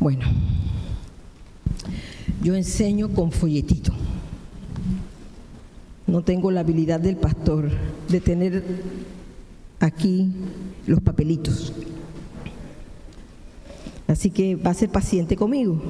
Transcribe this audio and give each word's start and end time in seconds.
Bueno, 0.00 0.24
yo 2.42 2.54
enseño 2.54 3.10
con 3.10 3.30
folletito. 3.30 3.92
No 6.06 6.22
tengo 6.22 6.50
la 6.50 6.60
habilidad 6.60 7.00
del 7.00 7.16
pastor 7.16 7.70
de 8.08 8.20
tener 8.20 8.64
aquí 9.78 10.32
los 10.86 11.00
papelitos. 11.02 11.74
Así 14.08 14.30
que 14.30 14.56
va 14.56 14.70
a 14.70 14.74
ser 14.74 14.88
paciente 14.88 15.36
conmigo. 15.36 15.82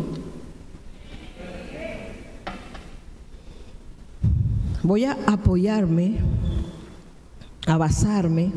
Voy 4.82 5.04
a 5.04 5.16
apoyarme, 5.28 6.16
a 7.68 7.76
basarme 7.76 8.50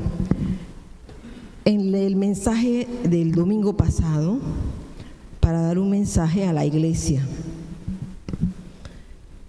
en 1.63 1.93
el 1.93 2.15
mensaje 2.15 2.87
del 3.03 3.33
domingo 3.33 3.77
pasado 3.77 4.39
para 5.43 5.61
dar 5.61 5.77
un 5.77 5.89
mensaje 5.89 6.45
a 6.45 6.53
la 6.53 6.65
iglesia. 6.65 7.21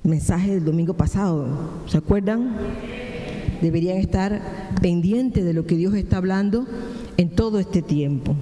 Mensaje 0.02 0.50
del 0.50 0.64
domingo 0.64 0.94
pasado, 0.94 1.46
¿se 1.86 1.96
acuerdan? 1.96 2.56
Deberían 3.62 3.98
estar 3.98 4.74
pendientes 4.82 5.44
de 5.44 5.54
lo 5.54 5.66
que 5.66 5.76
Dios 5.76 5.94
está 5.94 6.16
hablando 6.16 6.66
en 7.16 7.30
todo 7.30 7.60
este 7.60 7.80
tiempo. 7.80 8.34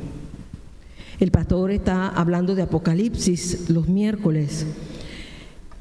El 1.20 1.30
pastor 1.30 1.72
está 1.72 2.08
hablando 2.08 2.54
de 2.54 2.62
Apocalipsis 2.62 3.68
los 3.68 3.86
miércoles. 3.86 4.66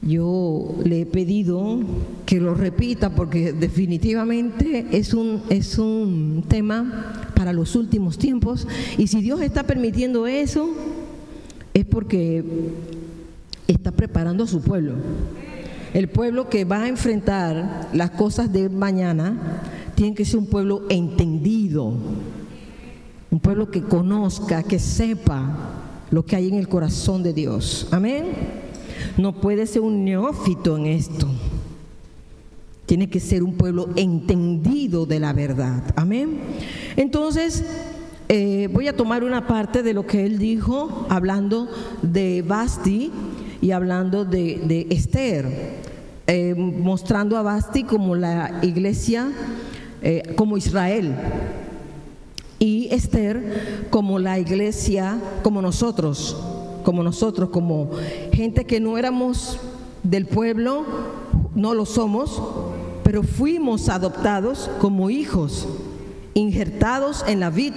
Yo 0.02 0.76
le 0.84 1.02
he 1.02 1.06
pedido 1.06 1.80
que 2.26 2.42
lo 2.42 2.54
repita 2.54 3.16
porque 3.16 3.54
definitivamente 3.54 4.88
es 4.92 5.14
un, 5.14 5.42
es 5.50 5.78
un 5.78 6.44
tema 6.50 7.32
para 7.34 7.54
los 7.54 7.78
últimos 7.78 8.18
tiempos 8.18 8.68
y 8.98 9.08
si 9.08 9.22
Dios 9.22 9.42
está 9.42 9.64
permitiendo 9.64 10.28
eso 10.28 10.70
es 11.74 11.86
porque 11.86 12.44
está 13.68 13.92
preparando 13.92 14.44
a 14.44 14.48
su 14.48 14.62
pueblo. 14.62 14.94
El 15.94 16.10
pueblo 16.10 16.50
que 16.50 16.66
va 16.66 16.84
a 16.84 16.88
enfrentar 16.88 17.90
las 17.94 18.12
cosas 18.12 18.52
de 18.52 18.70
mañana 18.70 19.62
tiene 19.96 20.16
que 20.16 20.26
ser 20.26 20.40
un 20.40 20.48
pueblo 20.48 20.84
entendido, 20.90 21.94
un 23.30 23.40
pueblo 23.40 23.70
que 23.70 23.84
conozca, 23.84 24.64
que 24.64 24.80
sepa 24.80 25.72
lo 26.10 26.26
que 26.26 26.36
hay 26.36 26.48
en 26.48 26.56
el 26.56 26.68
corazón 26.68 27.24
de 27.24 27.34
Dios. 27.34 27.88
Amén. 27.92 28.26
No 29.18 29.40
puede 29.40 29.68
ser 29.68 29.82
un 29.82 30.06
neófito 30.06 30.78
en 30.78 30.86
esto. 30.88 31.28
Tiene 32.86 33.10
que 33.10 33.20
ser 33.20 33.44
un 33.44 33.54
pueblo 33.54 33.90
entendido 33.96 35.06
de 35.06 35.20
la 35.20 35.34
verdad. 35.34 35.84
Amén. 35.96 36.40
Entonces, 36.98 37.64
eh, 38.34 38.70
voy 38.72 38.88
a 38.88 38.96
tomar 38.96 39.26
una 39.26 39.46
parte 39.46 39.84
de 39.84 39.94
lo 39.94 40.08
que 40.08 40.26
él 40.26 40.40
dijo, 40.40 41.06
hablando 41.10 41.68
de 42.02 42.42
Basti 42.42 43.12
y 43.60 43.72
hablando 43.72 44.24
de, 44.24 44.88
Esther, 44.90 45.50
eh, 46.28 46.56
mostrando 46.56 47.36
a 47.36 47.42
Basti 47.42 47.84
como 47.84 48.16
la 48.16 48.62
iglesia, 48.62 49.30
eh, 50.02 50.34
como 50.38 50.56
Israel 50.56 51.14
y 52.58 52.88
Esther 52.92 53.88
como 53.90 54.18
la 54.18 54.40
iglesia, 54.40 55.20
como 55.44 55.62
nosotros, 55.62 56.38
como 56.86 57.04
nosotros, 57.04 57.50
como 57.50 57.92
gente 58.32 58.64
que 58.64 58.80
no 58.80 58.98
éramos 58.98 59.60
del 60.04 60.26
pueblo, 60.26 60.86
no 61.54 61.74
lo 61.74 61.86
somos, 61.86 62.42
pero 63.04 63.24
fuimos 63.24 63.90
adoptados 63.90 64.70
como 64.80 65.10
hijos, 65.10 65.68
injertados 66.34 67.26
en 67.28 67.42
la 67.42 67.50
vid 67.50 67.74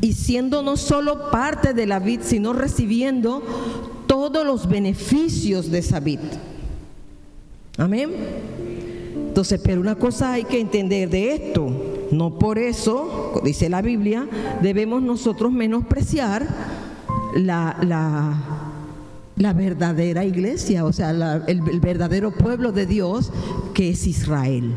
y 0.00 0.14
siendo 0.14 0.62
no 0.62 0.76
solo 0.76 1.30
parte 1.30 1.74
de 1.74 1.86
la 1.86 1.98
vid, 1.98 2.20
sino 2.22 2.52
recibiendo 2.52 3.42
todos 4.06 4.44
los 4.46 4.68
beneficios 4.68 5.70
de 5.70 5.78
esa 5.78 6.00
vid. 6.00 6.20
Amén. 7.76 8.10
Entonces, 9.28 9.60
pero 9.62 9.80
una 9.80 9.94
cosa 9.94 10.32
hay 10.32 10.44
que 10.44 10.60
entender 10.60 11.08
de 11.08 11.34
esto. 11.34 11.70
No 12.10 12.38
por 12.38 12.58
eso, 12.58 13.40
dice 13.44 13.68
la 13.68 13.82
Biblia, 13.82 14.26
debemos 14.60 15.02
nosotros 15.02 15.52
menospreciar 15.52 16.46
la, 17.36 17.76
la, 19.36 19.52
verdadera 19.52 20.24
iglesia, 20.24 20.84
o 20.84 20.92
sea, 20.92 21.10
el, 21.46 21.80
verdadero 21.80 22.32
pueblo 22.32 22.72
de 22.72 22.86
Dios 22.86 23.32
que 23.72 23.90
es 23.90 24.06
Israel. 24.06 24.72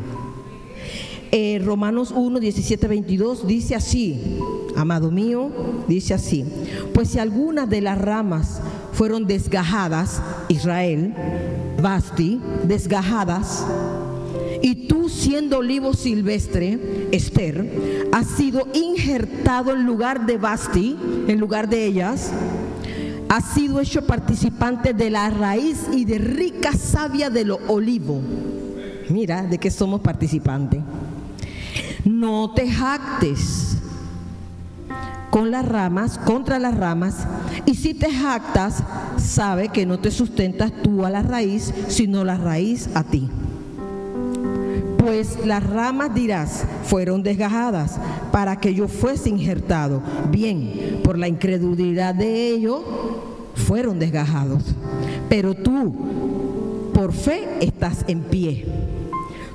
Eh, 1.35 1.59
Romanos 1.66 2.13
1, 2.16 2.39
17, 2.39 2.88
22 2.88 3.47
dice 3.47 3.73
así, 3.73 4.38
amado 4.75 5.09
mío, 5.09 5.49
dice 5.88 6.13
así, 6.13 6.45
pues 6.94 7.09
si 7.09 7.17
algunas 7.17 7.67
de 7.67 7.81
las 7.81 7.97
ramas 7.97 8.61
fueron 8.91 9.25
desgajadas, 9.25 10.21
Israel, 10.47 11.11
Basti, 11.81 12.39
desgajadas, 12.66 13.66
y 14.61 14.88
tú 14.88 15.09
siendo 15.09 15.57
olivo 15.57 15.95
silvestre, 15.95 17.09
Esther, 17.11 17.67
has 18.11 18.27
sido 18.27 18.67
injertado 18.75 19.73
en 19.73 19.88
lugar 19.88 20.27
de 20.27 20.38
Basti, 20.38 20.95
en 21.27 21.39
lugar 21.39 21.67
de 21.67 21.83
ellas, 21.83 22.31
has 23.27 23.55
sido 23.55 23.79
hecho 23.79 24.05
participante 24.05 24.94
de 24.94 25.09
la 25.09 25.31
raíz 25.31 25.88
y 25.91 26.05
de 26.05 26.19
rica 26.19 26.73
savia 26.73 27.31
de 27.31 27.44
lo 27.44 27.57
olivo. 27.69 28.21
Mira 29.09 29.41
de 29.41 29.57
qué 29.57 29.71
somos 29.71 30.01
participantes. 30.01 30.79
No 32.06 32.52
te 32.53 32.69
jactes 32.69 33.78
con 35.30 35.50
las 35.50 35.68
ramas, 35.68 36.19
contra 36.19 36.59
las 36.59 36.78
ramas, 36.78 37.25
y 37.66 37.75
si 37.75 37.94
te 37.94 38.12
jactas, 38.12 38.84
sabe 39.18 39.69
que 39.69 39.86
no 39.86 40.00
te 40.00 40.12
sustentas 40.12 40.72
tú 40.84 41.06
a 41.06 41.09
la 41.09 41.24
raíz, 41.24 41.74
sino 41.88 42.24
la 42.24 42.38
raíz 42.38 42.90
a 42.94 43.03
ti 43.03 43.30
pues 45.03 45.46
las 45.46 45.62
ramas 45.62 46.16
dirás 46.16 46.63
fueron 46.86 47.24
desgajadas 47.24 48.00
para 48.31 48.59
que 48.59 48.74
yo 48.74 48.88
fuese 48.88 49.30
injertado. 49.30 50.02
Bien, 50.31 51.02
por 51.03 51.18
la 51.18 51.28
incredulidad 51.28 52.16
de 52.16 52.50
ellos 52.50 52.81
fueron 53.53 54.00
desgajados. 54.00 54.63
Pero 55.28 55.56
tú, 55.56 55.94
por 56.94 57.12
fe, 57.12 57.58
estás 57.59 58.06
en 58.08 58.22
pie. 58.22 58.66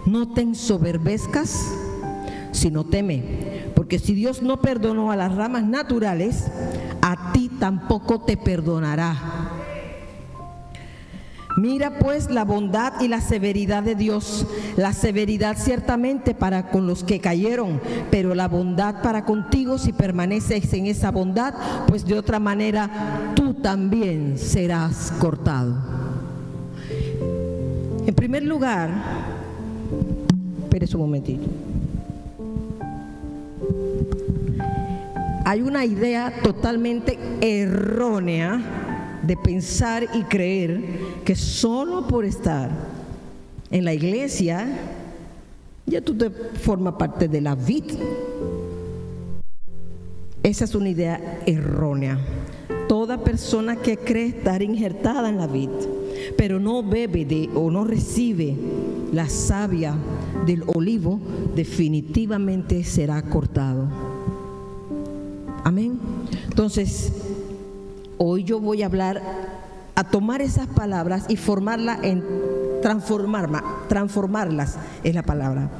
No 0.04 0.28
te 0.28 0.42
ensoberbezcas, 0.42 1.58
sino 2.52 2.84
teme. 2.84 3.70
Porque 3.74 3.98
si 3.98 4.14
Dios 4.14 4.42
no 4.42 4.60
perdonó 4.60 5.10
a 5.10 5.16
las 5.16 5.34
ramas 5.34 5.64
naturales, 5.64 6.46
a 7.00 7.32
ti 7.32 7.50
tampoco 7.58 8.20
te 8.20 8.36
perdonará 8.36 9.48
Mira 11.58 11.98
pues 11.98 12.30
la 12.30 12.44
bondad 12.44 13.00
y 13.00 13.08
la 13.08 13.20
severidad 13.20 13.82
de 13.82 13.96
Dios. 13.96 14.46
La 14.76 14.92
severidad 14.92 15.56
ciertamente 15.58 16.32
para 16.32 16.70
con 16.70 16.86
los 16.86 17.02
que 17.02 17.18
cayeron, 17.18 17.80
pero 18.12 18.36
la 18.36 18.46
bondad 18.46 19.02
para 19.02 19.24
contigo 19.24 19.76
si 19.76 19.92
permaneces 19.92 20.72
en 20.72 20.86
esa 20.86 21.10
bondad, 21.10 21.54
pues 21.88 22.06
de 22.06 22.16
otra 22.16 22.38
manera 22.38 23.32
tú 23.34 23.54
también 23.54 24.38
serás 24.38 25.12
cortado. 25.18 25.74
En 28.06 28.14
primer 28.14 28.44
lugar, 28.44 28.90
espere 30.62 30.86
un 30.94 31.00
momentito. 31.00 31.67
Hay 35.48 35.62
una 35.62 35.82
idea 35.86 36.30
totalmente 36.42 37.18
errónea 37.40 39.18
de 39.22 39.34
pensar 39.34 40.06
y 40.12 40.24
creer 40.24 40.84
que 41.24 41.34
solo 41.34 42.06
por 42.06 42.26
estar 42.26 42.68
en 43.70 43.86
la 43.86 43.94
iglesia 43.94 44.68
ya 45.86 46.02
tú 46.02 46.14
te 46.18 46.28
formas 46.28 46.96
parte 46.96 47.28
de 47.28 47.40
la 47.40 47.54
vida. 47.54 47.94
Esa 50.42 50.66
es 50.66 50.74
una 50.74 50.90
idea 50.90 51.40
errónea. 51.46 52.18
Toda 52.86 53.24
persona 53.24 53.76
que 53.76 53.96
cree 53.96 54.26
estar 54.26 54.60
injertada 54.60 55.30
en 55.30 55.38
la 55.38 55.46
vid, 55.46 55.70
pero 56.36 56.60
no 56.60 56.82
bebe 56.82 57.24
de 57.24 57.48
o 57.54 57.70
no 57.70 57.84
recibe 57.84 58.54
la 59.14 59.30
savia 59.30 59.94
del 60.44 60.62
olivo, 60.66 61.18
definitivamente 61.56 62.84
será 62.84 63.22
cortado. 63.22 64.07
Amén. 65.68 65.98
Entonces, 66.48 67.12
Hoy 68.20 68.42
yo 68.42 68.58
voy 68.58 68.82
a 68.82 68.86
hablar, 68.86 69.22
a 69.94 70.02
tomar 70.02 70.42
esas 70.42 70.66
palabras 70.66 71.26
y 71.28 71.36
formarlas 71.36 72.02
en 72.02 72.24
transformarlas, 72.82 73.62
transformarlas 73.88 74.76
es 75.04 75.14
la 75.14 75.22
palabra. 75.22 75.70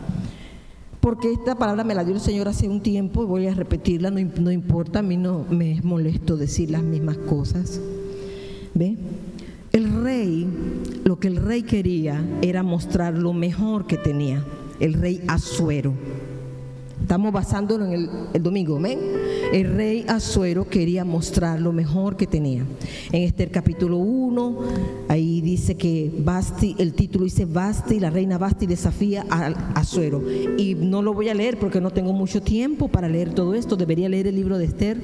Porque 1.01 1.33
esta 1.33 1.57
palabra 1.57 1.83
me 1.83 1.97
la 1.97 2.05
dio 2.05 2.15
el 2.15 2.21
Señor 2.21 2.47
hace 2.47 2.69
un 2.69 2.81
tiempo 2.81 3.25
y 3.25 3.27
voy 3.27 3.47
a 3.49 3.55
repetirla, 3.55 4.11
no, 4.11 4.53
importa, 4.53 5.01
a 5.01 5.03
mí 5.03 5.17
no 5.17 5.47
me 5.51 5.73
es 5.73 5.85
molesto 5.85 6.37
decir 6.37 6.71
las 6.71 6.83
mismas 6.83 7.17
cosas. 7.17 7.81
¿Ve? 8.75 8.97
El 9.73 10.05
rey, 10.05 10.47
lo 11.05 11.19
que 11.19 11.27
el 11.27 11.37
rey 11.39 11.65
quería 11.65 12.25
era 12.41 12.63
mostrar 12.63 13.15
lo 13.15 13.33
mejor 13.33 13.89
que 13.89 13.97
tenía, 13.97 14.45
el 14.79 14.95
rey 14.95 15.25
Azuero. 15.27 15.93
Estamos 17.01 17.33
basándonos 17.33 17.89
en 17.89 18.09
el, 18.35 18.43
domingo, 18.43 18.77
amén. 18.77 18.99
El 19.53 19.75
rey 19.75 20.05
Azuero 20.09 20.69
quería 20.69 21.05
mostrar 21.05 21.61
lo 21.61 21.73
mejor 21.73 22.17
que 22.17 22.27
tenía. 22.27 22.65
En 23.13 23.23
este 23.23 23.49
capítulo 23.49 23.97
1, 23.97 24.59
ahí 25.09 25.41
dice 25.41 25.77
que 25.77 26.13
Basti, 26.19 26.77
el 26.79 26.93
título 26.93 27.25
dice 27.25 27.47
Basti, 27.47 27.99
la 27.99 28.11
reina 28.11 28.37
Basti 28.37 28.67
desafía 28.67 29.25
a 29.31 29.47
Azuero. 29.75 30.23
Y 30.59 30.75
no 30.75 31.01
lo 31.01 31.15
voy 31.15 31.29
a 31.31 31.35
leer 31.35 31.59
porque 31.59 31.81
no 31.81 31.91
tengo 31.91 32.13
mucho 32.13 32.43
tiempo 32.43 32.89
para 32.89 33.09
leer 33.09 33.33
todo 33.33 33.55
esto, 33.55 33.77
debería 33.77 34.09
leer 34.09 34.27
el 34.27 34.37
libro 34.37 34.59
de 34.59 34.67
Esther 34.67 34.99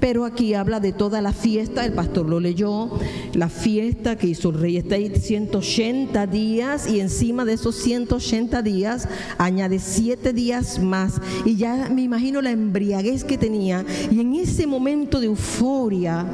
pero 0.00 0.24
aquí 0.24 0.54
habla 0.54 0.80
de 0.80 0.92
toda 0.92 1.20
la 1.22 1.32
fiesta, 1.32 1.84
el 1.84 1.92
pastor 1.92 2.28
lo 2.28 2.40
leyó, 2.40 2.90
la 3.32 3.48
fiesta 3.48 4.16
que 4.16 4.28
hizo 4.28 4.50
el 4.50 4.60
rey 4.60 4.76
está 4.76 4.96
ahí 4.96 5.12
180 5.14 6.26
días 6.26 6.88
y 6.88 7.00
encima 7.00 7.44
de 7.44 7.54
esos 7.54 7.76
180 7.76 8.62
días 8.62 9.08
añade 9.38 9.78
7 9.78 10.32
días 10.32 10.78
más 10.80 11.20
y 11.44 11.56
ya 11.56 11.88
me 11.90 12.02
imagino 12.02 12.42
la 12.42 12.50
embriaguez 12.50 13.24
que 13.24 13.38
tenía 13.38 13.84
y 14.10 14.20
en 14.20 14.34
ese 14.34 14.66
momento 14.66 15.20
de 15.20 15.26
euforia 15.26 16.26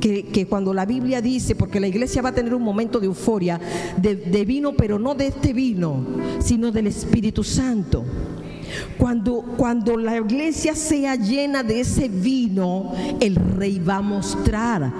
que, 0.00 0.26
que, 0.26 0.46
cuando 0.46 0.74
la 0.74 0.84
Biblia 0.84 1.22
dice, 1.22 1.54
porque 1.54 1.80
la 1.80 1.86
iglesia 1.86 2.20
va 2.20 2.28
a 2.28 2.34
tener 2.34 2.54
un 2.54 2.62
momento 2.62 3.00
de 3.00 3.06
euforia, 3.06 3.58
de, 3.96 4.16
de 4.16 4.44
vino, 4.44 4.74
pero 4.74 4.98
no 4.98 5.14
de 5.14 5.28
este 5.28 5.54
vino, 5.54 6.04
sino 6.40 6.70
del 6.70 6.88
Espíritu 6.88 7.42
Santo. 7.42 8.04
Cuando, 8.98 9.42
cuando 9.56 9.96
la 9.96 10.16
iglesia 10.16 10.74
sea 10.74 11.16
llena 11.16 11.62
de 11.62 11.80
ese 11.80 12.08
vino, 12.08 12.92
el 13.20 13.36
rey 13.36 13.78
va 13.78 13.96
a 13.96 14.02
mostrar 14.02 14.92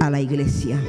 a 0.00 0.10
la 0.10 0.20
iglesia. 0.20 0.80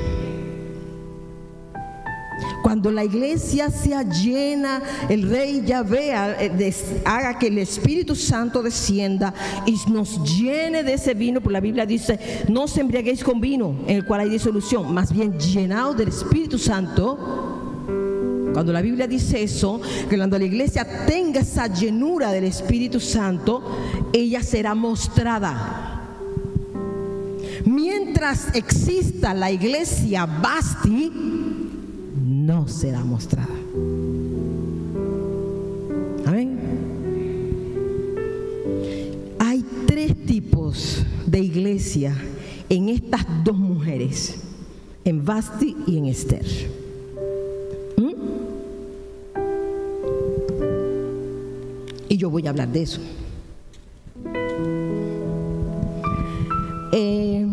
Cuando 2.61 2.91
la 2.91 3.03
iglesia 3.03 3.69
sea 3.69 4.03
llena, 4.03 4.81
el 5.09 5.29
rey 5.29 5.63
ya 5.65 5.81
vea, 5.81 6.37
eh, 6.39 6.75
haga 7.05 7.37
que 7.39 7.47
el 7.47 7.57
Espíritu 7.57 8.15
Santo 8.15 8.61
descienda 8.61 9.33
y 9.65 9.75
nos 9.89 10.23
llene 10.37 10.83
de 10.83 10.93
ese 10.93 11.13
vino, 11.13 11.41
porque 11.41 11.53
la 11.53 11.61
Biblia 11.61 11.85
dice, 11.85 12.19
no 12.47 12.67
se 12.67 12.81
embriaguéis 12.81 13.23
con 13.23 13.41
vino 13.41 13.75
en 13.87 13.97
el 13.97 14.05
cual 14.05 14.21
hay 14.21 14.29
disolución, 14.29 14.93
más 14.93 15.11
bien 15.11 15.39
llenado 15.39 15.93
del 15.93 16.09
Espíritu 16.09 16.57
Santo 16.57 17.58
cuando 18.53 18.73
la 18.73 18.81
Biblia 18.81 19.07
dice 19.07 19.43
eso, 19.43 19.81
que 20.09 20.17
cuando 20.17 20.37
la 20.37 20.45
iglesia 20.45 21.05
tenga 21.05 21.41
esa 21.41 21.67
llenura 21.67 22.31
del 22.31 22.45
Espíritu 22.45 22.99
Santo, 22.99 23.61
ella 24.13 24.41
será 24.43 24.75
mostrada. 24.75 25.95
Mientras 27.65 28.55
exista 28.55 29.33
la 29.33 29.51
iglesia 29.51 30.25
Basti, 30.25 31.11
no 32.25 32.67
será 32.67 33.03
mostrada. 33.03 33.53
Amén. 36.25 36.59
Hay 39.39 39.63
tres 39.85 40.25
tipos 40.25 41.05
de 41.25 41.39
iglesia 41.39 42.15
en 42.69 42.89
estas 42.89 43.25
dos 43.43 43.57
mujeres, 43.57 44.35
en 45.05 45.23
Basti 45.23 45.75
y 45.85 45.97
en 45.97 46.05
Esther. 46.05 46.78
Yo 52.19 52.29
voy 52.29 52.45
a 52.45 52.49
hablar 52.49 52.67
de 52.67 52.81
eso. 52.81 52.99
Eh, 56.91 57.47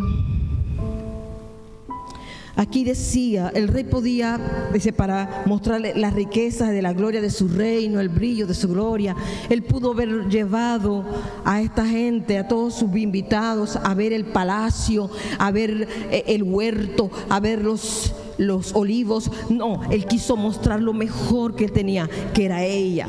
aquí 2.56 2.82
decía, 2.82 3.52
el 3.54 3.68
rey 3.68 3.84
podía, 3.84 4.68
dice, 4.72 4.92
para 4.92 5.44
mostrarle 5.46 5.94
las 5.94 6.14
riquezas 6.14 6.70
de 6.70 6.82
la 6.82 6.92
gloria 6.92 7.20
de 7.20 7.30
su 7.30 7.46
reino, 7.46 8.00
el 8.00 8.08
brillo 8.08 8.48
de 8.48 8.54
su 8.54 8.68
gloria, 8.68 9.14
él 9.48 9.62
pudo 9.62 9.92
haber 9.92 10.28
llevado 10.28 11.04
a 11.44 11.60
esta 11.60 11.86
gente, 11.86 12.36
a 12.36 12.48
todos 12.48 12.74
sus 12.74 12.96
invitados, 12.96 13.76
a 13.76 13.94
ver 13.94 14.12
el 14.12 14.24
palacio, 14.24 15.08
a 15.38 15.52
ver 15.52 15.86
eh, 16.10 16.24
el 16.26 16.42
huerto, 16.42 17.08
a 17.28 17.38
ver 17.38 17.62
los, 17.62 18.12
los 18.36 18.74
olivos. 18.74 19.30
No, 19.48 19.82
él 19.92 20.06
quiso 20.06 20.36
mostrar 20.36 20.80
lo 20.82 20.92
mejor 20.92 21.54
que 21.54 21.68
tenía, 21.68 22.10
que 22.34 22.46
era 22.46 22.64
ella. 22.64 23.06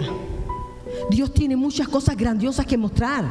Dios 1.10 1.34
tiene 1.34 1.56
muchas 1.56 1.88
cosas 1.88 2.16
grandiosas 2.18 2.66
que 2.66 2.78
mostrar. 2.78 3.26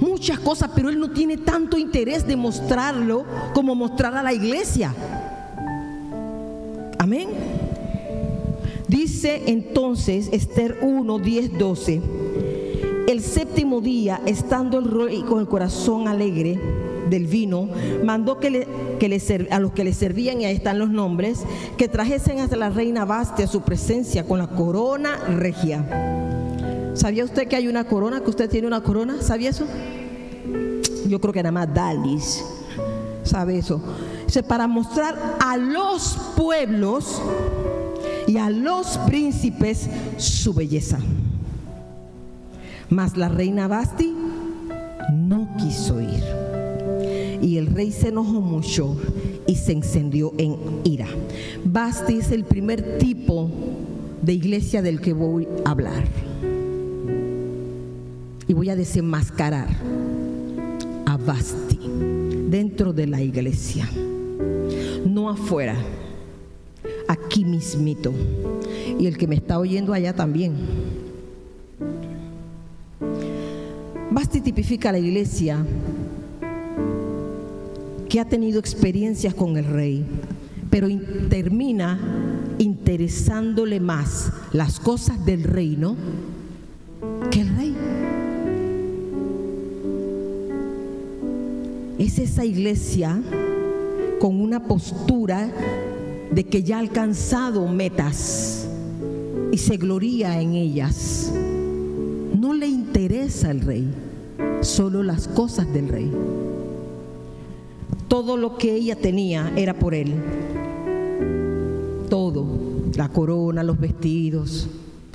Muchas 0.00 0.38
cosas, 0.38 0.70
pero 0.74 0.90
Él 0.90 0.98
no 0.98 1.10
tiene 1.10 1.38
tanto 1.38 1.78
interés 1.78 2.26
de 2.26 2.36
mostrarlo 2.36 3.24
como 3.54 3.74
mostrar 3.74 4.14
a 4.16 4.22
la 4.22 4.32
iglesia. 4.32 4.94
Amén. 6.98 7.28
Dice 8.88 9.42
entonces 9.46 10.28
Esther 10.32 10.78
1, 10.82 11.18
10, 11.18 11.58
12. 11.58 12.02
El 13.08 13.20
séptimo 13.20 13.80
día, 13.80 14.20
estando 14.26 14.78
el 14.78 14.90
rey 14.90 15.22
con 15.22 15.40
el 15.40 15.46
corazón 15.46 16.08
alegre, 16.08 16.58
del 17.10 17.26
vino, 17.26 17.68
mandó 18.02 18.38
que, 18.38 18.50
le, 18.50 18.68
que 18.98 19.46
a 19.50 19.60
los 19.60 19.72
que 19.72 19.84
le 19.84 19.92
servían, 19.92 20.40
y 20.40 20.44
ahí 20.44 20.56
están 20.56 20.78
los 20.78 20.90
nombres, 20.90 21.44
que 21.76 21.88
trajesen 21.88 22.40
hasta 22.40 22.56
la 22.56 22.70
reina 22.70 23.04
Basti 23.04 23.42
a 23.42 23.46
su 23.46 23.62
presencia 23.62 24.24
con 24.24 24.38
la 24.38 24.48
corona 24.48 25.16
regia. 25.28 25.84
¿Sabía 26.94 27.24
usted 27.24 27.48
que 27.48 27.56
hay 27.56 27.68
una 27.68 27.84
corona, 27.84 28.20
que 28.20 28.30
usted 28.30 28.48
tiene 28.48 28.66
una 28.66 28.82
corona? 28.82 29.20
¿Sabía 29.20 29.50
eso? 29.50 29.66
Yo 31.06 31.20
creo 31.20 31.32
que 31.32 31.42
nada 31.42 31.52
más 31.52 31.74
Dalis 31.74 32.44
sabe 33.24 33.58
eso. 33.58 33.82
Dice, 34.26 34.42
para 34.42 34.66
mostrar 34.66 35.36
a 35.40 35.56
los 35.56 36.16
pueblos 36.36 37.20
y 38.26 38.38
a 38.38 38.48
los 38.50 38.98
príncipes 38.98 39.88
su 40.16 40.54
belleza. 40.54 40.98
Mas 42.88 43.16
la 43.16 43.28
reina 43.28 43.66
Basti 43.66 44.14
no 45.12 45.48
quiso 45.58 46.00
ir. 46.00 46.43
Y 47.44 47.58
el 47.58 47.66
rey 47.66 47.92
se 47.92 48.08
enojó 48.08 48.40
mucho 48.40 48.96
y 49.46 49.56
se 49.56 49.72
encendió 49.72 50.32
en 50.38 50.56
ira. 50.82 51.06
Basti 51.62 52.14
es 52.14 52.32
el 52.32 52.44
primer 52.44 52.96
tipo 52.96 53.50
de 54.22 54.32
iglesia 54.32 54.80
del 54.80 54.98
que 54.98 55.12
voy 55.12 55.46
a 55.66 55.72
hablar. 55.72 56.04
Y 58.48 58.54
voy 58.54 58.70
a 58.70 58.76
desenmascarar 58.76 59.68
a 61.04 61.18
Basti 61.18 61.78
dentro 62.48 62.94
de 62.94 63.08
la 63.08 63.20
iglesia, 63.20 63.90
no 65.04 65.28
afuera, 65.28 65.76
aquí 67.08 67.44
mismito. 67.44 68.14
Y 68.98 69.06
el 69.06 69.18
que 69.18 69.26
me 69.26 69.34
está 69.34 69.58
oyendo 69.58 69.92
allá 69.92 70.14
también. 70.14 70.54
Basti 74.10 74.40
tipifica 74.40 74.90
la 74.92 74.98
iglesia 74.98 75.58
que 78.14 78.20
ha 78.20 78.28
tenido 78.28 78.60
experiencias 78.60 79.34
con 79.34 79.56
el 79.56 79.64
rey, 79.64 80.06
pero 80.70 80.86
termina 81.28 81.98
interesándole 82.58 83.80
más 83.80 84.30
las 84.52 84.78
cosas 84.78 85.26
del 85.26 85.42
reino 85.42 85.96
que 87.32 87.40
el 87.40 87.56
rey. 87.56 87.76
Es 91.98 92.20
esa 92.20 92.44
iglesia 92.44 93.20
con 94.20 94.40
una 94.40 94.62
postura 94.62 95.50
de 96.30 96.44
que 96.44 96.62
ya 96.62 96.76
ha 96.76 96.78
alcanzado 96.78 97.66
metas 97.66 98.68
y 99.50 99.58
se 99.58 99.76
gloría 99.76 100.40
en 100.40 100.54
ellas. 100.54 101.32
No 102.38 102.54
le 102.54 102.68
interesa 102.68 103.50
al 103.50 103.60
rey, 103.60 103.88
solo 104.60 105.02
las 105.02 105.26
cosas 105.26 105.72
del 105.72 105.88
rey 105.88 106.12
todo 108.14 108.36
lo 108.36 108.56
que 108.56 108.72
ella 108.72 108.94
tenía 108.94 109.52
era 109.56 109.74
por 109.74 109.92
él. 109.92 110.14
Todo, 112.08 112.46
la 112.94 113.08
corona, 113.08 113.64
los 113.64 113.80
vestidos, 113.80 114.68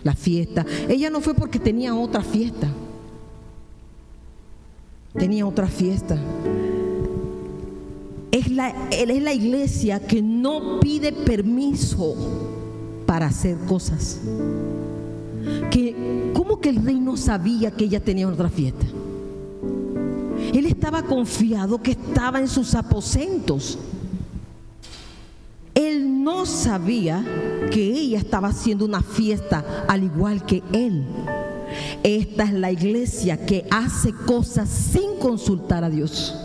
la 0.03 0.13
fiesta. 0.13 0.65
Ella 0.89 1.10
no 1.10 1.22
fue 1.22 1.34
porque 1.34 1.60
tenía 1.60 1.96
otra 1.96 2.22
fiesta. 2.22 2.68
Tenía 5.13 5.48
otra 5.48 5.68
fiesta. 5.68 6.20
Es 8.32 8.51
la, 8.51 8.89
es 8.91 9.24
la 9.24 9.34
iglesia 9.34 10.06
que 10.06 10.22
no 10.22 10.82
pide 10.82 11.13
permiso 11.13 12.18
para 13.06 13.27
hacer 13.27 13.56
cosas. 13.60 14.20
Que, 15.72 16.32
¿Cómo 16.34 16.60
que 16.60 16.68
el 16.68 16.84
rey 16.84 17.00
no 17.00 17.15
sabía 17.15 17.72
que 17.72 17.86
ella 17.86 18.01
tenía 18.01 18.27
otra 18.27 18.50
fiesta? 18.50 18.86
Él 20.53 20.65
estaba 20.65 21.03
confiado 21.03 21.82
que 21.82 21.91
estaba 21.91 22.39
en 22.39 22.48
sus 22.48 22.75
aposentos. 22.75 23.77
Él 25.75 26.24
no 26.24 26.46
sabía 26.46 27.24
que 27.72 27.84
ella 27.84 28.18
estaba 28.18 28.50
haciendo 28.50 28.86
una 28.86 29.01
fiesta 29.01 29.86
al 29.88 30.03
igual 30.03 30.46
que 30.46 30.63
él. 30.74 31.06
Esta 32.03 32.44
es 32.44 32.53
la 32.53 32.72
iglesia 32.72 33.46
que 33.46 33.65
hace 33.70 34.12
cosas 34.12 34.70
sin 34.70 35.18
consultar 35.20 35.84
a 35.84 35.89
Dios. 35.89 36.36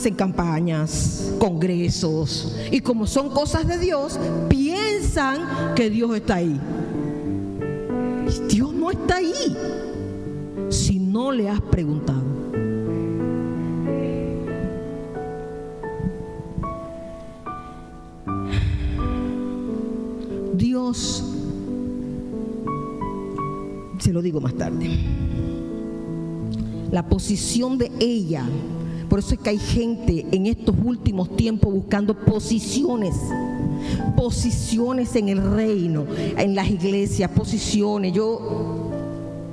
hacen 0.00 0.14
campañas, 0.14 1.30
congresos, 1.38 2.56
y 2.70 2.80
como 2.80 3.06
son 3.06 3.28
cosas 3.28 3.68
de 3.68 3.76
Dios, 3.76 4.18
piensan 4.48 5.74
que 5.74 5.90
Dios 5.90 6.16
está 6.16 6.36
ahí. 6.36 6.58
Dios 8.48 8.72
no 8.72 8.90
está 8.90 9.16
ahí 9.16 9.56
si 10.68 10.98
no 10.98 11.32
le 11.32 11.48
has 11.48 11.60
preguntado. 11.60 12.22
Dios, 20.54 21.24
se 23.98 24.12
lo 24.12 24.22
digo 24.22 24.40
más 24.40 24.54
tarde, 24.54 24.90
la 26.92 27.08
posición 27.08 27.78
de 27.78 27.90
ella, 27.98 28.44
por 29.08 29.18
eso 29.18 29.34
es 29.34 29.40
que 29.40 29.50
hay 29.50 29.58
gente 29.58 30.26
en 30.30 30.46
estos 30.46 30.74
últimos 30.84 31.34
tiempos 31.36 31.72
buscando 31.72 32.14
posiciones, 32.14 33.16
posiciones 34.16 35.14
en 35.16 35.28
el 35.28 35.42
reino, 35.54 36.06
en 36.36 36.54
las 36.54 36.68
iglesias, 36.68 37.30
posiciones. 37.30 38.12
Yo 38.12 38.90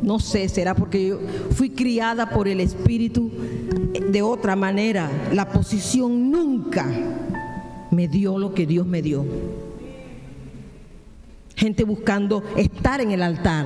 no 0.02 0.20
sé, 0.20 0.48
será 0.48 0.76
porque 0.76 1.08
yo 1.08 1.20
fui 1.52 1.70
criada 1.70 2.30
por 2.30 2.48
el 2.48 2.60
Espíritu 2.60 3.32
de 4.10 4.22
otra 4.22 4.56
manera. 4.56 5.10
La 5.34 5.50
posición 5.50 6.32
nunca 6.32 6.86
me 7.92 8.08
dio 8.08 8.38
lo 8.38 8.54
que 8.54 8.66
Dios 8.66 8.86
me 8.86 9.02
dio. 9.02 9.26
Gente 11.56 11.84
buscando 11.84 12.44
estar 12.56 13.02
en 13.02 13.12
el 13.12 13.24
altar. 13.24 13.66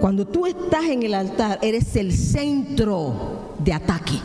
Cuando 0.00 0.26
tú 0.26 0.46
estás 0.46 0.84
en 0.84 1.02
el 1.02 1.14
altar, 1.14 1.58
eres 1.62 1.96
el 1.96 2.12
centro 2.12 3.54
de 3.58 3.72
ataque. 3.72 4.20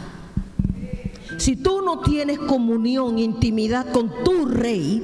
Si 1.38 1.56
tú 1.56 1.82
no 1.82 2.00
tienes 2.02 2.40
comunión, 2.40 3.20
intimidad 3.20 3.92
con 3.92 4.12
tu 4.24 4.46
rey, 4.46 5.02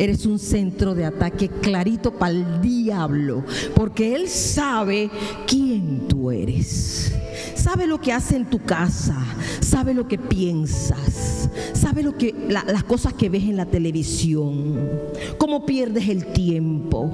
eres 0.00 0.26
un 0.26 0.38
centro 0.38 0.94
de 0.94 1.04
ataque 1.04 1.48
clarito 1.48 2.12
para 2.12 2.32
el 2.32 2.60
diablo, 2.60 3.44
porque 3.74 4.16
él 4.16 4.28
sabe 4.28 5.10
quién 5.46 6.08
tú 6.08 6.30
eres. 6.30 7.14
Sabe 7.54 7.86
lo 7.86 8.00
que 8.00 8.12
hace 8.12 8.36
en 8.36 8.46
tu 8.46 8.58
casa, 8.58 9.16
sabe 9.60 9.94
lo 9.94 10.08
que 10.08 10.18
piensas, 10.18 11.50
sabe 11.74 12.02
lo 12.02 12.16
que 12.16 12.34
las 12.48 12.84
cosas 12.84 13.12
que 13.12 13.28
ves 13.28 13.44
en 13.44 13.56
la 13.56 13.66
televisión, 13.66 14.90
cómo 15.38 15.66
pierdes 15.66 16.08
el 16.08 16.32
tiempo. 16.32 17.12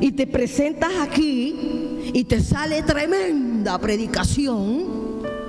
Y 0.00 0.12
te 0.12 0.26
presentas 0.26 0.92
aquí 1.00 2.10
y 2.12 2.24
te 2.24 2.40
sale 2.40 2.82
tremenda 2.82 3.78
predicación 3.78 4.84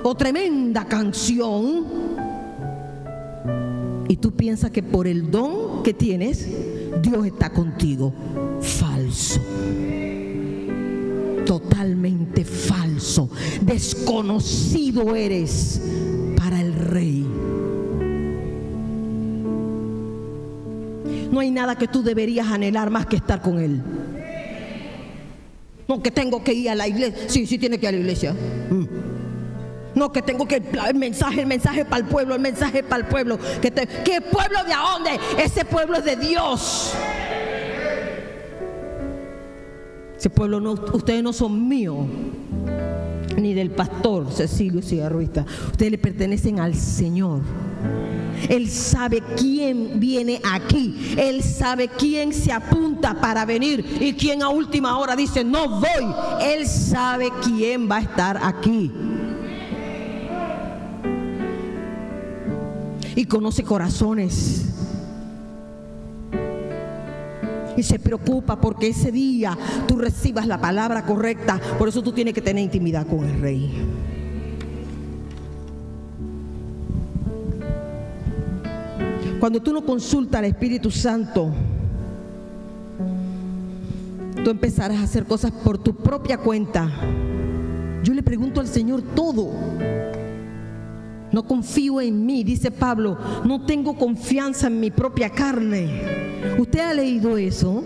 o 0.02 0.14
tremenda 0.14 0.84
canción. 0.86 1.84
Y 4.08 4.16
tú 4.16 4.32
piensas 4.32 4.70
que 4.70 4.82
por 4.82 5.06
el 5.06 5.30
don 5.30 5.82
que 5.82 5.94
tienes, 5.94 6.46
Dios 7.02 7.26
está 7.26 7.50
contigo. 7.50 8.12
Falso 8.60 9.40
totalmente 11.46 12.44
falso. 12.44 13.30
Desconocido 13.62 15.14
eres 15.16 15.80
para 16.36 16.60
el 16.60 16.74
rey. 16.74 17.24
No 21.30 21.40
hay 21.40 21.50
nada 21.50 21.76
que 21.76 21.88
tú 21.88 22.02
deberías 22.02 22.46
anhelar 22.48 22.90
más 22.90 23.06
que 23.06 23.16
estar 23.16 23.40
con 23.40 23.58
él. 23.58 23.82
No 25.88 26.02
que 26.02 26.10
tengo 26.10 26.42
que 26.42 26.52
ir 26.52 26.70
a 26.70 26.74
la 26.74 26.88
iglesia. 26.88 27.28
Sí, 27.28 27.46
sí 27.46 27.58
tiene 27.58 27.78
que 27.78 27.86
ir 27.86 27.88
a 27.88 27.92
la 27.92 27.98
iglesia. 27.98 28.32
Mm. 28.32 28.84
No 29.94 30.12
que 30.12 30.20
tengo 30.20 30.46
que 30.46 30.62
el 30.86 30.94
mensaje, 30.94 31.40
el 31.40 31.46
mensaje 31.46 31.84
para 31.84 31.98
el 31.98 32.04
pueblo, 32.04 32.34
el 32.34 32.40
mensaje 32.40 32.82
para 32.82 33.02
el 33.02 33.08
pueblo. 33.08 33.38
Que 33.62 33.70
¿Qué 33.72 34.20
pueblo 34.20 34.62
de 34.64 34.72
a 34.72 34.78
dónde? 34.78 35.18
Ese 35.42 35.64
pueblo 35.64 35.96
es 35.96 36.04
de 36.04 36.16
Dios. 36.16 36.92
Ese 40.18 40.30
pueblo 40.30 40.60
no, 40.60 40.72
ustedes 40.72 41.22
no 41.22 41.32
son 41.32 41.68
míos, 41.68 42.06
ni 43.36 43.52
del 43.52 43.70
pastor 43.70 44.32
Cecilio 44.32 44.82
Cigarruista. 44.82 45.44
Ustedes 45.70 45.92
le 45.92 45.98
pertenecen 45.98 46.58
al 46.58 46.74
Señor. 46.74 47.40
Él 48.48 48.70
sabe 48.70 49.22
quién 49.36 49.98
viene 50.00 50.40
aquí. 50.44 51.14
Él 51.16 51.42
sabe 51.42 51.88
quién 51.88 52.32
se 52.32 52.52
apunta 52.52 53.20
para 53.20 53.44
venir 53.44 53.84
y 54.00 54.12
quién 54.14 54.42
a 54.42 54.48
última 54.48 54.98
hora 54.98 55.16
dice, 55.16 55.44
no 55.44 55.80
voy. 55.80 56.14
Él 56.42 56.66
sabe 56.66 57.30
quién 57.42 57.90
va 57.90 57.96
a 57.96 58.00
estar 58.00 58.38
aquí. 58.42 58.92
Y 63.14 63.24
conoce 63.24 63.62
corazones 63.62 64.66
y 67.76 67.82
se 67.82 67.98
preocupa 67.98 68.60
porque 68.60 68.88
ese 68.88 69.12
día 69.12 69.56
tú 69.86 69.96
recibas 69.96 70.46
la 70.46 70.60
palabra 70.60 71.04
correcta. 71.04 71.60
Por 71.78 71.88
eso 71.88 72.02
tú 72.02 72.12
tienes 72.12 72.34
que 72.34 72.42
tener 72.42 72.64
intimidad 72.64 73.06
con 73.06 73.24
el 73.24 73.40
rey. 73.40 73.70
Cuando 79.40 79.60
tú 79.60 79.72
no 79.72 79.84
consultas 79.84 80.38
al 80.38 80.46
Espíritu 80.46 80.90
Santo, 80.90 81.52
tú 84.42 84.50
empezarás 84.50 84.98
a 84.98 85.02
hacer 85.02 85.24
cosas 85.24 85.52
por 85.52 85.78
tu 85.78 85.94
propia 85.94 86.38
cuenta. 86.38 86.90
Yo 88.02 88.14
le 88.14 88.22
pregunto 88.22 88.60
al 88.60 88.68
Señor 88.68 89.02
todo. 89.14 89.50
No 91.32 91.42
confío 91.46 92.00
en 92.00 92.24
mí, 92.24 92.44
dice 92.44 92.70
Pablo. 92.70 93.18
No 93.44 93.66
tengo 93.66 93.98
confianza 93.98 94.68
en 94.68 94.80
mi 94.80 94.90
propia 94.90 95.28
carne. 95.28 96.16
¿Usted 96.58 96.80
ha 96.80 96.94
leído 96.94 97.36
eso? 97.36 97.84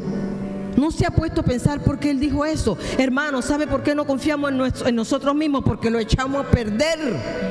No 0.76 0.90
se 0.90 1.04
ha 1.04 1.10
puesto 1.10 1.40
a 1.40 1.44
pensar 1.44 1.82
por 1.82 1.98
qué 1.98 2.10
él 2.10 2.20
dijo 2.20 2.44
eso. 2.44 2.78
Hermano, 2.96 3.42
¿sabe 3.42 3.66
por 3.66 3.82
qué 3.82 3.94
no 3.94 4.06
confiamos 4.06 4.52
en, 4.86 4.94
nosotros 4.94 5.34
mismos? 5.34 5.62
Porque 5.64 5.90
lo 5.90 5.98
echamos 5.98 6.46
a 6.46 6.50
perder. 6.50 7.49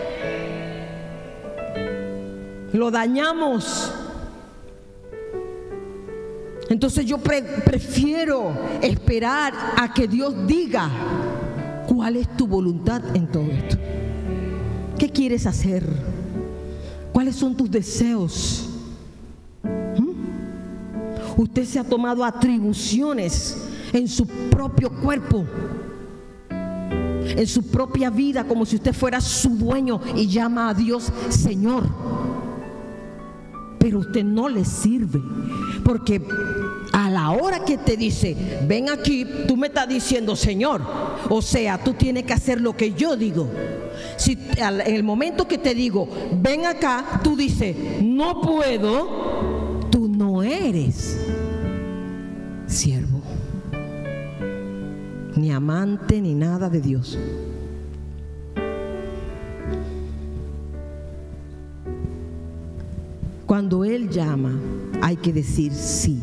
Lo 2.73 2.91
dañamos. 2.91 3.91
Entonces 6.69 7.05
yo 7.05 7.17
prefiero 7.17 8.53
esperar 8.81 9.53
a 9.75 9.91
que 9.91 10.07
Dios 10.07 10.35
diga 10.45 10.89
cuál 11.87 12.17
es 12.17 12.37
tu 12.37 12.45
voluntad 12.45 13.01
en 13.15 13.27
todo 13.27 13.43
esto. 13.43 13.77
¿Qué 14.99 15.09
quieres 15.09 15.47
hacer? 15.47 15.83
¿Cuáles 17.11 17.35
son 17.35 17.55
tus 17.55 17.71
deseos? 17.71 18.69
Usted 21.37 21.65
se 21.65 21.79
ha 21.79 21.83
tomado 21.83 22.23
atribuciones 22.23 23.57
en 23.93 24.07
su 24.07 24.27
propio 24.27 24.91
cuerpo, 24.91 25.45
en 26.49 27.47
su 27.47 27.63
propia 27.63 28.09
vida, 28.09 28.43
como 28.43 28.65
si 28.65 28.75
usted 28.75 28.93
fuera 28.93 29.19
su 29.21 29.49
dueño 29.49 30.01
y 30.15 30.27
llama 30.27 30.69
a 30.69 30.73
Dios 30.73 31.11
Señor. 31.29 31.83
Pero 33.79 33.99
usted 33.99 34.23
no 34.23 34.49
le 34.49 34.65
sirve, 34.65 35.21
porque 35.83 36.21
a 36.91 37.09
la 37.09 37.31
hora 37.31 37.63
que 37.63 37.77
te 37.77 37.95
dice, 37.95 38.35
ven 38.67 38.89
aquí, 38.89 39.25
tú 39.47 39.55
me 39.55 39.67
estás 39.67 39.87
diciendo 39.87 40.35
Señor. 40.35 40.81
O 41.29 41.41
sea, 41.41 41.81
tú 41.81 41.93
tienes 41.93 42.25
que 42.25 42.33
hacer 42.33 42.59
lo 42.59 42.75
que 42.75 42.93
yo 42.93 43.15
digo. 43.15 43.49
Si 44.17 44.37
en 44.57 44.81
el 44.81 45.03
momento 45.03 45.47
que 45.47 45.57
te 45.57 45.73
digo, 45.73 46.09
ven 46.41 46.65
acá, 46.65 47.21
tú 47.23 47.35
dices, 47.35 47.75
no 48.01 48.41
puedo, 48.41 49.79
tú 49.89 50.07
no 50.09 50.43
eres 50.43 51.17
siervo, 52.67 53.21
ni 55.35 55.51
amante, 55.51 56.21
ni 56.21 56.35
nada 56.35 56.69
de 56.69 56.81
Dios. 56.81 57.17
Cuando 63.49 63.83
Él 63.83 64.11
llama, 64.11 64.51
hay 65.01 65.15
que 65.15 65.33
decir 65.33 65.73
sí. 65.73 66.21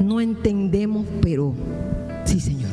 No 0.00 0.20
entendemos, 0.20 1.06
pero 1.22 1.54
sí, 2.24 2.40
Señor. 2.40 2.72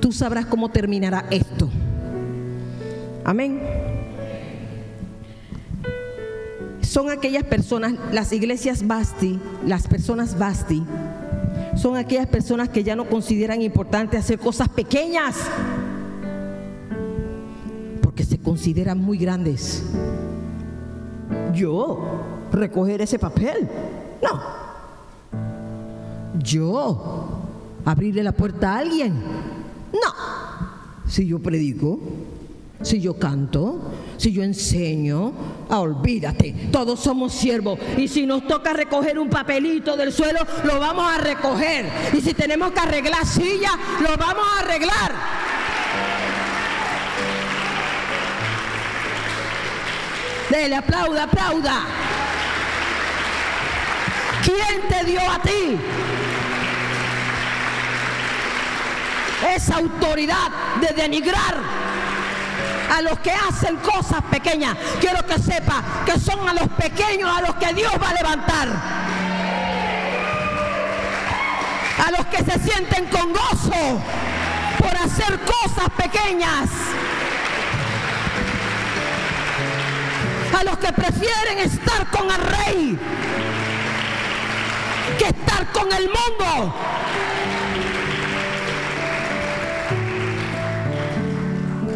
Tú 0.00 0.12
sabrás 0.12 0.44
cómo 0.44 0.68
terminará 0.68 1.24
esto. 1.30 1.70
Amén. 3.24 3.58
son 6.82 7.08
aquellas 7.08 7.44
personas, 7.44 7.94
las 8.12 8.30
iglesias 8.34 8.86
Basti, 8.86 9.40
las 9.66 9.88
personas 9.88 10.38
Basti, 10.38 10.82
son 11.74 11.96
aquellas 11.96 12.26
personas 12.26 12.68
que 12.68 12.84
ya 12.84 12.94
no 12.96 13.08
consideran 13.08 13.62
importante 13.62 14.18
hacer 14.18 14.38
cosas 14.38 14.68
pequeñas, 14.68 15.36
porque 18.02 18.24
se 18.24 18.36
consideran 18.36 18.98
muy 18.98 19.16
grandes. 19.16 19.84
Yo, 21.52 21.98
recoger 22.52 23.02
ese 23.02 23.18
papel, 23.18 23.68
no. 24.22 24.40
Yo, 26.42 27.28
abrirle 27.84 28.22
la 28.22 28.32
puerta 28.32 28.74
a 28.74 28.78
alguien, 28.78 29.14
no. 29.92 31.08
si 31.08 31.26
yo 31.26 31.38
predico, 31.38 31.98
si 32.82 33.00
yo 33.00 33.18
canto, 33.18 33.80
si 34.16 34.32
yo 34.32 34.42
enseño, 34.42 35.32
ah, 35.68 35.80
olvídate, 35.80 36.68
todos 36.70 37.00
somos 37.00 37.32
siervos. 37.32 37.78
Y 37.96 38.08
si 38.08 38.26
nos 38.26 38.46
toca 38.46 38.72
recoger 38.72 39.18
un 39.18 39.28
papelito 39.28 39.96
del 39.96 40.12
suelo, 40.12 40.40
lo 40.64 40.80
vamos 40.80 41.04
a 41.12 41.18
recoger. 41.18 41.86
Y 42.12 42.20
si 42.20 42.34
tenemos 42.34 42.72
que 42.72 42.80
arreglar 42.80 43.24
sillas, 43.26 43.72
lo 44.00 44.16
vamos 44.16 44.44
a 44.56 44.60
arreglar. 44.60 45.12
Dele, 50.52 50.76
aplauda, 50.76 51.22
aplauda. 51.22 51.80
¿Quién 54.44 54.82
te 54.86 55.02
dio 55.06 55.20
a 55.20 55.38
ti 55.38 55.80
esa 59.56 59.76
autoridad 59.76 60.50
de 60.78 60.88
denigrar 60.88 61.54
a 62.94 63.00
los 63.00 63.18
que 63.20 63.32
hacen 63.32 63.76
cosas 63.76 64.20
pequeñas? 64.30 64.76
Quiero 65.00 65.26
que 65.26 65.38
sepa 65.38 65.82
que 66.04 66.20
son 66.20 66.46
a 66.46 66.52
los 66.52 66.68
pequeños 66.68 67.34
a 67.34 67.40
los 67.40 67.54
que 67.54 67.72
Dios 67.72 67.92
va 67.94 68.10
a 68.10 68.12
levantar. 68.12 68.68
A 72.06 72.10
los 72.10 72.26
que 72.26 72.44
se 72.44 72.58
sienten 72.58 73.06
con 73.06 73.32
gozo 73.32 74.02
por 74.78 74.94
hacer 74.98 75.40
cosas 75.46 75.88
pequeñas. 75.96 76.68
Los 80.64 80.78
que 80.78 80.92
prefieren 80.92 81.58
estar 81.58 82.08
con 82.10 82.30
el 82.30 82.40
rey 82.40 82.98
que 85.18 85.24
estar 85.24 85.70
con 85.72 85.92
el 85.92 86.04
mundo. 86.04 86.74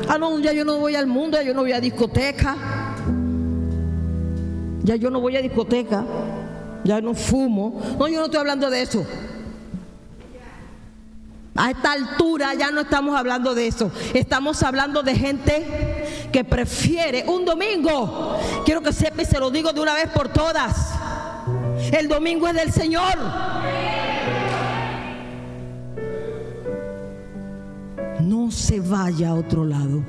Ah, 0.09 0.19
no, 0.19 0.39
ya 0.39 0.53
yo 0.53 0.65
no 0.65 0.79
voy 0.79 0.95
al 0.95 1.07
mundo, 1.07 1.37
ya 1.39 1.45
yo 1.45 1.55
no 1.55 1.63
voy 1.63 1.73
a 1.73 1.81
discoteca. 1.81 2.57
Ya 4.83 4.97
yo 4.97 5.11
no 5.11 5.21
voy 5.21 5.37
a 5.37 5.43
discoteca. 5.43 6.05
Ya 6.85 7.01
no 7.01 7.15
fumo. 7.15 7.81
No, 7.99 8.09
yo 8.09 8.19
no 8.19 8.27
estoy 8.27 8.41
hablando 8.41 8.71
de 8.71 8.83
eso. 8.83 9.07
A 11.57 11.71
esta 11.71 11.93
altura 11.93 12.55
ya 12.55 12.71
no 12.71 12.83
estamos 12.83 13.17
hablando 13.17 13.55
de 13.55 13.67
eso. 13.67 13.91
Estamos 14.13 14.63
hablando 14.63 15.03
de 15.03 15.15
gente 15.15 15.96
que 16.37 16.45
prefiere 16.45 17.25
un 17.27 17.47
domingo. 17.47 18.37
Quiero 18.67 18.83
que 18.83 18.93
sepa 18.93 19.23
y 19.23 19.25
se 19.25 19.41
lo 19.41 19.51
digo 19.51 19.73
de 19.73 19.81
una 19.81 19.95
vez 19.95 20.11
por 20.11 20.29
todas. 20.29 20.93
El 21.91 22.09
domingo 22.09 22.47
es 22.47 22.53
del 22.53 22.71
Señor. 22.71 23.17
No 28.21 28.51
se 28.51 28.81
vaya 28.81 29.31
a 29.31 29.35
otro 29.35 29.65
lado. 29.65 30.05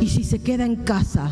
Y 0.00 0.08
si 0.08 0.24
se 0.24 0.42
queda 0.42 0.64
en 0.64 0.76
casa, 0.76 1.30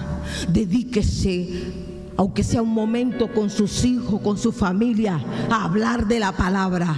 dedíquese, 0.51 1.73
aunque 2.19 2.45
sea 2.45 2.61
un 2.61 2.75
momento 2.75 3.33
con 3.33 3.49
sus 3.49 3.83
hijos, 3.87 4.21
con 4.21 4.37
su 4.37 4.53
familia, 4.53 5.19
a 5.49 5.65
hablar 5.65 6.07
de 6.07 6.21
la 6.21 6.33
palabra. 6.33 6.95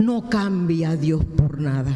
No 0.00 0.28
cambia 0.28 0.90
a 0.90 0.96
Dios 0.96 1.24
por 1.36 1.60
nada. 1.60 1.94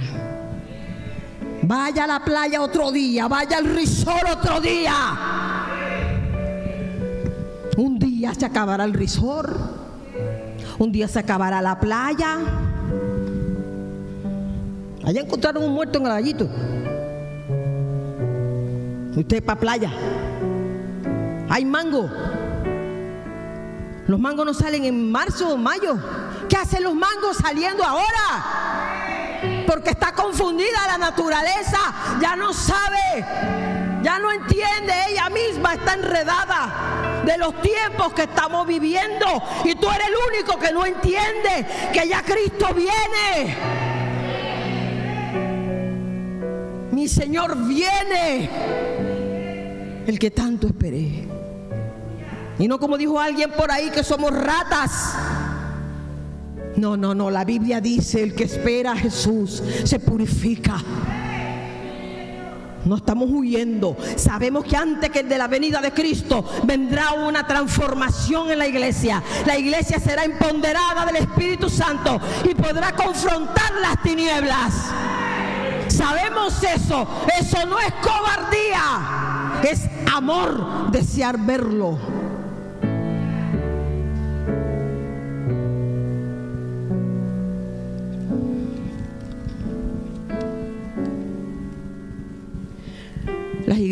Vaya 1.62 2.04
a 2.04 2.06
la 2.06 2.24
playa 2.24 2.60
otro 2.60 2.90
día, 2.90 3.28
vaya 3.28 3.58
al 3.58 3.66
risor 3.66 4.20
otro 4.30 4.60
día. 4.60 4.94
Un 7.76 7.98
día 7.98 8.34
se 8.34 8.46
acabará 8.46 8.84
el 8.84 8.92
risor, 8.92 9.56
un 10.78 10.90
día 10.90 11.06
se 11.06 11.20
acabará 11.20 11.62
la 11.62 11.78
playa. 11.78 12.38
Allá 15.04 15.20
encontraron 15.20 15.64
un 15.64 15.72
muerto 15.72 15.98
en 15.98 16.06
el 16.06 16.12
gallito. 16.12 16.48
Usted 19.16 19.44
para 19.44 19.60
playa. 19.60 19.90
Hay 21.48 21.64
mango. 21.64 22.10
Los 24.06 24.18
mangos 24.18 24.46
no 24.46 24.54
salen 24.54 24.84
en 24.84 25.12
marzo 25.12 25.54
o 25.54 25.56
mayo. 25.56 25.96
¿Qué 26.48 26.56
hacen 26.56 26.82
los 26.82 26.94
mangos 26.94 27.36
saliendo 27.36 27.84
ahora? 27.84 28.91
Porque 29.72 29.88
está 29.88 30.12
confundida 30.12 30.86
la 30.86 30.98
naturaleza. 30.98 31.78
Ya 32.20 32.36
no 32.36 32.52
sabe. 32.52 33.24
Ya 34.02 34.18
no 34.18 34.30
entiende. 34.30 34.92
Ella 35.08 35.30
misma 35.30 35.72
está 35.72 35.94
enredada 35.94 37.22
de 37.24 37.38
los 37.38 37.54
tiempos 37.62 38.12
que 38.12 38.24
estamos 38.24 38.66
viviendo. 38.66 39.24
Y 39.64 39.74
tú 39.76 39.88
eres 39.88 40.08
el 40.08 40.14
único 40.30 40.58
que 40.58 40.72
no 40.72 40.84
entiende 40.84 41.66
que 41.90 42.06
ya 42.06 42.22
Cristo 42.22 42.74
viene. 42.74 43.56
Mi 46.90 47.08
Señor 47.08 47.56
viene. 47.66 48.50
El 50.06 50.18
que 50.18 50.30
tanto 50.30 50.66
esperé. 50.66 51.26
Y 52.58 52.68
no 52.68 52.78
como 52.78 52.98
dijo 52.98 53.18
alguien 53.18 53.50
por 53.52 53.72
ahí 53.72 53.88
que 53.88 54.04
somos 54.04 54.32
ratas. 54.32 55.14
No, 56.76 56.96
no, 56.96 57.14
no. 57.14 57.30
La 57.30 57.44
Biblia 57.44 57.80
dice, 57.80 58.22
el 58.22 58.34
que 58.34 58.44
espera 58.44 58.92
a 58.92 58.96
Jesús 58.96 59.62
se 59.84 59.98
purifica. 59.98 60.82
No 62.84 62.96
estamos 62.96 63.30
huyendo. 63.30 63.96
Sabemos 64.16 64.64
que 64.64 64.76
antes 64.76 65.10
que 65.10 65.22
de 65.22 65.38
la 65.38 65.46
venida 65.46 65.80
de 65.80 65.92
Cristo 65.92 66.44
vendrá 66.64 67.12
una 67.12 67.46
transformación 67.46 68.50
en 68.50 68.58
la 68.58 68.66
iglesia. 68.66 69.22
La 69.46 69.56
iglesia 69.56 70.00
será 70.00 70.24
empoderada 70.24 71.06
del 71.06 71.16
Espíritu 71.16 71.68
Santo 71.68 72.20
y 72.44 72.54
podrá 72.54 72.92
confrontar 72.96 73.72
las 73.80 74.02
tinieblas. 74.02 74.74
Sabemos 75.88 76.60
eso. 76.62 77.06
Eso 77.38 77.66
no 77.66 77.78
es 77.78 77.92
cobardía. 78.02 79.60
Es 79.62 79.82
amor 80.12 80.90
desear 80.90 81.38
verlo. 81.38 82.21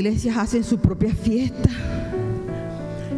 Iglesias 0.01 0.35
hacen 0.39 0.65
su 0.65 0.79
propia 0.79 1.15
fiesta, 1.15 1.69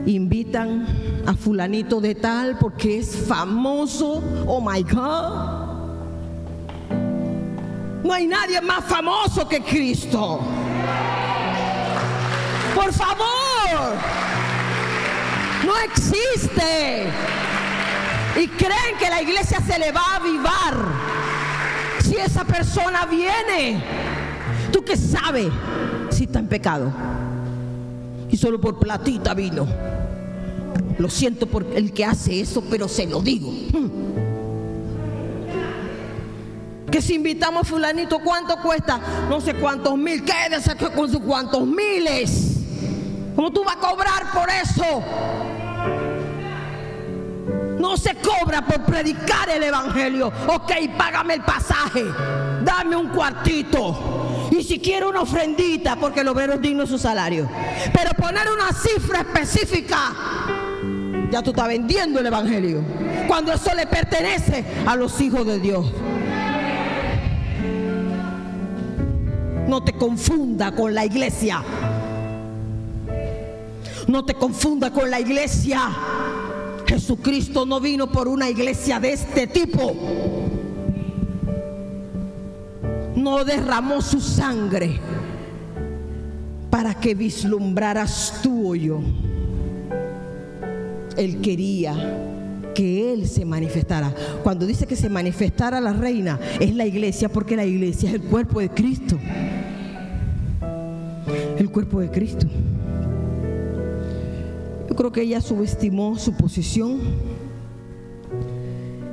invitan 0.04 0.84
a 1.24 1.32
fulanito 1.32 2.00
de 2.00 2.16
tal 2.16 2.58
porque 2.58 2.98
es 2.98 3.16
famoso. 3.28 4.20
Oh 4.48 4.60
my 4.60 4.82
God. 4.82 5.62
No 8.02 8.12
hay 8.12 8.26
nadie 8.26 8.60
más 8.60 8.84
famoso 8.84 9.48
que 9.48 9.60
Cristo. 9.62 10.40
Por 12.74 12.92
favor. 12.92 13.96
No 15.64 15.78
existe. 15.84 17.04
Y 18.42 18.48
creen 18.48 18.96
que 18.98 19.08
la 19.08 19.22
iglesia 19.22 19.60
se 19.60 19.78
le 19.78 19.92
va 19.92 20.00
a 20.00 20.16
avivar 20.16 20.74
si 22.02 22.16
esa 22.16 22.44
persona 22.44 23.06
viene. 23.06 23.84
¿Tú 24.72 24.82
qué 24.82 24.96
sabes 24.96 25.52
está 26.20 26.38
en 26.38 26.46
pecado? 26.46 26.92
Y 28.30 28.36
solo 28.36 28.60
por 28.60 28.78
platita 28.78 29.34
vino. 29.34 29.66
Lo 30.98 31.08
siento 31.08 31.46
por 31.46 31.64
el 31.74 31.92
que 31.92 32.04
hace 32.04 32.40
eso, 32.40 32.62
pero 32.70 32.88
se 32.88 33.06
lo 33.06 33.20
digo. 33.20 33.50
Que 36.90 37.00
si 37.00 37.14
invitamos 37.14 37.62
a 37.62 37.64
fulanito, 37.64 38.18
¿cuánto 38.22 38.56
cuesta? 38.58 39.00
No 39.28 39.40
sé 39.40 39.54
cuántos 39.54 39.96
mil. 39.96 40.22
Quédese 40.24 40.76
con 40.94 41.10
sus 41.10 41.20
cuantos 41.20 41.66
miles. 41.66 42.58
¿Cómo 43.34 43.50
tú 43.50 43.64
vas 43.64 43.76
a 43.76 43.80
cobrar 43.80 44.30
por 44.32 44.48
eso? 44.50 45.02
No 47.78 47.96
se 47.96 48.14
cobra 48.16 48.64
por 48.64 48.82
predicar 48.82 49.48
el 49.48 49.62
Evangelio. 49.64 50.30
Ok, 50.46 50.72
págame 50.96 51.34
el 51.34 51.42
pasaje. 51.42 52.04
Dame 52.62 52.94
un 52.94 53.08
cuartito. 53.08 54.31
Y 54.52 54.62
si 54.62 54.78
quiero 54.78 55.08
una 55.08 55.22
ofrendita, 55.22 55.96
porque 55.96 56.20
el 56.20 56.28
obrero 56.28 56.52
es 56.52 56.60
digno 56.60 56.82
de 56.82 56.86
su 56.86 56.98
salario. 56.98 57.48
Pero 57.90 58.10
poner 58.10 58.44
una 58.52 58.70
cifra 58.74 59.20
específica, 59.20 60.12
ya 61.30 61.42
tú 61.42 61.50
estás 61.50 61.68
vendiendo 61.68 62.20
el 62.20 62.26
Evangelio. 62.26 62.82
Cuando 63.26 63.50
eso 63.50 63.74
le 63.74 63.86
pertenece 63.86 64.62
a 64.84 64.94
los 64.94 65.18
hijos 65.22 65.46
de 65.46 65.58
Dios. 65.58 65.90
No 69.66 69.82
te 69.82 69.94
confunda 69.94 70.72
con 70.72 70.94
la 70.94 71.06
iglesia. 71.06 71.62
No 74.06 74.22
te 74.26 74.34
confunda 74.34 74.90
con 74.90 75.10
la 75.10 75.18
iglesia. 75.18 75.80
Jesucristo 76.86 77.64
no 77.64 77.80
vino 77.80 78.12
por 78.12 78.28
una 78.28 78.50
iglesia 78.50 79.00
de 79.00 79.14
este 79.14 79.46
tipo. 79.46 79.96
No 83.16 83.44
derramó 83.44 84.00
su 84.00 84.20
sangre 84.20 84.98
para 86.70 86.94
que 86.94 87.14
vislumbraras 87.14 88.40
tú 88.42 88.70
o 88.70 88.74
yo. 88.74 89.00
Él 91.16 91.40
quería 91.40 91.94
que 92.74 93.12
Él 93.12 93.28
se 93.28 93.44
manifestara. 93.44 94.14
Cuando 94.42 94.66
dice 94.66 94.86
que 94.86 94.96
se 94.96 95.08
manifestara 95.08 95.80
la 95.80 95.92
reina, 95.92 96.38
es 96.60 96.74
la 96.74 96.86
iglesia 96.86 97.28
porque 97.28 97.56
la 97.56 97.66
iglesia 97.66 98.08
es 98.08 98.14
el 98.14 98.22
cuerpo 98.22 98.60
de 98.60 98.70
Cristo. 98.70 99.18
El 101.58 101.70
cuerpo 101.70 102.00
de 102.00 102.10
Cristo. 102.10 102.46
Yo 104.88 104.96
creo 104.96 105.12
que 105.12 105.22
ella 105.22 105.40
subestimó 105.40 106.18
su 106.18 106.34
posición, 106.34 107.00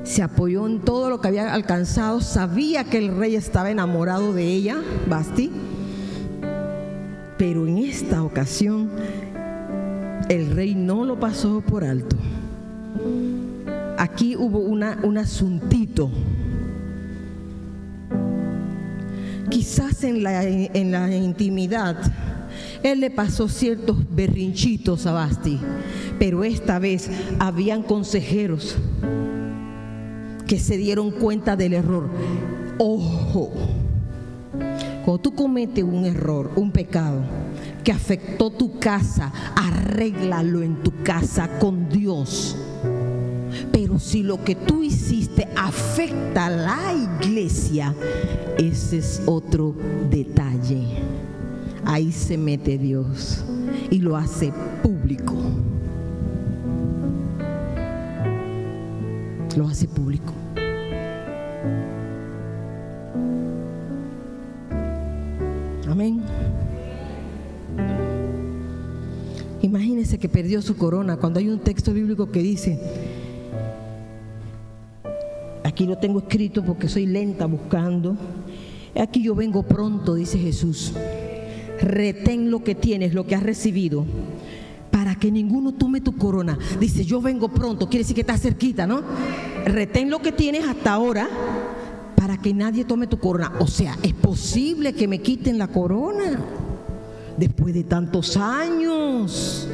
se 0.09 0.23
apoyó 0.23 0.65
en 0.65 0.79
todo 0.79 1.11
lo 1.11 1.21
que 1.21 1.27
había 1.27 1.53
alcanzado, 1.53 2.19
sabía 2.19 2.83
que 2.83 2.97
el 2.97 3.15
rey 3.15 3.35
estaba 3.35 3.69
enamorado 3.69 4.33
de 4.33 4.43
ella, 4.43 4.81
Basti, 5.07 5.51
pero 7.37 7.67
en 7.67 7.77
esta 7.77 8.23
ocasión 8.23 8.89
el 10.27 10.49
rey 10.55 10.73
no 10.73 11.05
lo 11.05 11.19
pasó 11.19 11.61
por 11.61 11.83
alto. 11.83 12.15
Aquí 13.99 14.35
hubo 14.35 14.57
un 14.57 15.17
asuntito. 15.19 16.09
Quizás 19.51 20.03
en 20.03 20.23
la, 20.23 20.43
en 20.43 20.91
la 20.91 21.15
intimidad 21.15 21.97
él 22.81 23.01
le 23.01 23.11
pasó 23.11 23.47
ciertos 23.47 23.97
berrinchitos 24.09 25.05
a 25.05 25.11
Basti, 25.11 25.59
pero 26.17 26.43
esta 26.43 26.79
vez 26.79 27.11
habían 27.37 27.83
consejeros 27.83 28.75
que 30.49 30.57
se 30.57 30.77
dieron 30.77 31.11
cuenta 31.11 31.55
del 31.55 31.73
error. 31.73 32.09
Ojo, 32.79 33.51
cuando 35.05 35.19
tú 35.19 35.35
cometes 35.35 35.83
un 35.83 36.05
error, 36.05 36.49
un 36.55 36.71
pecado 36.71 37.21
que 37.83 37.91
afectó 37.91 38.49
tu 38.49 38.79
casa, 38.79 39.31
arréglalo 39.55 40.63
en 40.63 40.81
tu 40.81 40.91
casa 41.03 41.59
con 41.59 41.87
Dios. 41.87 42.57
Pero 43.71 43.99
si 43.99 44.23
lo 44.23 44.43
que 44.43 44.55
tú 44.55 44.83
hiciste 44.83 45.47
afecta 45.55 46.47
a 46.47 46.49
la 46.49 46.93
iglesia, 46.93 47.93
ese 48.57 48.97
es 48.97 49.21
otro 49.27 49.75
detalle 50.09 51.19
ahí 51.89 52.11
se 52.11 52.37
mete 52.37 52.77
Dios 52.77 53.43
y 53.89 53.99
lo 53.99 54.15
hace 54.15 54.53
público. 54.83 55.33
Lo 59.57 59.67
hace 59.67 59.87
público. 59.87 60.33
Amén. 65.87 66.21
Imagínese 69.61 70.17
que 70.17 70.29
perdió 70.29 70.61
su 70.61 70.77
corona 70.77 71.17
cuando 71.17 71.39
hay 71.39 71.49
un 71.49 71.59
texto 71.59 71.93
bíblico 71.93 72.31
que 72.31 72.39
dice, 72.39 72.79
aquí 75.63 75.85
lo 75.85 75.97
tengo 75.97 76.19
escrito 76.19 76.63
porque 76.63 76.87
soy 76.87 77.05
lenta 77.05 77.45
buscando, 77.45 78.15
aquí 78.95 79.21
yo 79.21 79.35
vengo 79.35 79.63
pronto, 79.63 80.15
dice 80.15 80.37
Jesús 80.37 80.93
retén 81.81 82.51
lo 82.51 82.63
que 82.63 82.75
tienes, 82.75 83.13
lo 83.13 83.25
que 83.25 83.35
has 83.35 83.43
recibido, 83.43 84.05
que 85.19 85.31
ninguno 85.31 85.73
tome 85.73 86.01
tu 86.01 86.15
corona. 86.15 86.57
Dice, 86.79 87.05
yo 87.05 87.21
vengo 87.21 87.49
pronto, 87.49 87.87
quiere 87.87 88.03
decir 88.03 88.15
que 88.15 88.21
está 88.21 88.37
cerquita, 88.37 88.87
¿no? 88.87 89.01
Retén 89.65 90.09
lo 90.09 90.19
que 90.21 90.31
tienes 90.31 90.67
hasta 90.67 90.93
ahora 90.93 91.27
para 92.15 92.37
que 92.37 92.53
nadie 92.53 92.85
tome 92.85 93.07
tu 93.07 93.19
corona. 93.19 93.53
O 93.59 93.67
sea, 93.67 93.97
es 94.01 94.13
posible 94.13 94.93
que 94.93 95.07
me 95.07 95.21
quiten 95.21 95.57
la 95.57 95.67
corona 95.67 96.39
después 97.37 97.73
de 97.73 97.83
tantos 97.83 98.37
años 98.37 99.67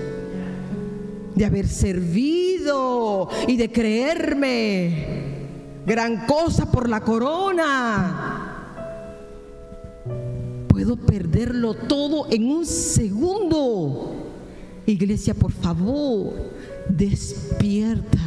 de 1.35 1.45
haber 1.45 1.67
servido 1.67 3.29
y 3.47 3.57
de 3.57 3.71
creerme 3.71 5.35
gran 5.85 6.25
cosa 6.25 6.71
por 6.71 6.89
la 6.89 7.01
corona 7.01 8.45
puedo 10.75 10.97
perderlo 10.97 11.73
todo 11.73 12.27
en 12.29 12.49
un 12.51 12.65
segundo. 12.65 14.14
Iglesia, 14.85 15.33
por 15.33 15.51
favor, 15.51 16.33
despierta. 16.87 18.19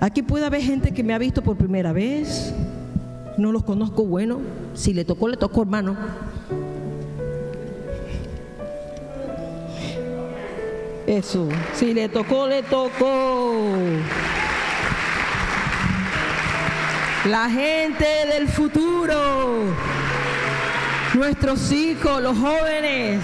Aquí 0.00 0.22
puede 0.22 0.46
haber 0.46 0.62
gente 0.62 0.92
que 0.92 1.02
me 1.02 1.12
ha 1.12 1.18
visto 1.18 1.42
por 1.42 1.56
primera 1.56 1.92
vez. 1.92 2.54
No 3.36 3.52
los 3.52 3.62
conozco, 3.62 4.04
bueno, 4.04 4.40
si 4.74 4.94
le 4.94 5.04
tocó, 5.04 5.28
le 5.28 5.36
tocó, 5.36 5.62
hermano. 5.62 5.96
Eso, 11.06 11.48
si 11.74 11.94
le 11.94 12.08
tocó, 12.08 12.46
le 12.46 12.62
tocó. 12.62 13.72
La 17.28 17.50
gente 17.50 18.06
del 18.32 18.48
futuro 18.48 19.64
nuestros 21.14 21.72
hijos, 21.72 22.22
los 22.22 22.36
jóvenes, 22.38 23.20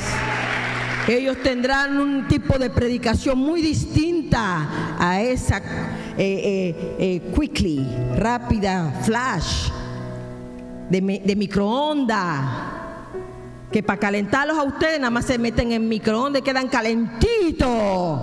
ellos 1.09 1.37
tendrán 1.43 1.99
un 1.99 2.27
tipo 2.29 2.59
de 2.59 2.71
predicación 2.71 3.39
muy 3.39 3.61
distinta 3.61 4.97
a 4.99 5.21
esa 5.21 5.59
eh, 5.59 5.63
eh, 6.19 6.97
eh, 6.99 7.33
quickly, 7.35 7.87
rápida, 8.17 9.01
flash, 9.03 9.71
de, 10.89 11.23
de 11.25 11.37
microondas 11.37 12.75
que 13.73 13.83
para 13.83 13.99
calentarlos 13.99 14.57
a 14.57 14.63
ustedes 14.63 15.01
nada 15.01 15.11
más 15.11 15.25
se 15.25 15.37
meten 15.37 15.73
en 15.73 15.89
microondas 15.89 16.41
y 16.41 16.45
quedan 16.45 16.69
calentitos. 16.69 18.21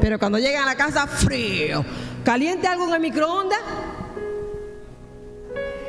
Pero 0.00 0.18
cuando 0.18 0.38
llegan 0.38 0.64
a 0.64 0.66
la 0.66 0.74
casa, 0.74 1.06
frío. 1.06 1.84
¿Caliente 2.24 2.66
algo 2.66 2.88
en 2.88 2.94
el 2.94 3.00
microondas? 3.00 3.60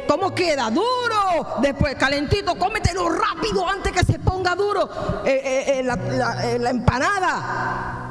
¿Cómo 0.09 0.33
queda? 0.33 0.71
Duro. 0.71 1.57
Después, 1.61 1.93
calentito, 1.93 2.57
cómetelo 2.57 3.09
rápido 3.09 3.69
antes 3.69 3.91
que 3.91 4.03
se 4.03 4.17
ponga 4.17 4.55
duro 4.55 4.89
eh, 5.23 5.39
eh, 5.45 5.79
eh, 5.81 5.83
la, 5.83 6.71
empanada. 6.71 8.07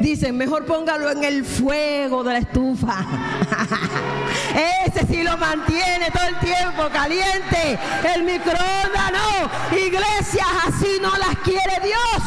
Dicen, 0.00 0.36
mejor 0.36 0.66
póngalo 0.66 1.10
en 1.10 1.24
el 1.24 1.44
fuego 1.44 2.22
de 2.22 2.34
la 2.34 2.38
estufa. 2.38 2.94
Ese 4.86 5.04
sí 5.08 5.24
lo 5.24 5.36
mantiene 5.36 6.12
todo 6.12 6.28
el 6.28 6.38
tiempo 6.38 6.88
caliente. 6.92 7.76
El 8.14 8.22
microondas 8.22 9.10
no. 9.10 9.76
Iglesias 9.76 10.46
así 10.68 10.98
no 11.02 11.10
las 11.18 11.36
quiere 11.38 11.80
Dios. 11.82 12.22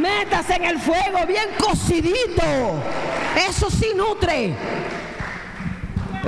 Métase 0.00 0.54
en 0.54 0.64
el 0.66 0.78
fuego 0.78 1.26
bien 1.26 1.48
cocidito. 1.58 2.44
Eso 3.48 3.68
sí 3.68 3.90
nutre 3.96 4.54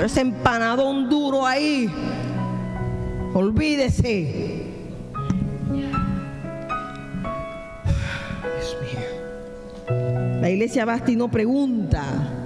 ese 0.05 0.21
empanadón 0.21 1.09
duro 1.09 1.45
ahí, 1.45 1.89
olvídese. 3.33 4.67
La 10.41 10.49
iglesia 10.49 10.85
Basti 10.85 11.17
no 11.17 11.29
pregunta 11.29 12.01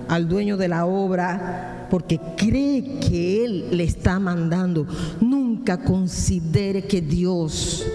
al 0.07 0.27
dueño 0.27 0.57
de 0.57 0.67
la 0.67 0.85
obra 0.85 1.87
porque 1.91 2.19
cree 2.35 2.99
que 2.99 3.45
él 3.45 3.77
le 3.77 3.83
está 3.83 4.19
mandando. 4.19 4.87
Nunca 5.21 5.77
considere 5.77 6.85
que 6.85 7.01
Dios 7.01 7.85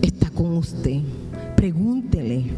está 0.00 0.30
con 0.30 0.56
usted. 0.56 1.00
Pregúntele. 1.56 2.52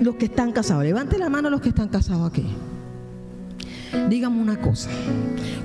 Los 0.00 0.14
que 0.14 0.24
están 0.24 0.50
casados, 0.52 0.82
levante 0.82 1.18
la 1.18 1.28
mano 1.28 1.48
a 1.48 1.50
los 1.50 1.60
que 1.60 1.68
están 1.68 1.88
casados 1.88 2.26
aquí. 2.26 2.46
Dígame 4.08 4.40
una 4.40 4.60
cosa. 4.60 4.90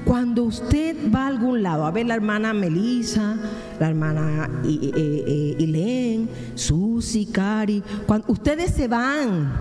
Cuando 0.06 0.44
usted 0.44 0.96
va 1.14 1.26
a 1.26 1.28
algún 1.28 1.62
lado, 1.62 1.86
a 1.86 1.92
ver 1.92 2.06
la 2.06 2.16
hermana 2.16 2.54
Melissa, 2.54 3.36
la 3.80 3.90
hermana 3.90 4.50
Ilén, 4.64 6.30
Susi, 6.56 7.26
Cari, 7.28 7.84
cuando 8.06 8.32
ustedes 8.32 8.72
se 8.72 8.88
van, 8.88 9.52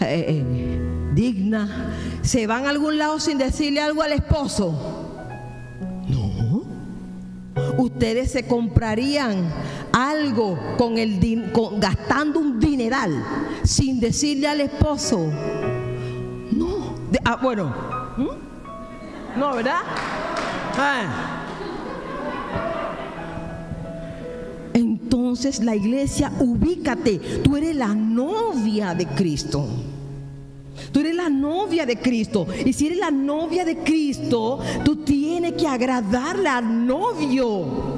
eh, 0.00 0.24
eh, 0.28 0.80
digna, 1.14 1.92
se 2.22 2.46
van 2.46 2.66
a 2.66 2.70
algún 2.70 2.98
lado 2.98 3.20
sin 3.20 3.38
decirle 3.38 3.80
algo 3.80 4.02
al 4.02 4.12
esposo. 4.12 4.74
No. 6.08 6.64
Ustedes 7.78 8.32
se 8.32 8.46
comprarían 8.46 9.48
algo 9.92 10.58
con 10.76 10.98
el 10.98 11.50
gastando 11.78 12.40
un 12.40 12.60
dineral 12.60 13.12
sin 13.62 13.98
decirle 14.00 14.46
al 14.46 14.60
esposo. 14.60 15.30
No. 16.52 16.94
ah, 17.24 17.38
bueno, 17.42 17.95
No, 18.16 19.54
¿verdad? 19.54 19.80
Ah. 20.78 21.42
Entonces 24.72 25.62
la 25.62 25.76
iglesia, 25.76 26.32
ubícate, 26.40 27.18
tú 27.42 27.56
eres 27.56 27.76
la 27.76 27.94
novia 27.94 28.94
de 28.94 29.06
Cristo. 29.06 29.66
Tú 30.92 31.00
eres 31.00 31.14
la 31.14 31.28
novia 31.28 31.86
de 31.86 31.98
Cristo. 31.98 32.46
Y 32.64 32.72
si 32.72 32.86
eres 32.86 32.98
la 32.98 33.10
novia 33.10 33.64
de 33.64 33.78
Cristo, 33.78 34.60
tú 34.84 34.96
tienes 34.96 35.52
que 35.54 35.66
agradarle 35.66 36.48
al 36.48 36.86
novio. 36.86 37.96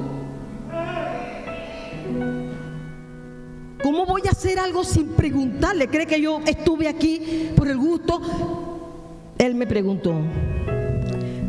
¿Cómo 3.81 4.05
voy 4.05 4.21
a 4.27 4.31
hacer 4.31 4.59
algo 4.59 4.83
sin 4.83 5.07
preguntarle? 5.09 5.87
¿Cree 5.87 6.05
que 6.05 6.21
yo 6.21 6.41
estuve 6.45 6.87
aquí 6.87 7.51
por 7.55 7.67
el 7.67 7.77
gusto? 7.77 8.68
Él 9.39 9.55
me 9.55 9.65
preguntó, 9.65 10.13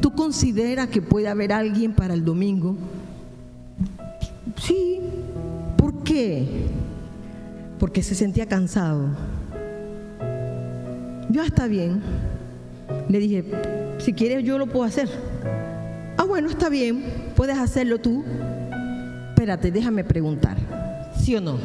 ¿tú 0.00 0.12
consideras 0.12 0.88
que 0.88 1.02
puede 1.02 1.28
haber 1.28 1.52
alguien 1.52 1.92
para 1.92 2.14
el 2.14 2.24
domingo? 2.24 2.76
Sí. 4.56 5.00
¿Por 5.76 6.04
qué? 6.04 6.46
Porque 7.78 8.02
se 8.02 8.14
sentía 8.14 8.46
cansado. 8.46 9.08
Yo 11.30 11.42
está 11.42 11.66
bien. 11.66 12.00
Le 13.08 13.18
dije, 13.18 13.44
si 13.98 14.12
quieres 14.12 14.44
yo 14.44 14.56
lo 14.56 14.66
puedo 14.66 14.84
hacer. 14.84 15.08
Ah, 16.16 16.24
bueno, 16.24 16.50
está 16.50 16.68
bien, 16.68 17.02
puedes 17.34 17.58
hacerlo 17.58 17.98
tú. 17.98 18.22
Espérate, 19.30 19.70
déjame 19.70 20.04
preguntar. 20.04 20.58
¿Sí 21.18 21.34
o 21.34 21.40
no? 21.40 21.58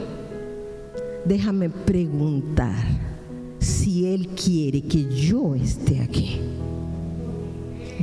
Déjame 1.25 1.69
preguntar 1.69 2.94
si 3.85 4.07
Él 4.07 4.29
quiere 4.29 4.81
que 4.81 5.05
yo 5.13 5.53
esté 5.53 6.01
aquí. 6.01 6.41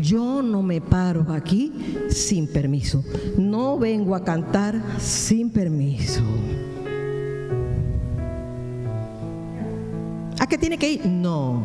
Yo 0.00 0.40
no 0.40 0.62
me 0.62 0.80
paro 0.80 1.26
aquí 1.28 1.72
sin 2.08 2.46
permiso. 2.46 3.02
No 3.36 3.76
vengo 3.80 4.14
a 4.14 4.22
cantar 4.22 4.80
sin 5.00 5.50
permiso. 5.50 6.22
¿A 10.38 10.46
qué 10.46 10.56
tiene 10.56 10.78
que 10.78 10.88
ir? 10.88 11.06
No, 11.06 11.64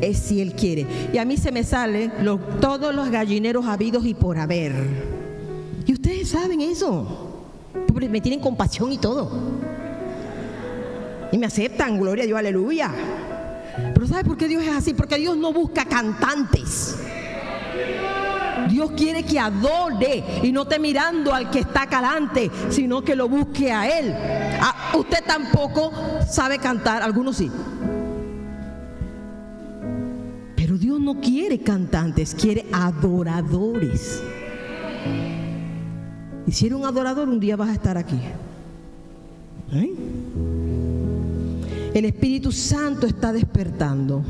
es 0.00 0.18
si 0.18 0.40
Él 0.40 0.52
quiere. 0.52 0.86
Y 1.12 1.18
a 1.18 1.24
mí 1.24 1.36
se 1.36 1.50
me 1.50 1.64
salen 1.64 2.12
todos 2.60 2.94
los 2.94 3.10
gallineros 3.10 3.66
habidos 3.66 4.06
y 4.06 4.14
por 4.14 4.38
haber. 4.38 4.72
Y 5.86 5.92
ustedes 5.92 6.28
saben 6.28 6.60
eso. 6.60 7.26
Me 8.08 8.20
tienen 8.20 8.38
compasión 8.38 8.92
y 8.92 8.98
todo. 8.98 9.28
Y 11.32 11.38
me 11.38 11.46
aceptan, 11.46 11.98
gloria 11.98 12.22
a 12.22 12.26
Dios, 12.28 12.38
aleluya. 12.38 12.92
Pero 13.94 14.06
¿sabe 14.06 14.24
por 14.24 14.36
qué 14.36 14.48
Dios 14.48 14.62
es 14.62 14.70
así? 14.70 14.94
Porque 14.94 15.16
Dios 15.16 15.36
no 15.36 15.52
busca 15.52 15.84
cantantes. 15.84 16.98
Dios 18.68 18.92
quiere 18.92 19.22
que 19.24 19.38
adore 19.38 20.24
y 20.42 20.52
no 20.52 20.62
esté 20.62 20.78
mirando 20.78 21.32
al 21.32 21.50
que 21.50 21.60
está 21.60 21.86
calante, 21.86 22.50
sino 22.68 23.02
que 23.02 23.16
lo 23.16 23.28
busque 23.28 23.72
a 23.72 23.98
Él. 23.98 24.14
Ah, 24.60 24.92
usted 24.96 25.24
tampoco 25.26 25.92
sabe 26.28 26.58
cantar, 26.58 27.02
algunos 27.02 27.36
sí. 27.36 27.50
Pero 30.56 30.78
Dios 30.78 31.00
no 31.00 31.20
quiere 31.20 31.58
cantantes, 31.60 32.34
quiere 32.34 32.66
adoradores. 32.72 34.22
Y 36.46 36.52
si 36.52 36.66
eres 36.66 36.78
un 36.78 36.84
adorador, 36.84 37.28
un 37.28 37.40
día 37.40 37.56
vas 37.56 37.70
a 37.70 37.72
estar 37.72 37.96
aquí. 37.96 38.18
¿Eh? 39.72 39.90
El 41.94 42.04
Espíritu 42.04 42.52
Santo 42.52 43.06
está 43.06 43.32
despertando. 43.32 44.22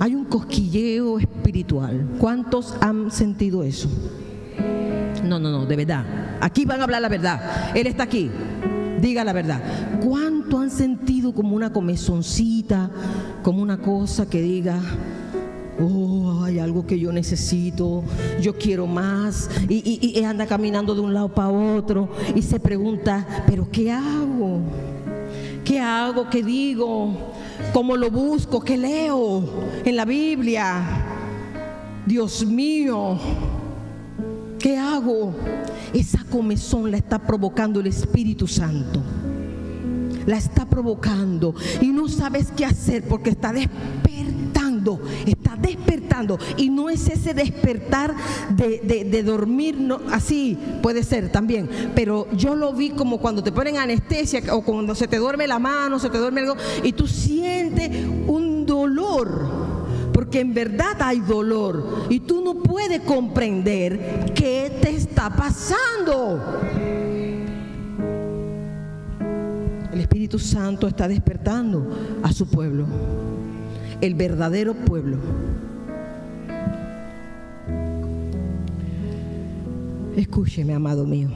Hay 0.00 0.14
un 0.14 0.24
cosquilleo 0.24 1.18
espiritual. 1.18 2.08
¿Cuántos 2.18 2.74
han 2.80 3.10
sentido 3.10 3.62
eso? 3.62 3.88
No, 5.24 5.38
no, 5.38 5.50
no, 5.50 5.66
de 5.66 5.76
verdad. 5.76 6.04
Aquí 6.40 6.64
van 6.64 6.80
a 6.80 6.84
hablar 6.84 7.02
la 7.02 7.08
verdad. 7.08 7.72
Él 7.76 7.86
está 7.86 8.04
aquí. 8.04 8.30
Diga 9.00 9.22
la 9.24 9.32
verdad. 9.32 9.62
¿Cuánto 10.02 10.58
han 10.58 10.70
sentido 10.70 11.32
como 11.32 11.54
una 11.54 11.72
comezoncita, 11.72 12.90
como 13.42 13.62
una 13.62 13.78
cosa 13.78 14.28
que 14.28 14.42
diga, 14.42 14.80
oh, 15.80 16.42
hay 16.42 16.58
algo 16.58 16.86
que 16.86 16.98
yo 16.98 17.12
necesito, 17.12 18.02
yo 18.40 18.56
quiero 18.56 18.86
más, 18.86 19.48
y, 19.68 20.22
anda 20.24 20.46
caminando 20.46 20.94
de 20.94 21.00
un 21.00 21.14
lado 21.14 21.28
para 21.28 21.48
otro 21.48 22.10
y 22.34 22.42
se 22.42 22.60
pregunta, 22.60 23.26
pero 23.46 23.68
¿qué 23.70 23.92
hago? 23.92 24.60
¿Qué 25.70 25.78
hago? 25.78 26.28
¿Qué 26.28 26.42
digo? 26.42 27.14
¿Cómo 27.72 27.96
lo 27.96 28.10
busco? 28.10 28.60
¿Qué 28.60 28.76
leo 28.76 29.44
en 29.84 29.94
la 29.94 30.04
Biblia? 30.04 30.82
Dios 32.04 32.44
mío, 32.44 33.16
¿qué 34.58 34.76
hago? 34.76 35.32
Esa 35.94 36.24
comezón 36.24 36.90
la 36.90 36.96
está 36.96 37.20
provocando 37.20 37.78
el 37.78 37.86
Espíritu 37.86 38.48
Santo. 38.48 39.00
La 40.26 40.38
está 40.38 40.68
provocando 40.68 41.54
y 41.80 41.86
no 41.90 42.08
sabes 42.08 42.48
qué 42.56 42.64
hacer 42.64 43.06
porque 43.06 43.30
está 43.30 43.52
está 45.26 45.56
despertando. 45.56 46.38
Y 46.56 46.70
no 46.70 46.90
es 46.90 47.08
ese 47.08 47.34
despertar 47.34 48.14
de, 48.50 49.22
dormir, 49.22 49.76
así 50.10 50.58
puede 50.82 51.02
ser 51.02 51.30
también. 51.30 51.68
Pero 51.94 52.30
yo 52.32 52.54
lo 52.54 52.72
vi 52.72 52.90
como 52.90 53.18
cuando 53.18 53.42
te 53.42 53.52
ponen 53.52 53.78
anestesia 53.78 54.42
o 54.52 54.62
cuando 54.62 54.94
se 54.94 55.08
te 55.08 55.18
duerme 55.18 55.46
la 55.46 55.58
mano, 55.58 55.98
se 55.98 56.10
te 56.10 56.18
duerme 56.18 56.40
algo, 56.40 56.56
y 56.82 56.92
tú 56.92 57.06
sientes 57.06 57.90
un 58.26 58.66
dolor. 58.66 59.70
Porque 60.12 60.40
en 60.40 60.52
verdad 60.52 61.00
hay 61.00 61.20
dolor 61.20 62.06
y 62.10 62.20
tú 62.20 62.42
no 62.42 62.62
puedes 62.62 63.00
comprender 63.00 64.32
qué 64.34 64.78
te 64.82 64.90
está 64.90 65.30
pasando. 65.30 66.40
El 69.92 70.00
Espíritu 70.00 70.38
Santo 70.38 70.86
está 70.86 71.08
despertando 71.08 72.20
a 72.22 72.32
su 72.32 72.46
pueblo, 72.48 72.86
el 74.00 74.14
verdadero 74.14 74.74
pueblo. 74.74 75.18
Escúcheme, 80.16 80.74
amado 80.74 81.06
mío. 81.06 81.28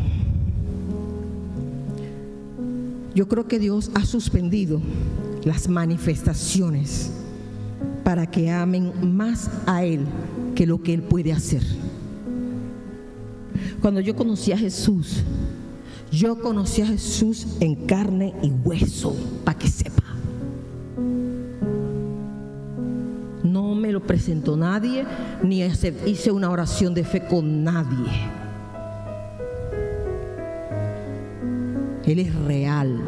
Yo 3.14 3.28
creo 3.28 3.46
que 3.46 3.58
Dios 3.58 3.90
ha 3.94 4.04
suspendido 4.04 4.80
las 5.44 5.68
manifestaciones 5.68 7.12
para 8.02 8.26
que 8.26 8.50
amen 8.50 8.92
más 9.16 9.50
a 9.66 9.84
Él 9.84 10.04
que 10.54 10.66
lo 10.66 10.82
que 10.82 10.94
Él 10.94 11.02
puede 11.02 11.32
hacer. 11.32 11.62
Cuando 13.80 14.00
yo 14.00 14.16
conocí 14.16 14.50
a 14.50 14.58
Jesús, 14.58 15.22
yo 16.10 16.40
conocí 16.40 16.82
a 16.82 16.86
Jesús 16.86 17.46
en 17.60 17.74
carne 17.86 18.34
y 18.42 18.50
hueso, 18.50 19.14
para 19.44 19.58
que 19.58 19.68
sepa. 19.68 20.13
No 23.74 23.80
me 23.80 23.90
lo 23.90 24.00
presentó 24.00 24.56
nadie, 24.56 25.04
ni 25.42 25.60
hice 25.64 26.30
una 26.30 26.48
oración 26.48 26.94
de 26.94 27.02
fe 27.02 27.26
con 27.26 27.64
nadie. 27.64 28.08
Él 32.06 32.20
es 32.20 32.32
real. 32.44 33.00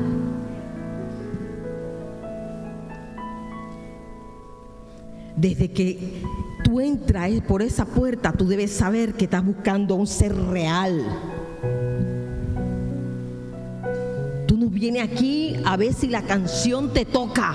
Desde 5.36 5.70
que 5.70 6.20
tú 6.64 6.80
entras 6.80 7.30
por 7.46 7.62
esa 7.62 7.84
puerta, 7.84 8.32
tú 8.32 8.48
debes 8.48 8.72
saber 8.72 9.14
que 9.14 9.26
estás 9.26 9.44
buscando 9.44 9.94
a 9.94 9.98
un 9.98 10.08
ser 10.08 10.34
real. 10.34 11.00
Tú 14.48 14.56
no 14.56 14.66
vienes 14.66 15.04
aquí 15.04 15.54
a 15.64 15.76
ver 15.76 15.92
si 15.92 16.08
la 16.08 16.22
canción 16.22 16.92
te 16.92 17.04
toca 17.04 17.54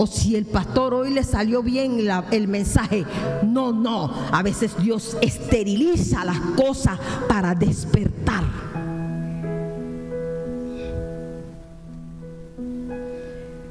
o 0.00 0.06
si 0.06 0.36
el 0.36 0.46
pastor 0.46 0.94
hoy 0.94 1.10
le 1.10 1.24
salió 1.24 1.60
bien 1.60 1.98
el 2.30 2.46
mensaje. 2.46 3.04
No, 3.42 3.72
no. 3.72 4.12
A 4.30 4.44
veces 4.44 4.70
Dios 4.80 5.18
esteriliza 5.20 6.24
las 6.24 6.38
cosas 6.56 7.00
para 7.28 7.52
despertar. 7.52 8.44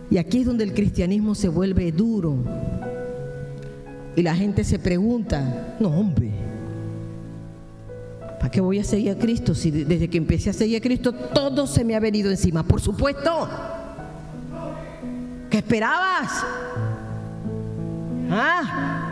Y 0.09 0.17
aquí 0.17 0.39
es 0.39 0.45
donde 0.45 0.65
el 0.65 0.73
cristianismo 0.73 1.33
se 1.33 1.47
vuelve 1.47 1.93
duro. 1.93 2.35
Y 4.17 4.21
la 4.21 4.35
gente 4.35 4.65
se 4.65 4.79
pregunta, 4.79 5.77
no 5.79 5.87
hombre, 5.97 6.31
¿para 8.37 8.51
qué 8.51 8.59
voy 8.59 8.79
a 8.79 8.83
seguir 8.83 9.11
a 9.11 9.15
Cristo 9.17 9.55
si 9.55 9.71
desde 9.71 10.09
que 10.09 10.17
empecé 10.17 10.49
a 10.49 10.53
seguir 10.53 10.75
a 10.75 10.81
Cristo 10.81 11.13
todo 11.13 11.65
se 11.67 11.85
me 11.85 11.95
ha 11.95 12.01
venido 12.01 12.29
encima? 12.29 12.63
Por 12.63 12.81
supuesto. 12.81 13.76
¿Qué 15.57 15.61
esperabas? 15.61 16.45
¿Ah? 18.29 19.09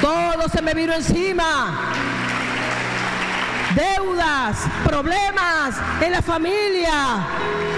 Todo 0.00 0.48
se 0.48 0.62
me 0.62 0.74
vino 0.74 0.92
encima 0.94 1.92
deudas, 3.74 4.58
problemas 4.84 5.74
en 6.00 6.12
la 6.12 6.22
familia. 6.22 7.26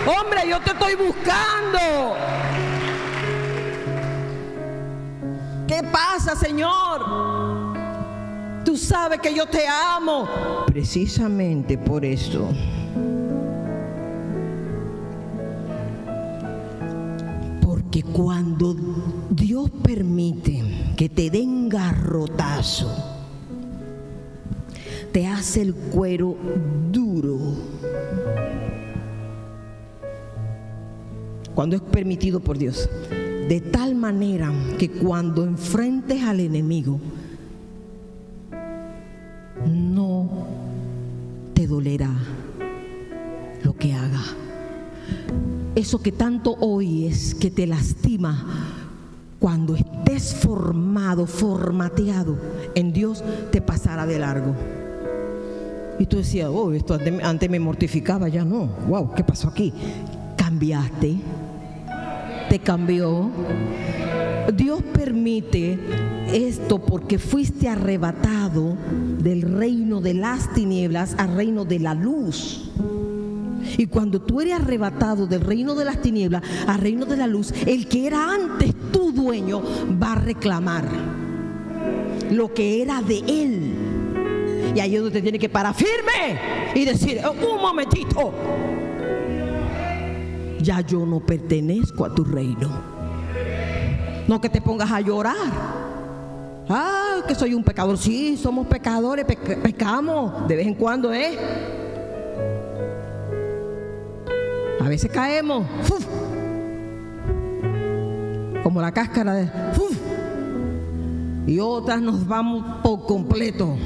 Hombre, 0.07 0.47
yo 0.47 0.61
te 0.61 0.73
estoy 0.73 0.97
buscando. 0.97 2.17
¿Qué 5.67 5.83
pasa, 5.91 6.37
Señor? 6.37 7.71
Tú 8.67 8.77
sabes 8.77 9.19
que 9.19 9.35
yo 9.35 9.47
te 9.47 9.67
amo. 9.67 10.29
Precisamente 10.67 11.79
por 11.79 12.05
eso. 12.05 12.53
Porque 17.91 18.05
cuando 18.05 18.77
Dios 19.31 19.69
permite 19.83 20.63
que 20.97 21.09
te 21.09 21.29
den 21.29 21.69
garrotazo, 21.69 22.89
te 25.11 25.27
hace 25.27 25.63
el 25.63 25.75
cuero 25.75 26.37
duro. 26.93 27.37
Cuando 31.53 31.75
es 31.75 31.83
permitido 31.83 32.39
por 32.39 32.59
Dios. 32.59 32.89
De 33.49 33.61
tal 33.61 33.97
manera 33.97 34.53
que 34.79 34.89
cuando 34.89 35.43
enfrentes 35.43 36.23
al 36.23 36.39
enemigo, 36.39 37.01
no 39.67 40.47
te 41.55 41.67
dolerá 41.67 42.13
lo 43.65 43.75
que 43.75 43.95
haga. 43.95 44.23
Eso 45.75 46.03
que 46.03 46.13
tanto 46.13 46.57
oyes 46.61 47.35
que 47.35 47.51
te 47.51 47.67
lastima, 47.67 48.45
cuando 49.39 49.75
estés 49.75 50.35
formado, 50.35 51.27
formateado 51.27 52.37
en 52.75 52.93
Dios, 52.93 53.25
te 53.51 53.61
pasará 53.61 54.07
de 54.07 54.19
largo. 54.19 54.55
Y 55.99 56.07
tú 56.07 56.19
decías, 56.19 56.49
oh, 56.53 56.73
esto 56.73 56.99
antes, 57.23 57.51
me 57.51 57.61
mortificaba, 57.61 58.29
ya 58.29 58.45
no. 58.45 58.67
Wow, 58.89 59.13
¿qué 59.15 59.23
pasó 59.23 59.49
aquí? 59.49 59.73
Cambiaste, 60.37 61.17
te 62.49 62.59
cambió. 62.59 63.31
Dios 64.55 64.83
permite 64.93 65.79
esto 66.33 66.79
porque 66.79 67.19
fuiste 67.19 67.69
arrebatado 67.69 68.77
del 69.23 69.43
reino 69.43 70.01
de 70.01 70.15
las 70.15 70.53
tinieblas 70.53 71.15
al 71.19 71.35
reino 71.35 71.65
de 71.65 71.79
la 71.79 71.95
luz. 71.95 72.71
Y 73.77 73.87
cuando 73.87 74.21
tú 74.21 74.41
eres 74.41 74.55
arrebatado 74.55 75.27
del 75.27 75.41
reino 75.41 75.75
de 75.75 75.85
las 75.85 76.01
tinieblas 76.01 76.43
al 76.67 76.81
reino 76.81 77.07
de 77.07 77.17
la 77.17 77.27
luz, 77.27 77.53
el 77.67 77.87
que 77.89 78.07
era 78.07 78.33
antes 78.33 78.75
tu 78.93 79.13
dueño 79.13 79.63
va 80.03 80.13
a 80.13 80.17
reclamar 80.17 80.85
lo 82.31 82.53
que 82.55 82.83
era 82.83 83.03
de 83.03 83.19
él. 83.19 83.75
Y 84.75 84.81
ahí 84.81 84.95
es 84.95 85.03
donde 85.03 85.19
te 85.19 85.23
tiene 85.23 85.39
que 85.39 85.49
parar 85.49 85.75
firme 85.75 86.39
y 86.75 86.85
decir, 86.85 87.21
oh, 87.25 87.33
un 87.33 87.61
momentito, 87.61 88.33
ya 90.61 90.81
yo 90.81 91.05
no 91.05 91.21
pertenezco 91.21 92.05
a 92.05 92.15
tu 92.15 92.25
reino. 92.25 92.71
No 94.29 94.41
que 94.41 94.49
te 94.49 94.61
pongas 94.61 94.91
a 94.93 95.01
llorar. 95.01 95.81
Ah, 96.69 97.17
que 97.27 97.35
soy 97.35 97.53
un 97.53 97.65
pecador. 97.65 97.99
Sí, 97.99 98.37
somos 98.37 98.67
pecadores, 98.69 99.25
pecamos 99.25 100.47
de 100.47 100.57
vez 100.57 100.67
en 100.69 100.75
cuando, 100.75 101.13
¿eh? 101.13 101.37
A 104.81 104.89
veces 104.89 105.11
caemos, 105.11 105.67
como 108.63 108.81
la 108.81 108.93
cáscara 108.93 109.35
de... 109.35 109.51
y 111.47 111.61
otras 111.61 112.01
nos 112.01 112.27
vamos 112.27 112.83
por 112.83 113.05
completo. 113.05 113.77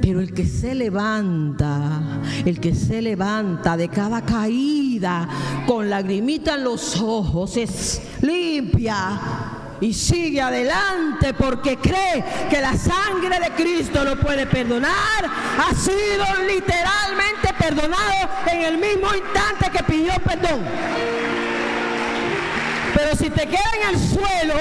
Pero 0.00 0.20
el 0.20 0.32
que 0.32 0.46
se 0.46 0.74
levanta, 0.76 2.22
el 2.44 2.60
que 2.60 2.74
se 2.74 3.02
levanta 3.02 3.76
de 3.76 3.88
cada 3.88 4.22
caída 4.22 5.28
con 5.66 5.90
lagrimita 5.90 6.54
en 6.54 6.64
los 6.64 7.00
ojos, 7.00 7.56
es 7.56 8.02
limpia 8.20 9.53
y 9.80 9.92
sigue 9.92 10.40
adelante 10.40 11.34
porque 11.34 11.76
cree 11.76 12.24
que 12.48 12.60
la 12.60 12.76
sangre 12.76 13.38
de 13.40 13.50
Cristo 13.50 14.04
lo 14.04 14.18
puede 14.18 14.46
perdonar. 14.46 15.24
Ha 15.24 15.74
sido 15.74 16.24
literalmente 16.46 17.52
perdonado 17.58 18.28
en 18.50 18.62
el 18.62 18.78
mismo 18.78 19.08
instante 19.14 19.70
que 19.70 19.82
pidió 19.84 20.12
perdón. 20.24 20.60
Pero 22.94 23.16
si 23.16 23.28
te 23.28 23.46
queda 23.46 23.70
en 23.82 23.94
el 23.94 24.00
suelo, 24.00 24.54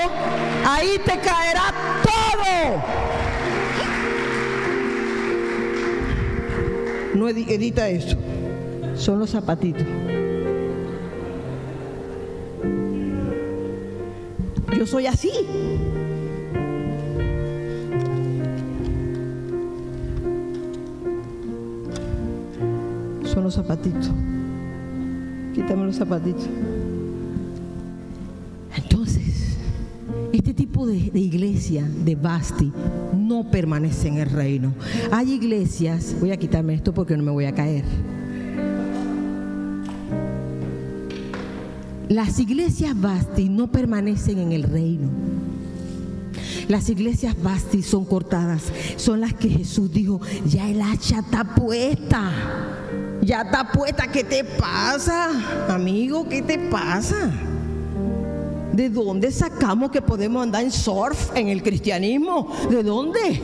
ahí 0.66 1.00
te 1.06 1.20
caerá 1.20 1.74
todo. 2.04 2.84
No 7.14 7.30
edita 7.30 7.88
eso. 7.88 8.18
Son 8.96 9.20
los 9.20 9.30
zapatitos. 9.30 9.86
Yo 14.78 14.88
soy 14.88 15.08
así. 15.08 15.32
Son 23.26 23.44
los 23.44 23.54
zapatitos. 23.54 24.12
Quítame 25.54 25.86
los 25.86 25.96
zapatitos. 25.96 26.48
Entonces, 28.76 29.58
este 30.32 30.54
tipo 30.54 30.88
de, 30.88 31.12
de, 31.12 31.20
iglesia, 31.20 31.88
de 32.04 32.16
Basti, 32.16 32.72
no 33.16 33.50
permanece 33.52 34.08
en 34.08 34.18
el 34.18 34.30
reino. 34.30 34.74
Hay 35.12 35.34
iglesias, 35.34 36.16
voy 36.20 36.32
a 36.32 36.38
quitarme 36.38 36.74
esto 36.74 36.94
porque 36.94 37.16
no 37.16 37.24
me 37.24 37.32
voy 37.32 37.46
a 37.46 37.54
caer. 37.54 37.84
Las 42.10 42.40
iglesias 42.40 43.00
Basti 43.00 43.50
no 43.50 43.72
permanecen 43.72 44.40
en 44.40 44.52
el 44.52 44.64
reino. 44.64 45.10
Las 46.68 46.90
iglesias 46.90 47.36
Basti 47.42 47.82
son 47.82 48.06
cortadas, 48.06 48.64
son 48.96 49.22
las 49.22 49.34
que 49.34 49.50
Jesús 49.50 49.92
dijo, 49.92 50.22
ya 50.46 50.70
el 50.70 50.82
hacha 50.82 51.20
está 51.20 51.44
puesta. 51.44 52.32
Ya 53.22 53.42
está 53.42 53.72
puesta, 53.72 54.12
¿qué 54.12 54.24
te 54.24 54.44
pasa? 54.44 55.74
Amigo, 55.74 56.28
¿qué 56.28 56.42
te 56.42 56.58
pasa? 56.58 57.32
¿De 58.74 58.90
dónde 58.90 59.32
sacamos 59.32 59.92
que 59.92 60.02
podemos 60.02 60.44
andar 60.44 60.64
en 60.64 60.72
surf 60.72 61.30
en 61.36 61.48
el 61.48 61.64
cristianismo? 61.64 62.52
¿De 62.70 62.84
dónde? 62.84 63.42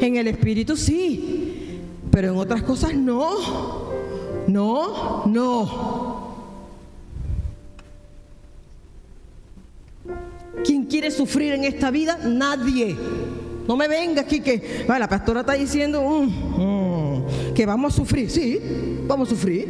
En 0.00 0.16
el 0.16 0.28
espíritu 0.28 0.76
sí, 0.76 1.80
pero 2.10 2.32
en 2.32 2.38
otras 2.38 2.62
cosas 2.62 2.94
no. 2.94 3.88
No, 4.46 5.26
no. 5.26 6.07
¿Quién 10.68 10.84
quiere 10.84 11.10
sufrir 11.10 11.54
en 11.54 11.64
esta 11.64 11.90
vida? 11.90 12.18
Nadie. 12.22 12.94
No 13.66 13.74
me 13.74 13.88
venga 13.88 14.20
aquí 14.20 14.40
que 14.40 14.84
la 14.86 15.08
pastora 15.08 15.40
está 15.40 15.54
diciendo 15.54 16.02
mm, 16.02 16.26
mm, 16.60 17.54
que 17.54 17.64
vamos 17.64 17.94
a 17.94 17.96
sufrir. 17.96 18.30
Sí, 18.30 18.60
vamos 19.06 19.28
a 19.28 19.30
sufrir. 19.30 19.66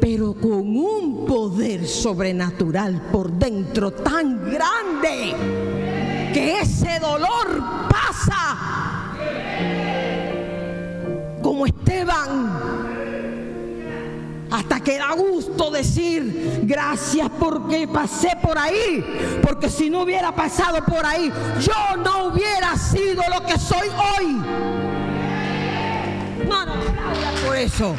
Pero 0.00 0.34
con 0.34 0.76
un 0.76 1.26
poder 1.26 1.88
sobrenatural 1.88 3.08
por 3.10 3.32
dentro 3.32 3.90
tan 3.90 4.48
grande 4.48 5.34
que 6.32 6.60
ese 6.60 7.00
dolor 7.00 7.88
pasa. 7.90 9.16
Como 11.42 11.66
Esteban 11.66 12.91
hasta 14.52 14.80
que 14.80 14.98
da 14.98 15.12
gusto 15.14 15.70
decir 15.70 16.60
gracias 16.64 17.30
porque 17.38 17.88
pasé 17.88 18.36
por 18.42 18.58
ahí, 18.58 19.40
porque 19.42 19.70
si 19.70 19.88
no 19.88 20.02
hubiera 20.02 20.34
pasado 20.34 20.84
por 20.84 21.04
ahí, 21.06 21.32
yo 21.60 21.96
no 21.96 22.26
hubiera 22.26 22.76
sido 22.76 23.22
lo 23.30 23.46
que 23.46 23.58
soy 23.58 23.88
hoy. 23.88 24.26
No, 26.46 26.66
por 27.46 27.56
eso. 27.56 27.96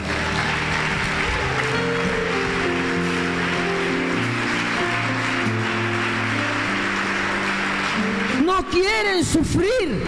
No 8.46 8.64
quieren 8.68 9.26
sufrir. 9.26 10.04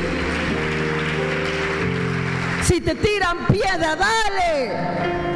Si 2.64 2.82
te 2.82 2.94
tiran 2.96 3.48
piedra, 3.48 3.96
dale 3.96 5.35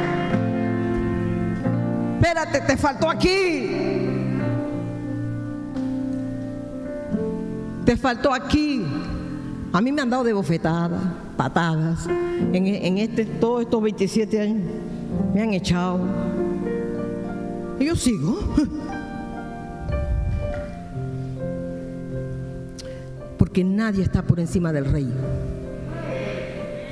espérate, 2.20 2.60
te 2.60 2.76
faltó 2.76 3.08
aquí. 3.08 3.70
Te 7.84 7.96
faltó 7.96 8.34
aquí. 8.34 8.84
A 9.72 9.80
mí 9.80 9.90
me 9.90 10.02
han 10.02 10.10
dado 10.10 10.24
de 10.24 10.34
bofetadas, 10.34 11.00
patadas. 11.36 12.06
En, 12.52 12.98
este, 12.98 13.24
todos 13.24 13.62
estos 13.62 13.82
27 13.82 14.40
años 14.40 14.68
me 15.32 15.42
han 15.42 15.54
echado. 15.54 16.00
Y 17.78 17.86
yo 17.86 17.96
sigo. 17.96 18.38
Porque 23.38 23.64
nadie 23.64 24.02
está 24.04 24.22
por 24.22 24.38
encima 24.38 24.72
del 24.72 24.84
rey. 24.84 25.10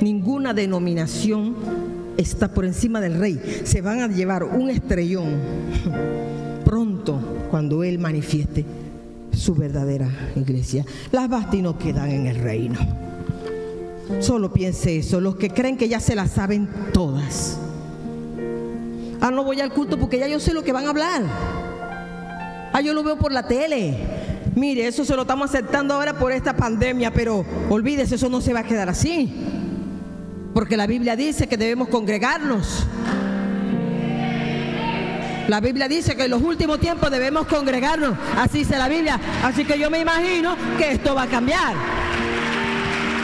Ninguna 0.01 0.55
denominación 0.55 1.55
está 2.19 2.49
por 2.49 2.67
encima 2.67 3.01
del 3.01 3.19
rey. 3.19 3.41
Se 3.65 3.81
van 3.81 4.01
a 4.01 4.09
llevar 4.09 4.45
un 4.45 4.69
estrellón 4.69 5.37
pronto 6.65 7.19
cuando 7.51 7.83
Él 7.83 7.99
manifieste 7.99 8.67
su 9.33 9.55
verdadera 9.55 10.11
iglesia. 10.37 10.85
Las 11.13 11.31
bastis 11.31 11.63
no 11.63 11.79
quedan 11.79 12.11
en 12.11 12.27
el 12.27 12.37
reino. 12.37 12.79
Solo 14.21 14.53
piense 14.53 14.99
eso, 14.99 15.21
los 15.21 15.37
que 15.37 15.51
creen 15.51 15.77
que 15.77 15.89
ya 15.89 16.01
se 16.01 16.15
las 16.15 16.33
saben 16.33 16.69
todas. 16.93 17.59
Ah, 19.21 19.31
no 19.31 19.45
voy 19.45 19.61
al 19.61 19.73
culto 19.73 19.99
porque 19.99 20.19
ya 20.19 20.29
yo 20.29 20.41
sé 20.41 20.53
lo 20.53 20.63
que 20.63 20.73
van 20.73 20.87
a 20.87 20.91
hablar. 20.91 21.23
Ah, 22.73 22.81
yo 22.81 22.95
lo 22.95 23.03
veo 23.03 23.17
por 23.17 23.33
la 23.33 23.47
tele. 23.47 23.97
Mire, 24.55 24.87
eso 24.87 25.05
se 25.05 25.15
lo 25.15 25.23
estamos 25.23 25.51
aceptando 25.51 25.95
ahora 25.95 26.19
por 26.19 26.33
esta 26.33 26.57
pandemia, 26.57 27.13
pero 27.13 27.45
olvídese, 27.69 28.17
eso 28.17 28.29
no 28.29 28.41
se 28.41 28.53
va 28.53 28.61
a 28.61 28.65
quedar 28.65 28.89
así. 28.89 29.33
Porque 30.55 30.77
la 30.77 30.87
Biblia 30.87 31.17
dice 31.17 31.47
que 31.47 31.57
debemos 31.57 31.89
congregarnos. 31.89 32.87
La 35.49 35.61
Biblia 35.61 35.89
dice 35.89 36.15
que 36.15 36.25
en 36.25 36.31
los 36.31 36.43
últimos 36.43 36.79
tiempos 36.79 37.11
debemos 37.11 37.47
congregarnos. 37.47 38.15
Así 38.37 38.59
dice 38.59 38.77
la 38.77 38.89
Biblia. 38.89 39.19
Así 39.43 39.65
que 39.65 39.79
yo 39.79 39.91
me 39.91 40.01
imagino 40.01 40.57
que 40.77 40.93
esto 40.93 41.15
va 41.15 41.23
a 41.23 41.27
cambiar. 41.27 41.75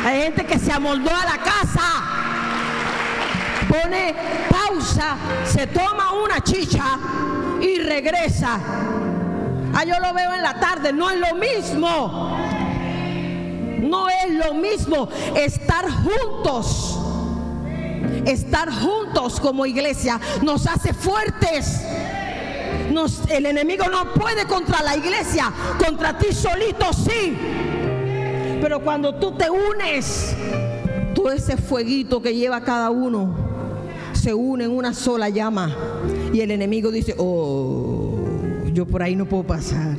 Hay 0.06 0.22
gente 0.22 0.46
que 0.46 0.58
se 0.58 0.72
amoldó 0.72 1.10
a 1.10 1.24
la 1.24 1.38
casa. 1.42 1.82
Pone 3.68 4.14
pausa, 4.48 5.16
se 5.44 5.66
toma 5.66 6.12
una 6.12 6.42
chicha 6.42 6.98
y 7.60 7.78
regresa. 7.80 8.58
Ah, 9.74 9.84
yo 9.84 9.98
lo 10.00 10.14
veo 10.14 10.32
en 10.34 10.42
la 10.42 10.58
tarde, 10.58 10.92
no 10.92 11.10
es 11.10 11.18
lo 11.18 11.34
mismo. 11.34 12.38
No 13.80 14.08
es 14.08 14.30
lo 14.30 14.54
mismo 14.54 15.10
estar 15.34 15.86
juntos. 15.90 17.03
Estar 18.26 18.70
juntos 18.72 19.40
como 19.40 19.66
iglesia 19.66 20.20
nos 20.42 20.66
hace 20.66 20.92
fuertes. 20.94 21.80
el 23.30 23.46
enemigo 23.46 23.84
no 23.90 24.12
puede 24.14 24.46
contra 24.46 24.82
la 24.82 24.96
iglesia, 24.96 25.52
contra 25.84 26.16
ti 26.16 26.32
solito 26.32 26.92
sí. 26.92 27.36
Pero 28.60 28.82
cuando 28.82 29.14
tú 29.16 29.32
te 29.32 29.50
unes, 29.50 30.34
todo 31.14 31.30
ese 31.30 31.56
fueguito 31.56 32.22
que 32.22 32.34
lleva 32.34 32.62
cada 32.62 32.90
uno 32.90 33.44
se 34.12 34.32
une 34.32 34.64
en 34.64 34.70
una 34.70 34.94
sola 34.94 35.28
llama. 35.28 35.76
Y 36.32 36.40
el 36.40 36.50
enemigo 36.50 36.90
dice, 36.90 37.14
oh, 37.18 38.16
yo 38.72 38.86
por 38.86 39.02
ahí 39.02 39.14
no 39.14 39.26
puedo 39.26 39.44
pasar. 39.44 39.96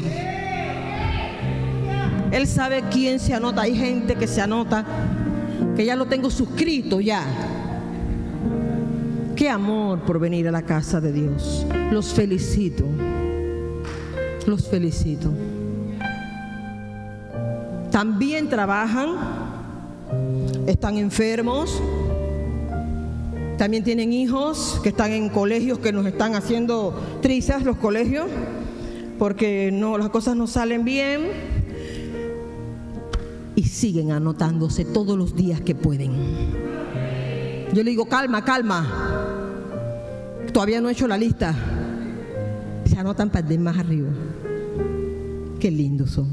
Él 2.32 2.48
sabe 2.48 2.84
quién 2.92 3.20
se 3.20 3.34
anota. 3.34 3.62
Hay 3.62 3.76
gente 3.76 4.16
que 4.16 4.28
se 4.28 4.42
anota, 4.42 4.84
que 5.76 5.86
ya 5.86 5.96
lo 5.96 6.08
tengo 6.08 6.30
suscrito 6.32 7.00
ya. 7.00 7.24
Qué 9.36 9.50
amor 9.50 10.00
por 10.00 10.18
venir 10.18 10.48
a 10.48 10.52
la 10.52 10.62
casa 10.62 11.02
de 11.02 11.12
Dios. 11.12 11.66
Los 11.92 12.14
felicito. 12.14 12.86
Los 14.48 14.70
felicito. 14.70 15.30
También 17.92 18.48
trabajan, 18.48 19.16
están 20.68 20.98
enfermos, 20.98 21.82
también 23.58 23.84
tienen 23.84 24.14
hijos 24.14 24.80
que 24.84 24.90
están 24.90 25.12
en 25.12 25.30
colegios 25.30 25.80
que 25.80 25.92
nos 25.92 26.06
están 26.06 26.36
haciendo 26.36 26.98
trizas 27.22 27.64
los 27.64 27.78
colegios 27.78 28.28
porque 29.18 29.70
no 29.72 29.98
las 29.98 30.10
cosas 30.10 30.36
no 30.36 30.48
salen 30.48 30.84
bien 30.84 31.22
y 33.56 33.64
siguen 33.64 34.12
anotándose 34.12 34.86
todos 34.86 35.18
los 35.18 35.36
días 35.36 35.62
que 35.62 35.76
pueden. 35.76 36.12
Yo 37.74 37.84
le 37.84 37.90
digo, 37.90 38.06
calma, 38.06 38.44
calma. 38.44 39.25
Todavía 40.56 40.80
no 40.80 40.88
he 40.88 40.94
hecho 40.94 41.06
la 41.06 41.18
lista. 41.18 41.54
Se 42.86 42.98
anotan 42.98 43.30
para 43.30 43.46
de 43.46 43.58
más 43.58 43.78
arriba. 43.78 44.08
Qué 45.60 45.70
lindos 45.70 46.12
son. 46.12 46.30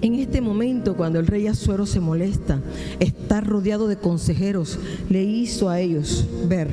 En 0.00 0.14
este 0.14 0.40
momento, 0.40 0.96
cuando 0.96 1.18
el 1.18 1.26
rey 1.26 1.48
Azuero 1.48 1.84
se 1.84 1.98
molesta, 1.98 2.60
está 3.00 3.40
rodeado 3.40 3.88
de 3.88 3.96
consejeros, 3.96 4.78
le 5.10 5.24
hizo 5.24 5.68
a 5.68 5.80
ellos 5.80 6.28
ver, 6.46 6.68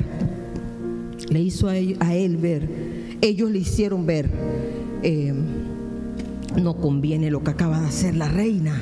le 1.28 1.40
hizo 1.40 1.66
a 1.66 1.76
él, 1.76 2.36
ver, 2.36 2.70
ellos 3.22 3.50
le 3.50 3.58
hicieron 3.58 4.06
ver, 4.06 4.30
eh, 5.02 5.34
no 6.62 6.76
conviene 6.76 7.32
lo 7.32 7.42
que 7.42 7.50
acaba 7.50 7.80
de 7.80 7.88
hacer 7.88 8.14
la 8.14 8.28
reina. 8.28 8.80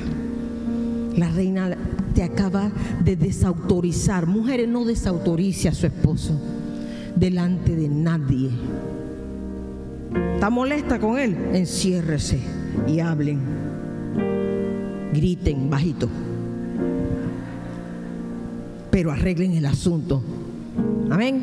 La 1.17 1.31
reina 1.31 1.75
te 2.15 2.23
acaba 2.23 2.71
de 3.03 3.15
desautorizar. 3.15 4.25
Mujeres, 4.25 4.67
no 4.67 4.85
desautorice 4.85 5.69
a 5.69 5.73
su 5.73 5.85
esposo 5.85 6.39
delante 7.15 7.75
de 7.75 7.89
nadie. 7.89 8.49
¿Está 10.33 10.49
molesta 10.49 10.99
con 10.99 11.19
él? 11.19 11.35
Enciérrese 11.53 12.39
y 12.87 12.99
hablen 12.99 13.65
griten 15.13 15.69
bajito, 15.69 16.09
pero 18.91 19.11
arreglen 19.11 19.53
el 19.53 19.65
asunto. 19.65 20.21
Amén. 21.09 21.41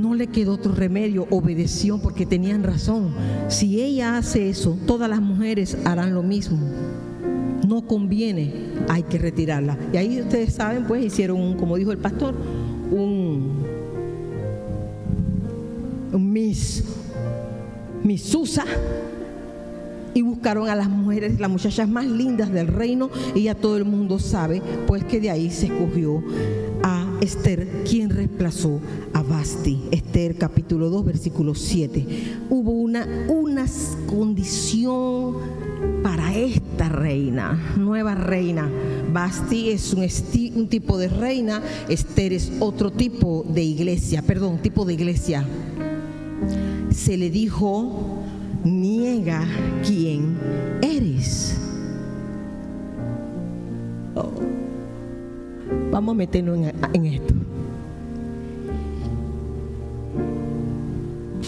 No 0.00 0.14
le 0.14 0.28
quedó 0.28 0.54
otro 0.54 0.74
remedio, 0.74 1.26
obedeció 1.30 1.98
porque 1.98 2.24
tenían 2.24 2.62
razón. 2.62 3.10
Si 3.48 3.82
ella 3.82 4.16
hace 4.16 4.48
eso, 4.48 4.78
todas 4.86 5.10
las 5.10 5.20
mujeres 5.20 5.76
harán 5.84 6.14
lo 6.14 6.22
mismo. 6.22 6.58
No 7.66 7.82
conviene, 7.82 8.67
hay 8.88 9.02
que 9.02 9.18
retirarla. 9.18 9.76
Y 9.92 9.96
ahí 9.96 10.20
ustedes 10.20 10.54
saben, 10.54 10.84
pues 10.84 11.04
hicieron, 11.04 11.54
como 11.54 11.76
dijo 11.76 11.92
el 11.92 11.98
pastor, 11.98 12.34
un, 12.90 13.64
un 16.12 16.32
mis, 16.32 16.84
misusa 18.02 18.64
y 20.14 20.22
buscaron 20.22 20.68
a 20.68 20.74
las 20.74 20.88
mujeres, 20.88 21.38
las 21.38 21.50
muchachas 21.50 21.88
más 21.88 22.06
lindas 22.06 22.50
del 22.52 22.66
reino 22.66 23.10
y 23.34 23.44
ya 23.44 23.54
todo 23.54 23.76
el 23.76 23.84
mundo 23.84 24.18
sabe 24.18 24.62
pues 24.86 25.04
que 25.04 25.20
de 25.20 25.30
ahí 25.30 25.50
se 25.50 25.66
escogió 25.66 26.22
a 26.82 27.06
Esther 27.20 27.68
quien 27.88 28.10
reemplazó 28.10 28.80
a 29.12 29.22
Basti. 29.22 29.80
Esther 29.90 30.36
capítulo 30.36 30.90
2 30.90 31.04
versículo 31.04 31.54
7. 31.54 32.06
Hubo 32.50 32.70
una, 32.72 33.06
una 33.28 33.66
condición 34.06 35.36
para 36.02 36.34
esta 36.34 36.88
reina, 36.88 37.74
nueva 37.76 38.14
reina. 38.14 38.70
Basti 39.12 39.70
es 39.70 39.94
un, 39.94 40.68
tipo 40.68 40.98
de 40.98 41.08
reina, 41.08 41.62
Esther 41.88 42.32
es 42.32 42.52
otro 42.60 42.90
tipo 42.90 43.44
de 43.48 43.62
iglesia, 43.62 44.22
perdón, 44.22 44.58
tipo 44.58 44.84
de 44.84 44.94
iglesia. 44.94 45.44
Se 46.90 47.16
le 47.16 47.30
dijo 47.30 48.22
niega 48.64 49.46
quién 49.86 50.36
eres. 50.82 51.56
Oh. 54.14 54.32
Vamos 55.90 56.14
a 56.14 56.16
meternos 56.16 56.58
en, 56.92 57.06
esto. 57.06 57.34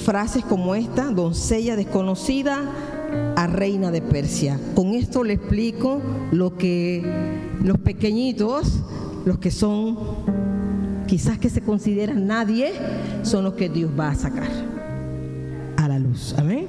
Frases 0.05 0.45
como 0.45 0.75
esta, 0.75 1.11
doncella 1.11 1.77
desconocida 1.77 2.90
a 3.37 3.47
reina 3.47 3.91
de 3.91 4.03
Persia. 4.03 4.59
Con 4.75 4.95
esto 4.95 5.25
le 5.25 5.35
explico 5.35 6.01
lo 6.33 6.57
que 6.57 7.03
los 7.63 7.79
pequeñitos, 7.79 8.81
los 9.25 9.39
que 9.39 9.51
son 9.51 9.99
quizás 11.07 11.39
que 11.39 11.51
se 11.51 11.61
consideran 11.61 12.27
nadie, 12.27 12.73
son 13.23 13.45
los 13.45 13.55
que 13.55 13.69
Dios 13.69 13.91
va 13.99 14.11
a 14.11 14.15
sacar 14.15 14.51
a 15.77 15.89
la 15.89 15.99
luz. 15.99 16.35
Amén. 16.39 16.67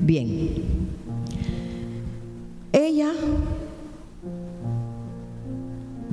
Bien. 0.00 0.50
Ella 2.72 3.12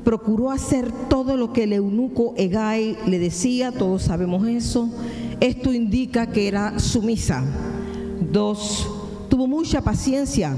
procuró 0.04 0.52
hacer 0.52 0.92
todo 1.10 1.38
lo 1.38 1.54
que 1.54 1.64
el 1.64 1.74
eunuco 1.74 2.34
Egay 2.38 2.98
le 3.08 3.20
decía, 3.20 3.72
todos 3.72 4.04
sabemos 4.04 4.48
eso. 4.48 4.90
Esto 5.40 5.74
indica 5.74 6.28
que 6.28 6.48
era 6.48 6.80
sumisa. 6.80 7.44
Dos, 8.32 8.88
tuvo 9.32 9.48
mucha 9.48 9.80
paciencia 9.80 10.54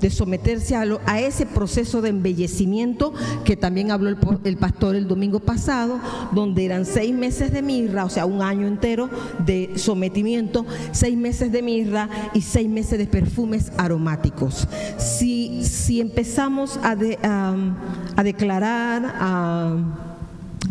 de 0.00 0.10
someterse 0.10 0.74
a, 0.74 1.20
ese 1.20 1.46
proceso 1.46 2.02
de 2.02 2.08
embellecimiento 2.08 3.14
que 3.44 3.56
también 3.56 3.92
habló 3.92 4.08
el, 4.42 4.56
pastor 4.56 4.96
el 4.96 5.06
domingo 5.06 5.38
pasado, 5.38 6.00
donde 6.32 6.64
eran 6.64 6.84
seis 6.84 7.14
meses 7.14 7.52
de 7.52 7.62
mirra, 7.62 8.04
o 8.04 8.10
sea, 8.10 8.26
un 8.26 8.42
año 8.42 8.66
entero 8.66 9.08
de 9.46 9.70
sometimiento, 9.76 10.66
seis 10.90 11.16
meses 11.16 11.52
de 11.52 11.62
mirra 11.62 12.10
y 12.34 12.40
seis 12.40 12.68
meses 12.68 12.98
de 12.98 13.06
perfumes 13.06 13.70
aromáticos. 13.76 14.66
Si, 14.98 15.64
si 15.64 16.00
empezamos 16.00 16.80
a, 16.82 16.96
a 18.16 18.22
declarar, 18.24 19.14
a 19.14 20.11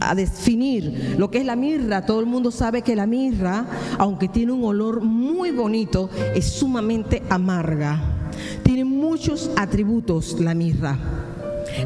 a 0.01 0.15
definir 0.15 1.15
lo 1.17 1.29
que 1.29 1.39
es 1.39 1.45
la 1.45 1.55
mirra. 1.55 2.05
Todo 2.05 2.19
el 2.19 2.25
mundo 2.25 2.51
sabe 2.51 2.81
que 2.81 2.95
la 2.95 3.05
mirra, 3.05 3.65
aunque 3.97 4.27
tiene 4.27 4.51
un 4.51 4.63
olor 4.63 5.01
muy 5.01 5.51
bonito, 5.51 6.09
es 6.35 6.45
sumamente 6.45 7.21
amarga. 7.29 8.01
Tiene 8.63 8.83
muchos 8.85 9.51
atributos 9.55 10.39
la 10.39 10.53
mirra. 10.53 10.97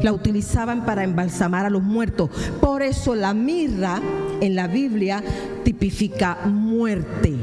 La 0.02 0.12
utilizaban 0.12 0.84
para 0.84 1.04
embalsamar 1.04 1.66
a 1.66 1.70
los 1.70 1.82
muertos. 1.82 2.30
Por 2.60 2.82
eso 2.82 3.14
la 3.14 3.34
mirra 3.34 4.00
en 4.40 4.54
la 4.54 4.66
Biblia 4.66 5.22
tipifica 5.62 6.38
muerte. 6.46 7.34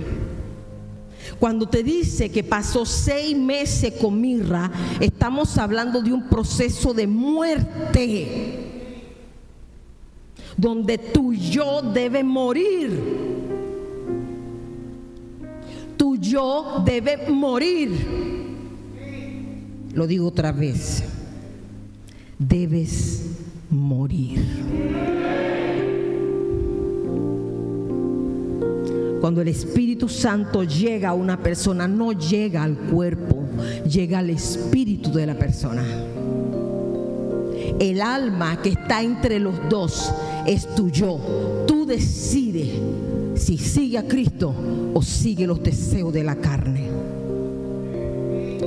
Cuando 1.39 1.67
te 1.67 1.84
dice 1.84 2.30
que 2.30 2.43
pasó 2.43 2.86
seis 2.86 3.36
meses 3.38 3.93
con 3.99 4.19
mirra, 4.19 4.71
estamos 4.99 5.57
hablando 5.57 6.01
de 6.01 6.13
un 6.13 6.28
proceso 6.28 6.93
de 6.93 7.07
muerte 7.07 8.72
donde 10.58 10.97
tu 10.97 11.34
yo 11.34 11.82
debe 11.82 12.24
morir 12.24 13.24
yo 16.24 16.82
debe 16.86 17.30
morir. 17.30 17.91
Lo 19.93 20.08
digo 20.08 20.28
otra 20.28 20.51
vez. 20.51 21.04
Debes 22.39 23.26
morir. 23.70 24.41
Cuando 29.22 29.41
el 29.41 29.47
Espíritu 29.47 30.10
Santo 30.10 30.64
llega 30.64 31.10
a 31.10 31.14
una 31.14 31.41
persona, 31.41 31.88
no 31.88 32.12
llega 32.12 32.64
al 32.64 32.76
cuerpo, 32.76 33.41
llega 33.89 34.20
al 34.20 34.30
espíritu 34.32 35.14
de 35.14 35.26
la 35.26 35.36
persona. 35.36 35.84
El 37.80 38.01
alma 38.01 38.61
que 38.61 38.69
está 38.69 39.01
entre 39.01 39.39
los 39.39 39.55
dos 39.69 40.13
es 40.45 40.67
tu 40.76 40.89
yo. 40.89 41.19
Tú 41.67 41.86
decides 41.86 42.69
si 43.36 43.57
sigue 43.57 43.97
a 43.97 44.07
Cristo 44.07 44.53
o 44.93 45.01
sigue 45.01 45.47
los 45.47 45.61
deseos 45.61 46.13
de 46.13 46.24
la 46.24 46.36
carne. 46.36 46.88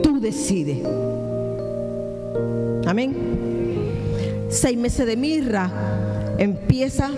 Tú 0.03 0.21
decides. 0.21 0.79
Amén. 2.87 3.17
Seis 4.49 4.79
meses 4.79 5.07
de 5.07 5.17
mirra 5.17 5.71
empieza 6.39 7.11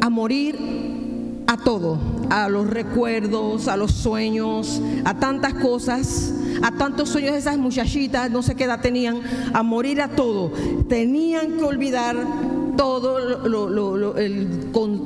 a 0.00 0.10
morir 0.10 0.76
a 1.46 1.56
todo, 1.56 1.98
a 2.28 2.48
los 2.48 2.68
recuerdos, 2.68 3.68
a 3.68 3.76
los 3.76 3.92
sueños, 3.92 4.80
a 5.04 5.18
tantas 5.18 5.54
cosas, 5.54 6.32
a 6.62 6.72
tantos 6.72 7.08
sueños 7.08 7.34
esas 7.34 7.58
muchachitas, 7.58 8.30
no 8.30 8.42
sé 8.42 8.54
qué 8.54 8.64
edad 8.64 8.80
tenían, 8.80 9.20
a 9.52 9.62
morir 9.62 10.00
a 10.00 10.08
todo. 10.08 10.52
Tenían 10.88 11.56
que 11.58 11.64
olvidar 11.64 12.16
todo 12.76 13.18
el 14.16 14.48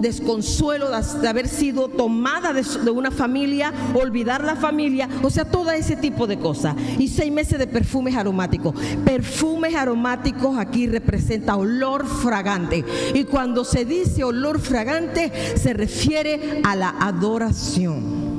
desconsuelo 0.01 0.89
de, 0.91 1.29
haber 1.29 1.49
sido 1.49 1.89
tomada 1.89 2.53
de, 2.53 2.63
de, 2.63 2.91
una 2.91 3.11
familia, 3.11 3.73
olvidar 3.95 4.45
la 4.45 4.57
familia, 4.57 5.09
o 5.23 5.31
sea, 5.31 5.47
todo 5.47 5.71
ese 5.71 5.97
tipo 5.97 6.27
de 6.27 6.39
cosas. 6.39 6.75
Y 6.99 7.09
seis 7.09 7.33
meses 7.33 7.59
de 7.59 7.67
perfumes 7.67 8.17
aromáticos. 8.17 8.75
Perfumes 9.05 9.75
aromáticos 9.75 10.59
aquí 10.59 10.87
representa 10.87 11.57
olor 11.57 12.07
fragante. 12.07 12.85
Y 13.15 13.25
cuando 13.25 13.65
se 13.65 13.85
dice 13.85 14.25
olor 14.25 14.61
fragante, 14.61 15.33
se 15.57 15.73
refiere 15.73 16.61
a 16.65 16.77
la 16.77 16.91
adoración. 16.91 18.31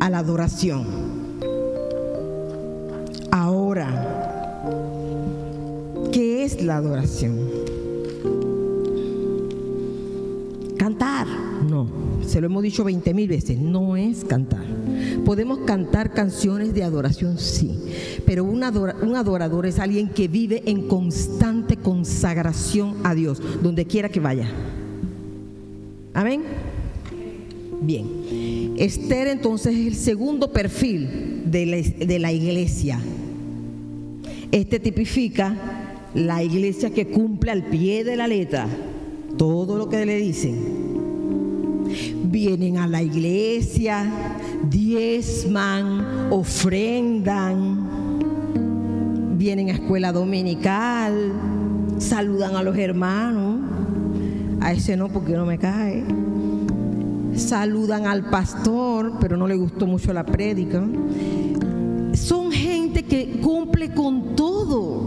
A 0.00 0.10
la 0.10 0.18
adoración. 0.18 1.05
Ahora, 3.66 3.90
¿qué 6.12 6.44
es 6.44 6.62
la 6.62 6.76
adoración? 6.76 7.36
Cantar, 10.76 11.26
no, 11.68 11.88
se 12.24 12.40
lo 12.40 12.46
hemos 12.46 12.62
dicho 12.62 12.84
20 12.84 13.12
mil 13.12 13.26
veces, 13.26 13.58
no 13.58 13.96
es 13.96 14.24
cantar. 14.24 14.64
Podemos 15.24 15.58
cantar 15.66 16.12
canciones 16.12 16.74
de 16.74 16.84
adoración, 16.84 17.38
sí, 17.38 17.76
pero 18.24 18.44
un, 18.44 18.62
un 19.02 19.16
adorador 19.16 19.66
es 19.66 19.80
alguien 19.80 20.10
que 20.10 20.28
vive 20.28 20.62
en 20.66 20.86
constante 20.86 21.76
consagración 21.76 22.94
a 23.02 23.16
Dios, 23.16 23.42
donde 23.64 23.84
quiera 23.84 24.08
que 24.08 24.20
vaya. 24.20 24.48
Amén. 26.14 26.42
Bien. 27.82 28.76
Esther 28.78 29.26
entonces 29.26 29.74
es 29.74 29.86
el 29.88 29.96
segundo 29.96 30.52
perfil 30.52 31.42
de 31.46 31.66
la, 31.66 32.06
de 32.06 32.18
la 32.20 32.32
iglesia. 32.32 33.00
Este 34.52 34.78
tipifica 34.78 35.54
la 36.14 36.42
iglesia 36.42 36.90
que 36.90 37.08
cumple 37.08 37.50
al 37.50 37.64
pie 37.64 38.04
de 38.04 38.16
la 38.16 38.26
letra 38.26 38.66
todo 39.36 39.76
lo 39.76 39.88
que 39.88 40.06
le 40.06 40.16
dicen. 40.16 40.86
Vienen 42.24 42.78
a 42.78 42.86
la 42.86 43.02
iglesia, 43.02 44.10
diezman, 44.68 46.30
ofrendan, 46.30 47.88
vienen 49.36 49.68
a 49.68 49.72
escuela 49.72 50.12
dominical, 50.12 51.32
saludan 51.98 52.56
a 52.56 52.62
los 52.62 52.76
hermanos. 52.76 53.60
A 54.60 54.72
ese 54.72 54.96
no, 54.96 55.08
porque 55.08 55.34
no 55.34 55.44
me 55.46 55.58
cae. 55.58 56.02
Saludan 57.36 58.06
al 58.06 58.30
pastor, 58.30 59.12
pero 59.20 59.36
no 59.36 59.46
le 59.46 59.54
gustó 59.54 59.86
mucho 59.86 60.12
la 60.12 60.24
prédica. 60.24 60.82
Son 62.14 62.50
que 63.08 63.38
cumple 63.42 63.92
con 63.92 64.36
todo. 64.36 65.02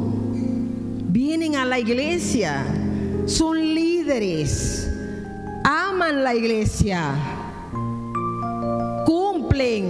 Vienen 1.10 1.56
a 1.56 1.66
la 1.66 1.80
iglesia, 1.80 2.66
son 3.26 3.58
líderes, 3.76 4.90
aman 5.64 6.24
la 6.24 6.36
iglesia, 6.36 7.14
cumplen, 9.06 9.86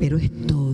pero 0.00 0.18
es 0.18 0.30
todo. 0.46 0.64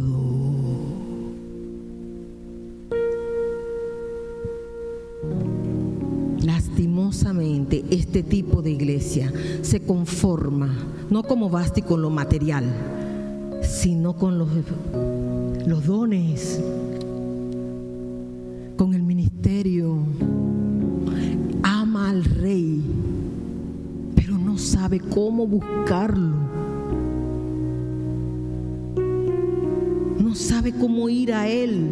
Lastimosamente, 6.43 7.85
este 7.91 8.23
tipo 8.23 8.63
de 8.63 8.71
iglesia 8.71 9.33
se 9.63 9.81
conforma 9.81 10.75
no 11.11 11.23
como 11.25 11.51
basti 11.51 11.83
con 11.83 12.01
lo 12.01 12.09
material, 12.09 12.65
sino 13.71 14.15
con 14.15 14.37
los, 14.37 14.49
los 15.67 15.87
dones 15.87 16.61
con 18.77 18.95
el 18.95 19.03
ministerio, 19.03 19.99
ama 21.63 22.09
al 22.09 22.25
rey, 22.25 22.83
pero 24.17 24.39
no 24.39 24.57
sabe 24.59 24.99
cómo 24.99 25.47
buscarlo. 25.47 26.35
No 30.19 30.35
sabe 30.35 30.73
cómo 30.73 31.09
ir 31.09 31.33
a 31.35 31.47
él. 31.47 31.87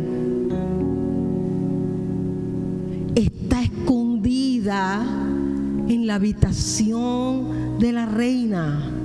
Está 3.15 3.63
escondida 3.63 5.05
en 5.89 6.07
la 6.07 6.15
habitación 6.15 7.79
de 7.79 7.93
la 7.93 8.07
reina. 8.07 8.98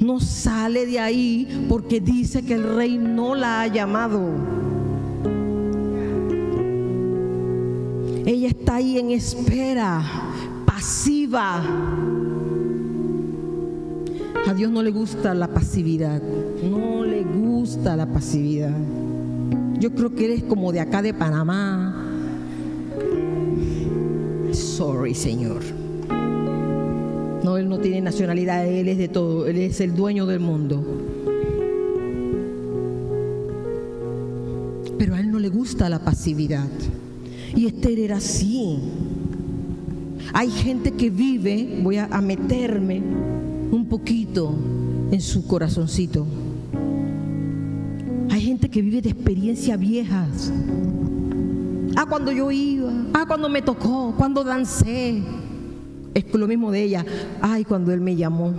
No 0.00 0.20
sale 0.20 0.86
de 0.86 1.00
ahí 1.00 1.66
porque 1.68 2.00
dice 2.00 2.42
que 2.42 2.54
el 2.54 2.76
rey 2.76 2.98
no 2.98 3.34
la 3.34 3.62
ha 3.62 3.66
llamado. 3.66 4.20
Ella 8.24 8.48
está 8.48 8.76
ahí 8.76 8.98
en 8.98 9.10
espera, 9.10 10.02
pasiva. 10.66 11.62
A 14.46 14.54
Dios 14.54 14.70
no 14.70 14.82
le 14.82 14.90
gusta 14.90 15.34
la 15.34 15.48
pasividad. 15.48 16.22
No 16.62 17.04
le 17.04 17.24
gusta 17.24 17.96
la 17.96 18.06
pasividad. 18.06 18.76
Yo 19.80 19.94
creo 19.94 20.14
que 20.14 20.26
eres 20.26 20.42
como 20.44 20.72
de 20.72 20.80
acá 20.80 21.02
de 21.02 21.12
Panamá. 21.12 22.04
Sorry, 24.52 25.14
Señor. 25.14 25.77
No, 27.42 27.56
Él 27.56 27.68
no 27.68 27.78
tiene 27.78 28.00
nacionalidad, 28.00 28.66
Él 28.66 28.88
es 28.88 28.98
de 28.98 29.08
todo. 29.08 29.46
Él 29.46 29.58
es 29.58 29.80
el 29.80 29.94
dueño 29.94 30.26
del 30.26 30.40
mundo. 30.40 30.84
Pero 34.98 35.14
a 35.14 35.20
Él 35.20 35.30
no 35.30 35.38
le 35.38 35.48
gusta 35.48 35.88
la 35.88 36.00
pasividad. 36.00 36.68
Y 37.54 37.66
Esther 37.66 37.98
era 37.98 38.16
así. 38.16 38.78
Hay 40.32 40.50
gente 40.50 40.92
que 40.92 41.10
vive, 41.10 41.80
voy 41.82 41.96
a, 41.96 42.08
meterme 42.20 43.00
un 43.70 43.86
poquito 43.88 44.54
en 45.10 45.20
su 45.20 45.46
corazoncito. 45.46 46.26
Hay 48.30 48.40
gente 48.42 48.68
que 48.68 48.82
vive 48.82 49.00
de 49.00 49.10
experiencias 49.10 49.78
viejas. 49.78 50.52
Ah, 51.96 52.04
cuando 52.06 52.30
yo 52.30 52.50
iba, 52.50 52.92
ah, 53.14 53.24
cuando 53.26 53.48
me 53.48 53.62
tocó, 53.62 54.14
cuando 54.16 54.44
dancé. 54.44 55.22
Es 56.14 56.24
lo 56.34 56.46
mismo 56.48 56.70
de 56.70 56.82
ella. 56.82 57.04
Ay, 57.40 57.64
cuando 57.64 57.92
él 57.92 58.00
me 58.00 58.16
llamó, 58.16 58.52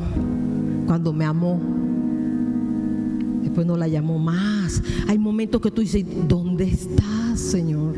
cuando 0.88 1.14
me 1.14 1.26
amó. 1.26 1.60
Después 3.42 3.66
no 3.66 3.78
la 3.78 3.88
llamó 3.88 4.20
más. 4.20 4.82
Hay 5.08 5.18
momentos 5.18 5.62
que 5.62 5.72
tú 5.72 5.82
dices, 5.82 6.06
¿dónde 6.28 6.66
estás, 6.66 7.40
Señor? 7.40 7.96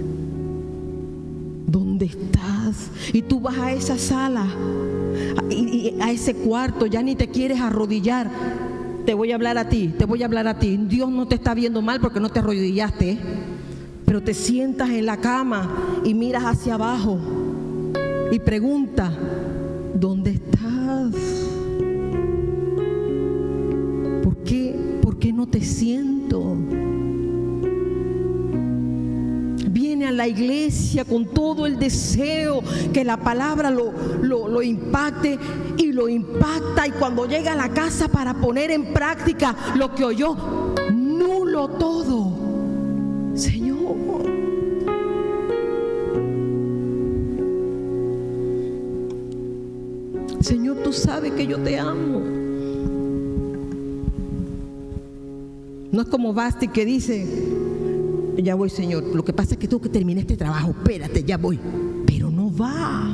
¿dónde 1.71 2.05
estás? 2.05 2.91
Y 3.13 3.21
tú 3.21 3.39
vas 3.39 3.57
a 3.57 3.71
esa 3.71 3.97
sala, 3.97 4.45
y, 5.49 5.95
a 6.01 6.11
ese 6.11 6.35
cuarto, 6.35 6.85
ya 6.85 7.01
ni 7.01 7.15
te 7.15 7.29
quieres 7.29 7.61
arrodillar. 7.61 8.29
Te 9.05 9.13
voy 9.13 9.31
a 9.31 9.35
hablar 9.35 9.57
a 9.57 9.67
ti, 9.67 9.93
te 9.97 10.05
voy 10.05 10.21
a 10.21 10.25
hablar 10.25 10.47
a 10.47 10.59
ti. 10.59 10.77
Dios 10.77 11.09
no 11.09 11.27
te 11.27 11.35
está 11.35 11.53
viendo 11.53 11.81
mal 11.81 11.99
porque 11.99 12.19
no 12.19 12.29
te 12.29 12.39
arrodillaste, 12.39 13.17
pero 14.05 14.21
te 14.21 14.33
sientas 14.33 14.89
en 14.89 15.05
la 15.05 15.17
cama 15.17 15.69
y 16.03 16.13
miras 16.13 16.43
hacia 16.43 16.75
abajo 16.75 17.19
y 18.31 18.39
pregunta, 18.39 19.11
¿Por 25.61 25.67
qué 25.67 25.97
no 26.01 26.15
te 26.17 26.41
siento? 26.85 26.91
la 30.11 30.27
iglesia 30.27 31.05
con 31.05 31.25
todo 31.25 31.65
el 31.65 31.79
deseo 31.79 32.61
que 32.93 33.03
la 33.03 33.17
palabra 33.17 33.69
lo, 33.71 33.91
lo, 34.21 34.47
lo 34.47 34.61
impacte 34.61 35.37
y 35.77 35.91
lo 35.91 36.09
impacta 36.09 36.87
y 36.87 36.91
cuando 36.91 37.25
llega 37.25 37.53
a 37.53 37.55
la 37.55 37.69
casa 37.69 38.07
para 38.07 38.33
poner 38.33 38.71
en 38.71 38.93
práctica 38.93 39.55
lo 39.75 39.93
que 39.93 40.03
oyó, 40.03 40.35
nulo 40.93 41.69
todo. 41.69 42.31
Señor. 43.35 43.81
Señor, 50.41 50.77
tú 50.83 50.91
sabes 50.91 51.31
que 51.33 51.45
yo 51.45 51.57
te 51.59 51.79
amo. 51.79 52.30
No 55.91 56.01
es 56.01 56.07
como 56.07 56.33
Basti 56.33 56.69
que 56.69 56.85
dice, 56.85 57.27
ya 58.37 58.55
voy, 58.55 58.69
Señor. 58.69 59.03
Lo 59.13 59.25
que 59.25 59.33
pasa 59.33 59.55
es 59.55 59.57
que 59.57 59.67
tengo 59.67 59.81
que 59.81 59.89
terminar 59.89 60.21
este 60.21 60.37
trabajo. 60.37 60.71
Espérate, 60.71 61.23
ya 61.23 61.37
voy. 61.37 61.59
Pero 62.05 62.31
no 62.31 62.51
va. 62.55 63.09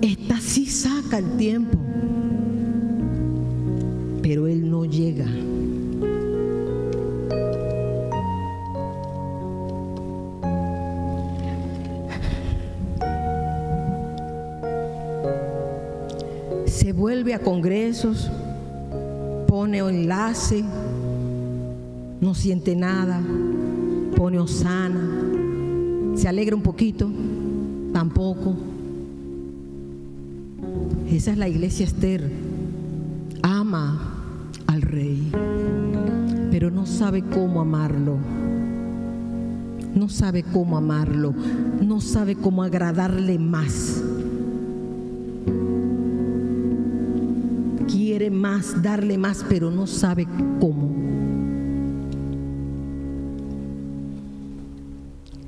Esta 0.00 0.40
sí 0.40 0.66
saca 0.66 1.18
el 1.18 1.36
tiempo. 1.36 1.78
Pero 4.22 4.46
Él 4.46 4.70
no 4.70 4.84
llega. 4.84 5.26
Se 16.66 16.92
vuelve 16.92 17.34
a 17.34 17.40
congresos, 17.40 18.30
pone 19.72 19.88
enlace, 19.88 20.62
no 22.20 22.34
siente 22.34 22.76
nada, 22.76 23.18
pone 24.14 24.38
osana, 24.38 25.00
se 26.14 26.28
alegra 26.28 26.54
un 26.54 26.60
poquito, 26.60 27.10
tampoco. 27.90 28.54
Esa 31.08 31.32
es 31.32 31.38
la 31.38 31.48
iglesia 31.48 31.86
Esther. 31.86 32.30
Ama 33.42 33.98
al 34.66 34.82
rey, 34.82 35.32
pero 36.50 36.70
no 36.70 36.84
sabe 36.84 37.22
cómo 37.22 37.62
amarlo. 37.62 38.18
No 39.94 40.10
sabe 40.10 40.42
cómo 40.42 40.76
amarlo, 40.76 41.32
no 41.80 42.02
sabe 42.02 42.36
cómo 42.36 42.62
agradarle 42.62 43.38
más. 43.38 44.02
Más, 48.42 48.82
darle 48.82 49.16
más, 49.16 49.46
pero 49.48 49.70
no 49.70 49.86
sabe 49.86 50.26
cómo. 50.60 50.90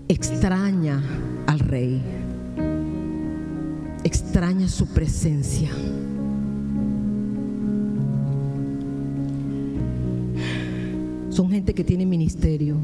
Extraña 0.06 1.02
al 1.46 1.58
rey, 1.58 2.00
extraña 4.04 4.68
su 4.68 4.86
presencia. 4.86 5.70
Son 11.30 11.50
gente 11.50 11.74
que 11.74 11.82
tiene 11.82 12.06
ministerio, 12.06 12.76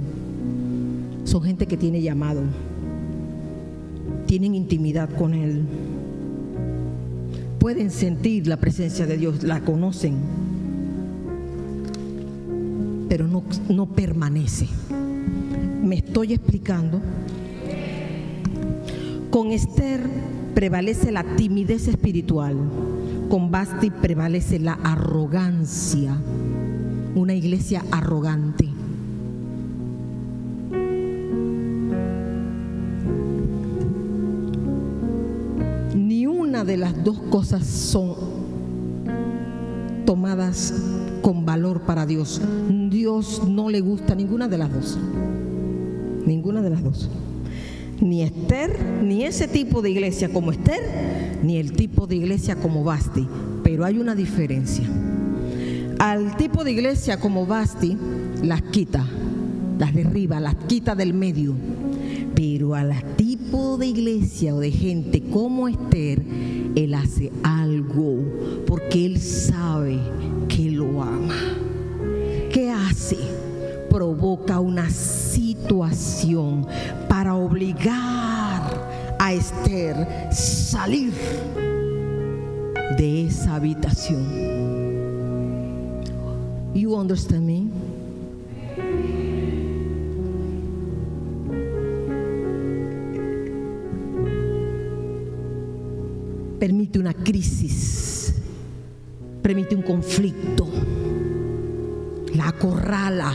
son 1.23 1.43
gente 1.45 1.67
que 1.67 1.77
tiene 1.77 2.03
llamado, 2.03 2.43
tienen 4.27 4.57
intimidad 4.57 5.09
con 5.17 5.35
Él, 5.35 5.63
pueden 7.61 7.91
sentir 7.91 8.47
la 8.47 8.57
presencia 8.57 9.07
de 9.07 9.19
Dios, 9.19 9.43
la 9.43 9.61
conocen, 9.61 10.17
pero 13.09 13.29
no, 13.29 13.45
no 13.69 13.87
permanece. 13.87 14.67
¿Me 15.85 15.97
estoy 15.97 16.33
explicando? 16.33 17.03
Con 19.31 19.53
Esther 19.53 20.01
prevalece 20.55 21.13
la 21.13 21.23
timidez 21.37 21.87
espiritual, 21.87 22.57
con 23.29 23.51
Basti 23.51 23.91
prevalece 23.91 24.59
la 24.59 24.79
arrogancia, 24.83 26.17
una 27.15 27.35
iglesia 27.35 27.85
arrogante. 27.91 28.70
De 36.71 36.77
las 36.77 37.03
dos 37.03 37.18
cosas 37.31 37.66
son 37.66 38.14
tomadas 40.07 40.73
con 41.21 41.45
valor 41.45 41.81
para 41.81 42.07
Dios. 42.07 42.41
Dios 42.89 43.43
no 43.45 43.71
le 43.71 43.81
gusta 43.81 44.14
ninguna 44.14 44.47
de 44.47 44.57
las 44.57 44.73
dos. 44.73 44.97
Ninguna 46.25 46.62
de 46.62 46.71
las 46.71 46.85
dos. 46.85 47.11
Ni 48.01 48.23
Esther, 48.23 49.03
ni 49.03 49.25
ese 49.25 49.49
tipo 49.49 49.83
de 49.83 49.91
iglesia 49.91 50.33
como 50.33 50.53
Esther, 50.53 51.41
ni 51.43 51.57
el 51.57 51.73
tipo 51.73 52.07
de 52.07 52.14
iglesia 52.14 52.55
como 52.55 52.85
Basti. 52.85 53.27
Pero 53.64 53.85
hay 53.85 53.99
una 53.99 54.14
diferencia. 54.14 54.85
Al 55.99 56.37
tipo 56.37 56.62
de 56.62 56.71
iglesia 56.71 57.18
como 57.18 57.47
Basti, 57.47 57.97
las 58.45 58.62
quita, 58.62 59.05
las 59.77 59.93
derriba, 59.93 60.39
las 60.39 60.55
quita 60.55 60.95
del 60.95 61.14
medio. 61.14 61.57
Pero 62.37 62.77
al 62.77 62.95
tipo 63.16 63.77
de 63.77 63.89
iglesia 63.89 64.55
o 64.55 64.61
de 64.61 64.71
gente 64.71 65.21
como 65.21 65.68
Esther, 65.68 66.23
él 66.75 66.95
hace 66.95 67.33
algo 67.43 68.18
porque 68.66 69.07
él 69.07 69.21
sabe 69.21 69.99
que 70.49 70.71
lo 70.71 71.03
ama. 71.03 71.35
¿Qué 72.53 72.71
hace? 72.71 73.18
Provoca 73.89 74.61
una 74.61 74.89
situación 74.91 76.66
para 77.09 77.35
obligar 77.35 79.16
a 79.18 79.33
Esther 79.33 80.29
salir 80.33 81.12
de 82.97 83.27
esa 83.27 83.57
habitación. 83.57 84.51
You 86.75 86.95
understand 86.95 87.47
me? 87.47 87.80
Permite 96.61 96.99
una 96.99 97.15
crisis, 97.15 98.35
permite 99.43 99.75
un 99.75 99.81
conflicto, 99.81 100.69
la 102.35 102.49
acorrala 102.49 103.33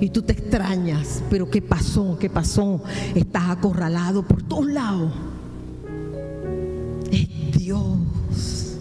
y 0.00 0.10
tú 0.10 0.22
te 0.22 0.32
extrañas, 0.32 1.22
pero 1.30 1.48
¿qué 1.48 1.62
pasó? 1.62 2.18
¿Qué 2.18 2.28
pasó? 2.28 2.82
Estás 3.14 3.50
acorralado 3.50 4.24
por 4.24 4.42
todos 4.42 4.66
lados. 4.66 5.12
Es 7.12 7.28
Dios. 7.56 8.78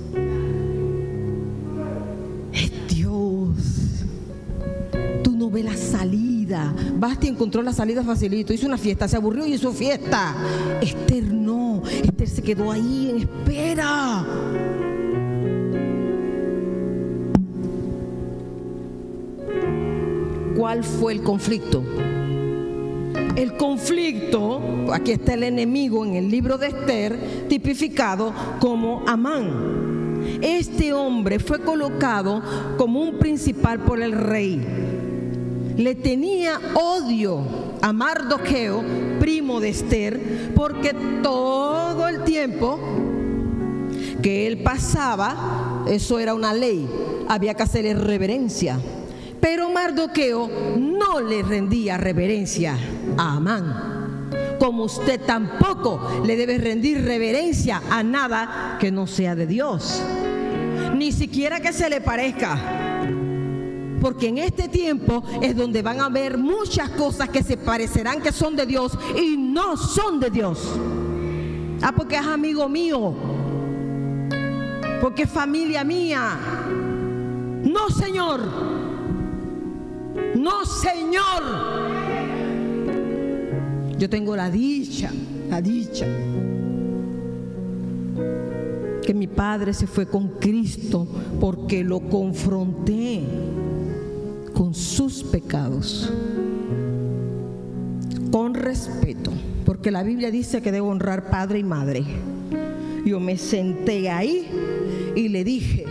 Es 2.52 2.72
Dios. 2.88 3.58
Tú 5.24 5.36
no 5.36 5.52
ves 5.52 5.66
la 5.66 5.78
salida. 5.78 6.74
Basti 6.98 7.28
encontró 7.28 7.62
la 7.62 7.74
salida 7.74 8.04
facilito. 8.04 8.54
Hizo 8.54 8.66
una 8.66 8.78
fiesta, 8.78 9.08
se 9.08 9.18
aburrió 9.18 9.46
y 9.46 9.54
hizo 9.54 9.72
fiesta. 9.72 10.36
No. 10.82 11.39
Esther 12.04 12.28
se 12.28 12.42
quedó 12.42 12.72
ahí 12.72 13.10
en 13.10 13.18
espera. 13.18 14.26
¿Cuál 20.56 20.84
fue 20.84 21.14
el 21.14 21.24
conflicto? 21.24 21.84
El 23.36 23.56
conflicto, 23.56 24.62
aquí 24.92 25.12
está 25.12 25.34
el 25.34 25.44
enemigo 25.44 26.06
en 26.06 26.16
el 26.16 26.30
libro 26.30 26.58
de 26.58 26.68
Esther, 26.68 27.48
tipificado 27.48 28.34
como 28.60 29.04
Amán. 29.08 30.40
Este 30.42 30.92
hombre 30.94 31.40
fue 31.40 31.60
colocado 31.60 32.42
como 32.78 33.00
un 33.00 33.18
principal 33.18 33.80
por 33.80 34.02
el 34.02 34.12
rey. 34.12 34.62
Le 35.78 35.96
tenía 35.96 36.60
odio 36.74 37.42
a 37.82 37.94
Mardoqueo, 37.94 38.84
primo 39.20 39.62
de 39.62 39.70
Esther, 39.70 40.52
porque 40.54 40.94
todo 41.24 41.69
tiempo 42.30 42.80
que 44.22 44.46
él 44.46 44.62
pasaba, 44.62 45.84
eso 45.88 46.20
era 46.20 46.36
una 46.36 46.54
ley, 46.54 46.88
había 47.28 47.56
que 47.56 47.64
hacerle 47.64 47.96
reverencia. 47.96 48.80
Pero 49.42 49.72
Mardoqueo 49.72 50.48
no 50.78 51.22
le 51.22 51.42
rendía 51.42 51.98
reverencia 51.98 52.78
a 53.18 53.38
Amán. 53.38 54.30
Como 54.60 54.84
usted 54.84 55.20
tampoco 55.26 56.22
le 56.24 56.36
debe 56.36 56.60
rendir 56.60 57.04
reverencia 57.04 57.82
a 57.90 58.04
nada 58.04 58.78
que 58.80 58.92
no 58.92 59.08
sea 59.08 59.34
de 59.34 59.48
Dios. 59.48 60.00
Ni 60.96 61.12
siquiera 61.12 61.60
que 61.60 61.74
se 61.74 61.90
le 61.90 62.00
parezca. 62.00 62.60
Porque 64.00 64.28
en 64.28 64.38
este 64.38 64.68
tiempo 64.68 65.24
es 65.42 65.56
donde 65.56 65.82
van 65.82 66.00
a 66.00 66.10
ver 66.10 66.38
muchas 66.38 66.90
cosas 66.92 67.30
que 67.30 67.42
se 67.42 67.58
parecerán 67.58 68.22
que 68.22 68.32
son 68.32 68.56
de 68.56 68.68
Dios 68.68 68.96
y 69.20 69.36
no 69.36 69.76
son 69.78 70.20
de 70.20 70.30
Dios. 70.30 70.60
Ah, 71.82 71.94
porque 71.96 72.18
es 72.18 72.26
amigo 72.26 72.68
mío. 72.68 73.14
Porque 75.02 75.24
es 75.24 75.30
familia 75.30 75.84
mía. 75.84 76.38
No, 77.64 77.90
Señor. 77.90 78.42
No, 80.36 80.66
Señor. 80.66 81.44
Yo 83.98 84.10
tengo 84.10 84.36
la 84.36 84.50
dicha, 84.50 85.12
la 85.50 85.62
dicha, 85.62 86.08
que 89.04 89.14
mi 89.14 89.28
padre 89.28 89.74
se 89.74 89.88
fue 89.88 90.06
con 90.06 90.40
Cristo 90.40 91.06
porque 91.42 91.84
lo 91.84 92.00
confronté 92.00 93.24
con 94.54 94.74
sus 94.74 95.24
pecados, 95.24 96.10
con 98.32 98.54
respeto, 98.54 99.32
porque 99.70 99.92
la 99.92 100.02
Biblia 100.02 100.32
dice 100.32 100.64
que 100.64 100.72
debo 100.72 100.88
honrar 100.88 101.30
padre 101.30 101.60
y 101.60 101.64
madre. 101.64 102.04
Yo 103.06 103.20
me 103.20 103.38
senté 103.38 104.10
ahí 104.10 104.48
y 105.16 105.28
le 105.28 105.44
dije, 105.44 105.86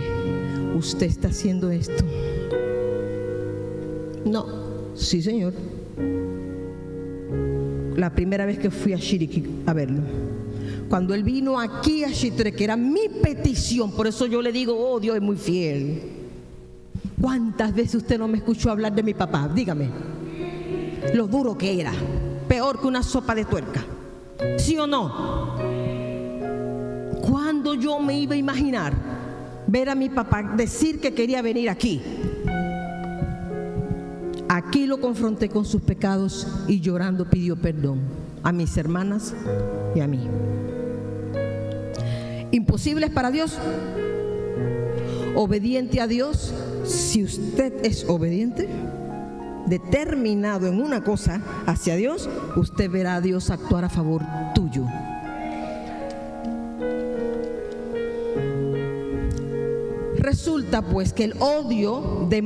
usted 0.75 1.07
está 1.07 1.29
haciendo 1.29 1.71
esto. 1.71 2.03
No, 4.25 4.45
sí 4.95 5.21
señor. 5.21 5.53
La 7.95 8.13
primera 8.13 8.45
vez 8.45 8.59
que 8.59 8.69
fui 8.69 8.91
a 8.91 8.97
Chiriquí 8.97 9.45
a 9.65 9.71
verlo. 9.71 10.01
Cuando 10.89 11.13
él 11.13 11.23
vino 11.23 11.57
aquí 11.57 12.03
a 12.03 12.11
Chitre, 12.11 12.51
que 12.51 12.65
era 12.65 12.75
mi 12.75 13.07
petición, 13.23 13.93
por 13.93 14.07
eso 14.07 14.25
yo 14.25 14.41
le 14.41 14.51
digo, 14.51 14.75
oh 14.77 14.99
Dios 14.99 15.15
es 15.15 15.21
muy 15.21 15.37
fiel. 15.37 16.01
¿Cuántas 17.21 17.73
veces 17.73 17.95
usted 17.95 18.19
no 18.19 18.27
me 18.27 18.39
escuchó 18.39 18.71
hablar 18.71 18.93
de 18.93 19.03
mi 19.03 19.13
papá? 19.13 19.47
Dígame. 19.47 19.87
Lo 21.13 21.27
duro 21.27 21.57
que 21.57 21.79
era. 21.79 21.93
Peor 22.59 22.81
que 22.81 22.87
una 22.87 23.03
sopa 23.03 23.33
de 23.35 23.45
tuerca. 23.45 23.85
¿Sí 24.57 24.77
o 24.77 24.85
no? 24.85 25.55
¿Cuándo 27.21 27.73
yo 27.73 28.01
me 28.01 28.19
iba 28.19 28.33
a 28.33 28.37
imaginar 28.37 28.91
ver 29.65 29.87
a 29.87 29.95
mi 29.95 30.09
papá 30.09 30.43
decir 30.57 30.99
que 30.99 31.13
quería 31.13 31.41
venir 31.41 31.69
aquí? 31.69 32.01
Aquí 34.49 34.87
lo 34.87 34.99
confronté 34.99 35.47
con 35.47 35.63
sus 35.63 35.81
pecados 35.81 36.65
y 36.67 36.81
llorando 36.81 37.29
pidió 37.29 37.55
perdón 37.55 38.01
a 38.43 38.51
mis 38.51 38.75
hermanas 38.75 39.33
y 39.95 40.01
a 40.01 40.07
mí. 40.07 40.27
¿Imposibles 42.51 43.09
para 43.09 43.31
Dios? 43.31 43.57
¿Obediente 45.33 46.01
a 46.01 46.07
Dios? 46.07 46.53
Si 46.83 47.23
usted 47.23 47.85
es 47.85 48.03
obediente, 48.09 48.67
determinado 49.69 50.67
en 50.67 50.81
una 50.81 51.03
cosa 51.03 51.41
hacia 51.65 51.95
Dios, 51.95 52.29
usted 52.55 52.89
verá 52.89 53.15
a 53.15 53.21
Dios 53.21 53.49
actuar 53.49 53.85
a 53.85 53.89
favor 53.89 54.23
tuyo. 54.53 54.85
Resulta 60.17 60.81
pues 60.81 61.13
que 61.13 61.23
el 61.23 61.33
odio 61.39 62.27
de, 62.29 62.43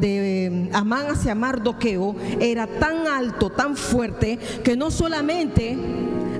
eh, 0.00 0.70
Amán 0.72 1.06
hacia 1.08 1.34
Mardoqueo 1.34 2.14
era 2.40 2.66
tan 2.66 3.06
alto, 3.08 3.50
tan 3.50 3.76
fuerte, 3.76 4.38
que 4.62 4.76
no 4.76 4.90
solamente 4.90 5.76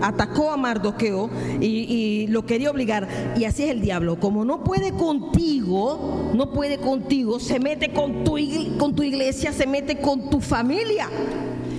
atacó 0.01 0.51
a 0.51 0.57
Mardoqueo 0.57 1.31
y, 1.61 2.27
lo 2.29 2.47
quería 2.47 2.71
obligar. 2.71 3.09
Y 3.37 3.45
así 3.45 3.65
es 3.65 3.71
el 3.71 3.81
diablo. 3.81 4.21
Como 4.21 4.45
no 4.45 4.63
puede 4.63 4.93
contigo, 4.93 6.31
no 6.35 6.53
puede 6.53 6.79
contigo, 6.79 7.41
se 7.41 7.59
mete 7.59 7.93
con 7.93 8.25
tu, 8.25 8.37
con 8.79 8.95
tu 8.95 9.03
iglesia, 9.03 9.53
se 9.53 9.67
mete 9.67 10.01
con 10.01 10.31
tu 10.31 10.41
familia. 10.41 11.09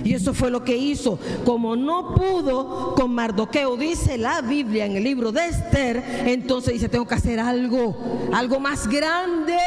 Y 0.04 0.14
eso 0.14 0.34
fue 0.34 0.50
lo 0.50 0.64
que 0.64 0.76
hizo. 0.76 1.18
Como 1.44 1.76
no 1.76 2.14
pudo 2.14 2.94
con 2.94 3.14
Mardoqueo, 3.14 3.76
dice 3.76 4.18
la 4.18 4.40
Biblia 4.40 4.86
en 4.86 4.96
el 4.96 5.04
libro 5.04 5.32
de 5.32 5.46
Esther, 5.46 6.02
entonces 6.26 6.74
dice, 6.74 6.88
tengo 6.88 7.06
que 7.06 7.14
hacer 7.14 7.38
algo, 7.38 7.96
algo 8.32 8.58
más 8.58 8.88
grande. 8.88 9.58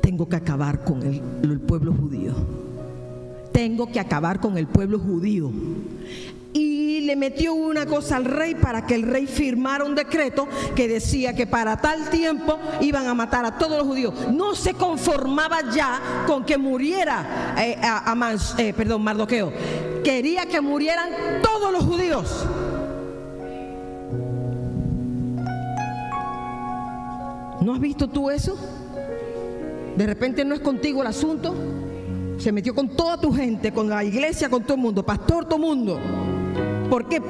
Tengo 0.00 0.28
que 0.28 0.36
acabar 0.36 0.84
con 0.84 1.02
el, 1.02 1.60
pueblo 1.60 1.92
judío. 1.92 2.32
Tengo 3.52 3.90
que 3.90 4.00
acabar 4.00 4.40
con 4.40 4.56
el 4.56 4.66
pueblo 4.66 4.98
judío 4.98 5.50
le 7.08 7.16
metió 7.16 7.54
una 7.54 7.86
cosa 7.86 8.16
al 8.16 8.26
rey 8.26 8.54
para 8.54 8.84
que 8.84 8.94
el 8.94 9.02
rey 9.02 9.26
firmara 9.26 9.82
un 9.82 9.94
decreto 9.94 10.46
que 10.76 10.86
decía 10.86 11.34
que 11.34 11.46
para 11.46 11.78
tal 11.78 12.10
tiempo 12.10 12.58
iban 12.82 13.06
a 13.06 13.14
matar 13.14 13.46
a 13.46 13.56
todos 13.56 13.78
los 13.78 13.86
judíos. 13.86 14.12
No 14.30 14.54
se 14.54 14.74
conformaba 14.74 15.72
ya 15.72 16.24
con 16.26 16.44
que 16.44 16.58
muriera 16.58 17.54
eh, 17.58 17.78
a, 17.82 18.36
eh, 18.58 18.74
perdón, 18.74 19.02
Mardoqueo. 19.04 19.50
Quería 20.04 20.44
que 20.44 20.60
murieran 20.60 21.08
todos 21.42 21.72
los 21.72 21.82
judíos. 21.82 22.44
¿No 27.62 27.72
has 27.72 27.80
visto 27.80 28.06
tú 28.06 28.28
eso? 28.28 28.54
De 29.96 30.06
repente 30.06 30.44
no 30.44 30.54
es 30.54 30.60
contigo 30.60 31.00
el 31.00 31.06
asunto. 31.06 31.54
Se 32.36 32.52
metió 32.52 32.74
con 32.74 32.90
toda 32.90 33.18
tu 33.18 33.32
gente, 33.32 33.72
con 33.72 33.88
la 33.88 34.04
iglesia, 34.04 34.50
con 34.50 34.62
todo 34.62 34.74
el 34.74 34.82
mundo, 34.82 35.06
pastor, 35.06 35.46
todo 35.46 35.56
el 35.56 35.62
mundo. 35.62 35.98
Porque 36.90 37.20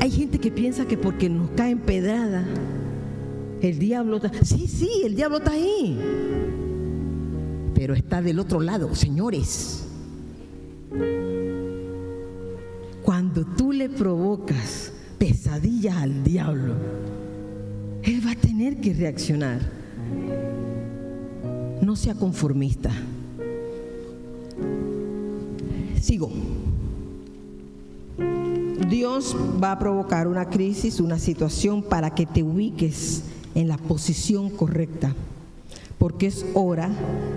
hay 0.00 0.10
gente 0.10 0.38
que 0.38 0.50
piensa 0.50 0.86
que 0.86 0.98
porque 0.98 1.28
nos 1.28 1.50
cae 1.50 1.70
en 1.70 1.78
pedrada, 1.78 2.44
el 3.62 3.78
diablo 3.78 4.16
está. 4.16 4.30
Sí, 4.44 4.66
sí, 4.68 5.02
el 5.04 5.16
diablo 5.16 5.38
está 5.38 5.52
ahí. 5.52 5.98
Pero 7.74 7.94
está 7.94 8.20
del 8.20 8.38
otro 8.38 8.60
lado, 8.60 8.94
señores. 8.94 9.86
Cuando 13.02 13.44
tú 13.44 13.72
le 13.72 13.88
provocas 13.88 14.92
pesadillas 15.18 15.96
al 15.96 16.22
diablo, 16.22 16.74
él 18.02 18.26
va 18.26 18.32
a 18.32 18.36
tener 18.36 18.80
que 18.80 18.92
reaccionar. 18.92 19.60
No 21.80 21.96
sea 21.96 22.14
conformista. 22.14 22.90
Sigo. 26.00 26.30
Dios 28.84 29.36
va 29.62 29.72
a 29.72 29.78
provocar 29.78 30.28
una 30.28 30.50
crisis, 30.50 31.00
una 31.00 31.18
situación 31.18 31.82
para 31.82 32.14
que 32.14 32.26
te 32.26 32.42
ubiques 32.42 33.22
en 33.54 33.68
la 33.68 33.78
posición 33.78 34.50
correcta. 34.50 35.14
Porque 35.98 36.26
es 36.26 36.44
hora 36.54 36.90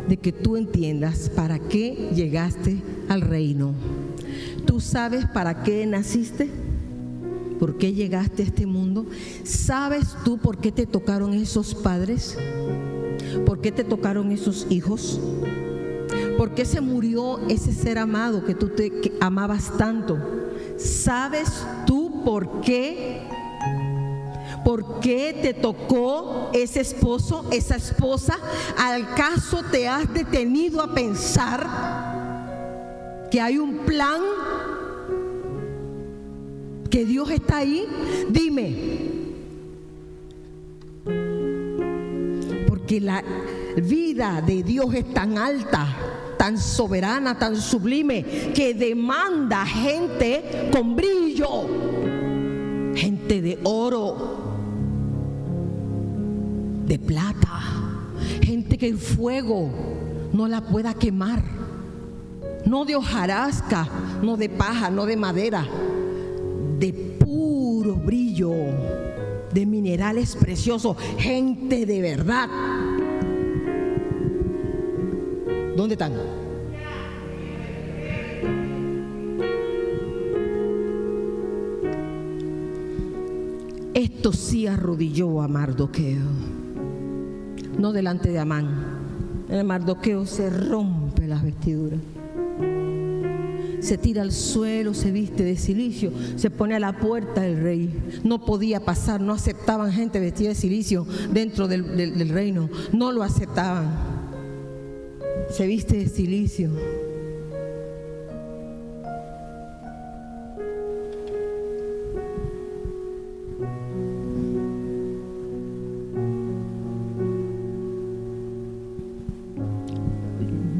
de 0.09 0.17
que 0.17 0.31
tú 0.31 0.57
entiendas 0.57 1.29
para 1.29 1.59
qué 1.59 2.09
llegaste 2.13 2.81
al 3.07 3.21
reino. 3.21 3.73
¿Tú 4.65 4.79
sabes 4.79 5.25
para 5.25 5.63
qué 5.63 5.85
naciste? 5.85 6.49
¿Por 7.59 7.77
qué 7.77 7.93
llegaste 7.93 8.43
a 8.43 8.45
este 8.45 8.65
mundo? 8.65 9.05
¿Sabes 9.43 10.15
tú 10.23 10.37
por 10.37 10.57
qué 10.57 10.71
te 10.71 10.85
tocaron 10.85 11.33
esos 11.33 11.73
padres? 11.73 12.37
¿Por 13.45 13.61
qué 13.61 13.71
te 13.71 13.83
tocaron 13.83 14.31
esos 14.31 14.67
hijos? 14.69 15.19
¿Por 16.37 16.53
qué 16.53 16.65
se 16.65 16.81
murió 16.81 17.39
ese 17.47 17.73
ser 17.73 17.97
amado 17.97 18.43
que 18.43 18.53
tú 18.53 18.69
te 18.69 18.91
amabas 19.21 19.75
tanto? 19.77 20.17
¿Sabes 20.77 21.65
tú 21.85 22.23
por 22.23 22.61
qué? 22.61 23.21
¿Por 24.63 24.99
qué 24.99 25.37
te 25.41 25.53
tocó 25.53 26.51
ese 26.53 26.81
esposo, 26.81 27.45
esa 27.51 27.77
esposa? 27.77 28.37
¿Al 28.77 29.13
caso 29.15 29.63
te 29.71 29.87
has 29.87 30.13
detenido 30.13 30.81
a 30.81 30.93
pensar 30.93 31.67
que 33.31 33.41
hay 33.41 33.57
un 33.57 33.79
plan? 33.79 34.21
¿Que 36.89 37.05
Dios 37.05 37.29
está 37.31 37.57
ahí? 37.57 37.87
Dime. 38.29 38.97
Porque 42.67 43.01
la 43.01 43.23
vida 43.77 44.41
de 44.41 44.63
Dios 44.63 44.93
es 44.93 45.13
tan 45.13 45.37
alta 45.37 45.87
tan 46.37 46.57
soberana, 46.57 47.37
tan 47.37 47.55
sublime, 47.55 48.23
que 48.53 48.73
demanda 48.73 49.65
gente 49.65 50.69
con 50.71 50.95
brillo, 50.95 52.93
gente 52.95 53.41
de 53.41 53.59
oro, 53.63 54.37
de 56.85 56.99
plata, 56.99 57.61
gente 58.41 58.77
que 58.77 58.87
el 58.87 58.97
fuego 58.97 59.69
no 60.31 60.47
la 60.47 60.61
pueda 60.61 60.93
quemar, 60.93 61.43
no 62.65 62.85
de 62.85 62.95
hojarasca, 62.95 63.87
no 64.21 64.37
de 64.37 64.49
paja, 64.49 64.89
no 64.89 65.05
de 65.05 65.17
madera, 65.17 65.67
de 66.79 66.93
puro 66.93 67.95
brillo, 67.95 68.53
de 69.53 69.65
minerales 69.65 70.35
preciosos, 70.35 70.97
gente 71.17 71.85
de 71.85 72.01
verdad 72.01 72.49
¿Dónde 75.77 75.93
están? 75.93 76.13
Esto 83.93 84.33
sí 84.33 84.65
arrodilló 84.65 85.39
a 85.39 85.47
Mardoqueo, 85.47 86.17
no 87.77 87.91
delante 87.91 88.31
de 88.31 88.39
Amán. 88.39 88.97
El 89.49 89.63
Mardoqueo 89.65 90.25
se 90.25 90.49
rompe 90.49 91.27
las 91.27 91.43
vestiduras, 91.43 91.99
se 93.79 93.99
tira 93.99 94.23
al 94.23 94.31
suelo, 94.31 94.95
se 94.95 95.11
viste 95.11 95.43
de 95.43 95.57
silicio, 95.57 96.11
se 96.37 96.49
pone 96.49 96.73
a 96.73 96.79
la 96.79 96.97
puerta 96.97 97.41
del 97.41 97.61
rey. 97.61 98.21
No 98.23 98.43
podía 98.43 98.83
pasar, 98.83 99.21
no 99.21 99.31
aceptaban 99.31 99.91
gente 99.91 100.19
vestida 100.19 100.49
de 100.49 100.55
silicio 100.55 101.05
dentro 101.31 101.67
del, 101.67 101.95
del 101.95 102.29
reino, 102.29 102.67
no 102.93 103.11
lo 103.11 103.21
aceptaban 103.21 104.16
se 105.49 105.65
viste 105.65 105.97
de 105.97 106.09
silicio. 106.09 106.69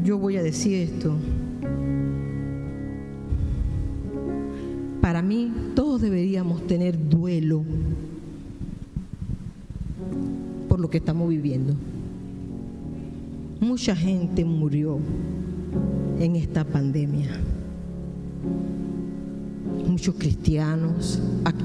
Yo 0.04 0.18
voy 0.18 0.36
a 0.36 0.42
decir 0.42 0.74
esto. 0.74 1.14
Para 5.00 5.22
mí, 5.22 5.52
todos 5.74 6.00
deberíamos 6.00 6.66
tener 6.66 7.08
duelo 7.08 7.62
por 10.68 10.80
lo 10.80 10.88
que 10.88 10.98
estamos 10.98 11.28
viviendo. 11.28 11.74
Mucha 13.68 13.94
gente 13.94 14.46
murió 14.46 14.98
en 16.18 16.36
esta 16.36 16.64
pandemia. 16.64 17.28
Muchos 19.86 20.14
cristianos. 20.14 21.20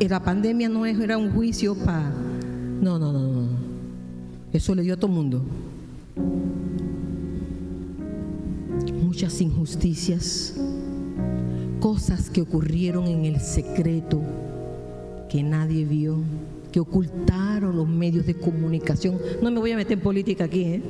La 0.10 0.22
pandemia 0.22 0.68
no 0.68 0.86
era 0.86 1.18
un 1.18 1.32
juicio 1.32 1.76
para... 1.76 2.12
No, 2.82 3.00
no, 3.00 3.14
no, 3.14 3.22
no. 3.22 3.48
Eso 4.52 4.76
le 4.76 4.82
dio 4.82 4.96
a 4.96 4.98
todo 4.98 5.08
el 5.08 5.14
mundo. 5.14 5.46
Muchas 9.02 9.40
injusticias, 9.40 10.58
cosas 11.80 12.30
que 12.30 12.42
ocurrieron 12.42 13.08
en 13.08 13.24
el 13.24 13.40
secreto 13.40 14.22
que 15.30 15.42
nadie 15.42 15.86
vio, 15.86 16.18
que 16.70 16.82
ocultaron 16.82 17.78
los 17.78 17.88
medios 17.88 18.26
de 18.26 18.36
comunicación. 18.36 19.18
No 19.42 19.50
me 19.52 19.62
voy 19.62 19.72
a 19.72 19.78
meter 19.78 19.94
en 19.94 20.02
política 20.02 20.44
aquí, 20.44 20.64
¿eh? 20.64 20.84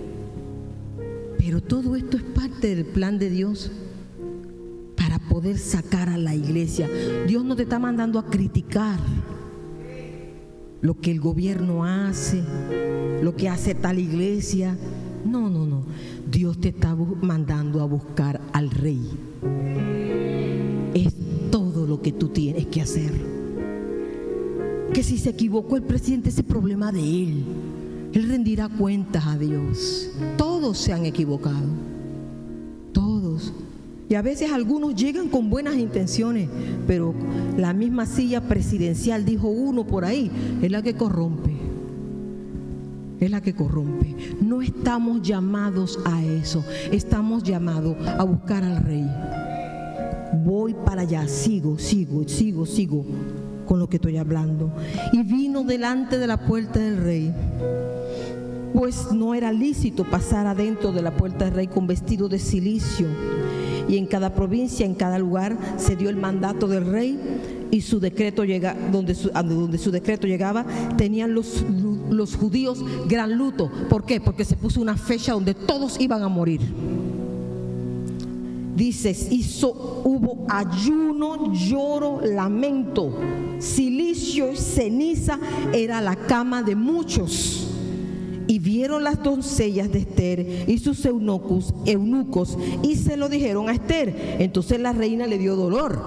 Pero 1.46 1.60
todo 1.60 1.98
esto 1.98 2.16
es 2.16 2.24
parte 2.24 2.74
del 2.74 2.86
plan 2.86 3.20
de 3.20 3.30
Dios 3.30 3.70
para 4.96 5.20
poder 5.20 5.58
sacar 5.58 6.08
a 6.08 6.18
la 6.18 6.34
iglesia. 6.34 6.90
Dios 7.28 7.44
no 7.44 7.58
te 7.58 7.64
está 7.64 7.80
mandando 7.80 8.18
a 8.18 8.28
criticar 8.28 8.98
lo 10.80 11.02
que 11.02 11.12
el 11.12 11.20
gobierno 11.20 11.84
hace, 11.84 12.42
lo 13.22 13.36
que 13.36 13.50
hace 13.50 13.76
tal 13.76 14.00
iglesia. 14.00 14.78
No, 15.26 15.50
no, 15.50 15.66
no. 15.66 15.84
Dios 16.32 16.62
te 16.62 16.70
está 16.70 16.96
mandando 16.96 17.82
a 17.82 17.86
buscar 17.88 18.40
al 18.54 18.72
rey. 18.72 19.02
Es 20.94 21.14
todo 21.52 21.86
lo 21.86 22.02
que 22.02 22.14
tú 22.14 22.30
tienes 22.30 22.68
que 22.68 22.82
hacer. 22.82 23.12
Que 24.94 25.04
si 25.04 25.18
se 25.18 25.32
equivocó 25.32 25.76
el 25.76 25.84
presidente, 25.84 26.30
ese 26.30 26.44
problema 26.44 26.94
de 26.94 27.02
él. 27.02 27.44
Él 28.14 28.30
rendirá 28.30 28.70
cuentas 28.70 29.26
a 29.26 29.38
Dios. 29.38 30.10
Todos 30.38 30.78
se 30.78 30.94
han 30.94 31.06
equivocado. 31.06 31.68
Todos. 32.92 33.52
Y 34.08 34.16
a 34.16 34.22
veces 34.22 34.52
algunos 34.52 34.96
llegan 34.96 35.30
con 35.30 35.50
buenas 35.50 35.76
intenciones, 35.76 36.48
pero 36.86 37.16
la 37.58 37.74
misma 37.74 38.06
silla 38.06 38.42
presidencial, 38.42 39.26
dijo 39.26 39.48
uno 39.48 39.88
por 39.88 40.06
ahí, 40.06 40.30
es 40.62 40.72
la 40.72 40.84
que 40.84 40.94
corrompe. 40.94 41.52
Es 43.20 43.32
la 43.32 43.42
que 43.42 43.56
corrompe. 43.56 44.16
No 44.42 44.62
estamos 44.62 45.24
llamados 45.24 45.98
a 46.06 46.24
eso. 46.24 46.64
Estamos 46.92 47.42
llamados 47.42 47.96
a 48.06 48.24
buscar 48.24 48.64
al 48.64 48.84
rey. 48.84 49.08
Voy 50.46 50.76
para 50.86 51.02
allá, 51.02 51.28
sigo, 51.28 51.80
sigo, 51.80 52.28
sigo, 52.28 52.66
sigo 52.66 53.06
con 53.74 53.80
lo 53.80 53.90
que 53.90 53.96
estoy 53.96 54.18
hablando. 54.18 54.70
Y 55.14 55.24
vino 55.24 55.64
delante 55.64 56.20
de 56.20 56.28
la 56.28 56.38
puerta 56.38 56.80
del 56.80 56.98
rey 56.98 57.34
pues 58.72 59.12
no 59.12 59.34
era 59.34 59.52
lícito 59.52 60.04
pasar 60.04 60.46
adentro 60.46 60.92
de 60.92 61.02
la 61.02 61.18
puerta 61.18 61.46
del 61.46 61.56
rey 61.56 61.68
con 61.68 61.88
vestido 61.88 62.30
de 62.30 62.38
silicio. 62.38 63.08
Y 63.90 63.98
en 63.98 64.06
cada 64.06 64.36
provincia, 64.36 64.86
en 64.86 64.94
cada 64.94 65.18
lugar, 65.18 65.58
se 65.78 65.96
dio 65.96 66.12
el 66.12 66.18
mandato 66.18 66.68
del 66.68 66.86
rey 66.86 67.18
y 67.72 67.82
su 67.82 68.00
decreto 68.00 68.46
llega, 68.46 68.78
donde, 68.92 69.16
su, 69.16 69.30
donde 69.30 69.80
su 69.80 69.90
decreto 69.90 70.28
llegaba, 70.28 70.68
tenían 70.96 71.34
los, 71.34 71.66
los 72.12 72.36
judíos 72.36 72.86
gran 73.08 73.36
luto. 73.36 73.72
¿Por 73.90 74.06
qué? 74.06 74.22
Porque 74.22 74.46
se 74.46 74.56
puso 74.56 74.82
una 74.82 74.98
fecha 74.98 75.34
donde 75.34 75.56
todos 75.56 76.00
iban 76.00 76.22
a 76.22 76.28
morir. 76.28 76.62
Dices, 78.76 79.32
hizo, 79.32 80.02
hubo 80.04 80.46
ayuno, 80.50 81.54
lloro, 81.54 82.22
lamento, 82.22 83.14
silicio 83.60 84.56
ceniza 84.56 85.40
era 85.74 86.02
la 86.02 86.16
cama 86.16 86.64
de 86.64 86.76
muchos 86.76 87.68
y 88.48 88.60
vieron 88.60 89.04
las 89.04 89.24
doncellas 89.24 89.92
de 89.92 90.00
Esther 90.00 90.66
y 90.68 90.78
sus 90.78 91.06
eunucos, 91.06 91.74
eunucos 91.86 92.58
y 92.82 92.96
se 92.96 93.18
lo 93.18 93.30
dijeron 93.30 93.70
a 93.70 93.74
Esther. 93.74 94.38
Entonces 94.40 94.80
la 94.80 94.92
reina 94.94 95.28
le 95.28 95.38
dio 95.38 95.56
dolor 95.56 96.02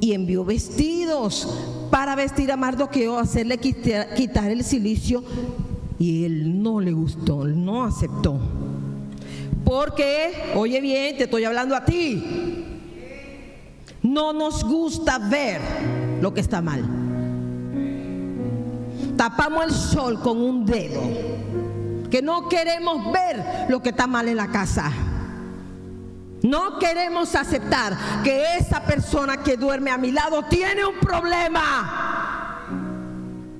y 0.00 0.12
envió 0.12 0.44
vestidos 0.44 1.48
para 1.90 2.14
vestir 2.14 2.52
a 2.52 2.56
Mardoqueo, 2.56 3.18
hacerle 3.18 3.58
quitar, 3.58 4.50
el 4.50 4.62
silicio 4.62 5.24
y 5.98 6.24
él 6.24 6.62
no 6.62 6.80
le 6.80 6.92
gustó, 6.92 7.44
no 7.44 7.84
aceptó. 7.84 8.38
Porque, 9.66 10.52
oye 10.54 10.80
bien, 10.80 11.18
te 11.18 11.24
estoy 11.24 11.44
hablando 11.44 11.76
a 11.76 11.84
ti. 11.84 12.64
No 14.02 14.32
nos 14.32 14.64
gusta 14.64 15.18
ver 15.18 15.60
lo 16.22 16.32
que 16.32 16.40
está 16.40 16.62
mal 16.62 17.06
tapamos 19.16 19.64
el 19.64 19.72
sol 19.72 20.20
con 20.20 20.40
un 20.40 20.64
dedo, 20.64 21.00
que 22.10 22.22
no 22.22 22.48
queremos 22.48 23.10
ver 23.12 23.66
lo 23.68 23.82
que 23.82 23.90
está 23.90 24.06
mal 24.06 24.28
en 24.28 24.36
la 24.36 24.48
casa. 24.48 24.92
No 26.42 26.78
queremos 26.78 27.34
aceptar 27.34 27.96
que 28.22 28.56
esa 28.58 28.84
persona 28.84 29.38
que 29.38 29.56
duerme 29.56 29.90
a 29.90 29.98
mi 29.98 30.12
lado 30.12 30.44
tiene 30.44 30.84
un 30.84 30.96
problema. 31.00 32.62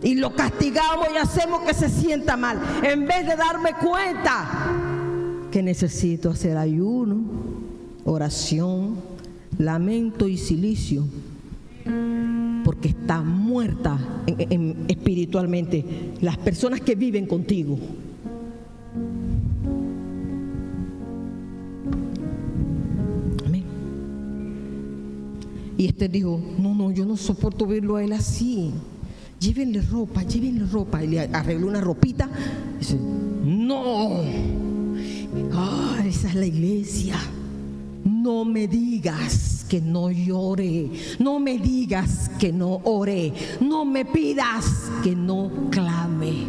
Y 0.03 0.15
lo 0.15 0.37
castigamos 0.37 1.09
y 1.13 1.17
hacemos 1.17 1.63
que 1.63 1.75
se 1.75 1.89
sienta 1.89 2.37
mal. 2.37 2.61
En 2.83 3.07
vez 3.07 3.27
de 3.27 3.35
darme 3.35 3.73
cuenta 3.75 4.47
que 5.51 5.63
necesito 5.63 6.31
hacer 6.31 6.57
ayuno, 6.57 7.23
oración, 8.05 8.97
lamento 9.59 10.29
y 10.29 10.37
silicio 10.37 11.05
porque 12.67 12.89
está 12.89 13.23
muerta 13.23 13.97
espiritualmente 14.89 15.85
las 16.21 16.37
personas 16.37 16.81
que 16.81 16.97
viven 16.97 17.27
contigo. 17.27 17.79
Amén. 23.47 23.63
Y 25.79 25.87
este 25.87 26.09
dijo, 26.09 26.41
no, 26.59 26.75
no, 26.75 26.91
yo 26.91 27.07
no 27.07 27.17
soporto 27.17 27.67
verlo 27.67 27.95
a 27.95 28.03
él 28.03 28.13
así. 28.13 28.73
Llévenle 29.39 29.83
ropa, 29.83 30.25
llévenle 30.25 30.67
ropa. 30.67 31.05
Y 31.05 31.07
le 31.07 31.21
arregló 31.21 31.69
una 31.69 31.81
ropita. 31.81 32.29
Y 32.75 32.79
dice, 32.81 32.99
no. 32.99 34.66
Ah, 35.53 36.03
esa 36.05 36.29
es 36.29 36.35
la 36.35 36.47
iglesia. 36.47 37.17
No 38.05 38.45
me 38.45 38.69
digas 38.69 39.65
que 39.69 39.81
no 39.81 40.11
llore, 40.11 40.91
no 41.19 41.41
me 41.41 41.59
digas 41.59 42.31
que 42.39 42.53
no 42.53 42.81
ore, 42.85 43.33
no 43.61 43.85
me 43.85 44.05
pidas 44.05 44.91
que 45.03 45.15
no 45.15 45.51
clame. 45.71 46.47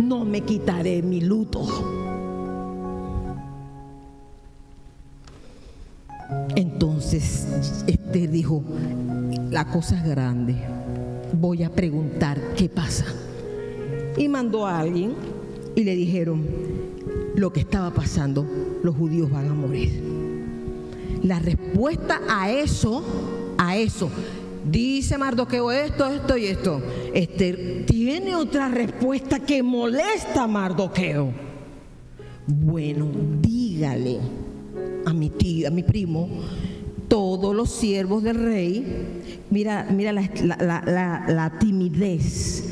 No 0.00 0.24
me 0.24 0.40
quitaré 0.42 1.02
mi 1.02 1.20
luto. 1.20 1.66
Entonces 6.54 7.84
este 7.86 8.28
dijo, 8.28 8.62
la 9.50 9.66
cosa 9.66 9.98
es 9.98 10.04
grande, 10.08 10.56
voy 11.32 11.62
a 11.62 11.70
preguntar 11.70 12.40
qué 12.56 12.68
pasa. 12.68 13.04
Y 14.16 14.28
mandó 14.28 14.66
a 14.66 14.78
alguien 14.78 15.14
y 15.76 15.84
le 15.84 15.94
dijeron 15.94 16.42
lo 17.36 17.52
que 17.52 17.60
estaba 17.60 17.92
pasando, 17.92 18.44
los 18.82 18.96
judíos 18.96 19.30
van 19.30 19.48
a 19.48 19.54
morir. 19.54 20.02
La 21.22 21.38
respuesta 21.38 22.22
a 22.28 22.50
eso, 22.50 23.04
a 23.58 23.76
eso, 23.76 24.10
dice 24.64 25.18
Mardoqueo 25.18 25.70
esto, 25.70 26.08
esto 26.08 26.36
y 26.38 26.46
esto. 26.46 26.82
Este 27.12 27.84
tiene 27.86 28.34
otra 28.34 28.68
respuesta 28.68 29.38
que 29.38 29.62
molesta 29.62 30.44
a 30.44 30.46
Mardoqueo. 30.46 31.30
Bueno, 32.46 33.10
dígale 33.42 34.18
a 35.04 35.12
mi 35.12 35.28
tío, 35.28 35.68
a 35.68 35.70
mi 35.70 35.82
primo, 35.82 36.28
todos 37.06 37.54
los 37.54 37.70
siervos 37.70 38.22
del 38.22 38.42
rey, 38.42 39.42
mira, 39.50 39.86
mira 39.90 40.12
la 40.12 41.58
timidez 41.60 42.64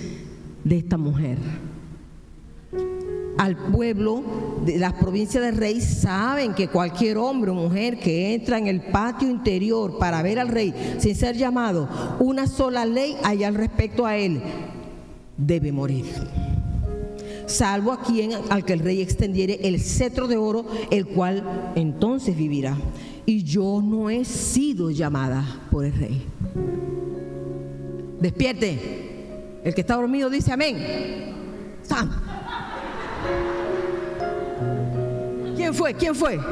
de 0.65 0.79
esta 0.79 0.97
mujer 0.97 1.37
al 3.39 3.57
pueblo 3.57 4.23
de 4.65 4.79
las 4.79 4.93
provincias 4.95 5.45
del 5.45 5.57
rey 5.57 5.81
saben 5.81 6.55
que 6.55 6.69
cualquier 6.69 7.19
hombre 7.19 7.51
o 7.51 7.55
mujer 7.55 7.99
que 7.99 8.35
entra 8.35 8.59
en 8.59 8.67
el 8.67 8.81
patio 8.81 9.29
interior 9.29 9.99
para 9.99 10.23
ver 10.23 10.39
al 10.39 10.49
rey 10.49 10.75
sin 10.99 11.15
ser 11.15 11.37
llamado, 11.37 11.89
una 12.21 12.47
sola 12.47 12.85
ley 12.87 13.17
hay 13.23 13.45
al 13.45 13.55
respecto 13.55 14.07
a 14.07 14.17
él, 14.17 14.41
debe 15.37 15.73
morir. 15.73 16.07
Salvo 17.47 17.93
a 17.93 18.03
quien 18.03 18.33
al 18.49 18.65
que 18.65 18.73
el 18.73 18.79
rey 18.81 19.03
extendiere 19.03 19.61
el 19.65 19.81
cetro 19.81 20.29
de 20.29 20.37
oro, 20.37 20.65
el 20.91 21.07
cual 21.07 21.73
entonces 21.75 22.37
vivirá. 22.37 22.77
Y 23.27 23.43
yo 23.43 23.83
no 23.83 24.09
he 24.11 24.25
sido 24.25 24.91
llamada 24.91 25.45
por 25.71 25.85
el 25.85 25.93
rey. 25.93 26.23
Despierte. 28.21 29.03
El 29.63 29.75
que 29.75 29.81
está 29.81 29.97
dormido 29.97 30.31
dice 30.31 30.53
amén. 30.53 30.77
¿Quién 35.57 35.75
fue? 35.75 35.95
¿Quién 35.95 36.15
fue? 36.15 36.39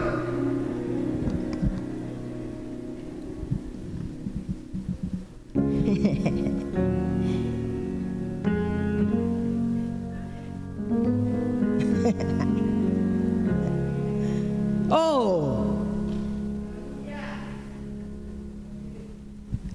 oh. 14.91 15.77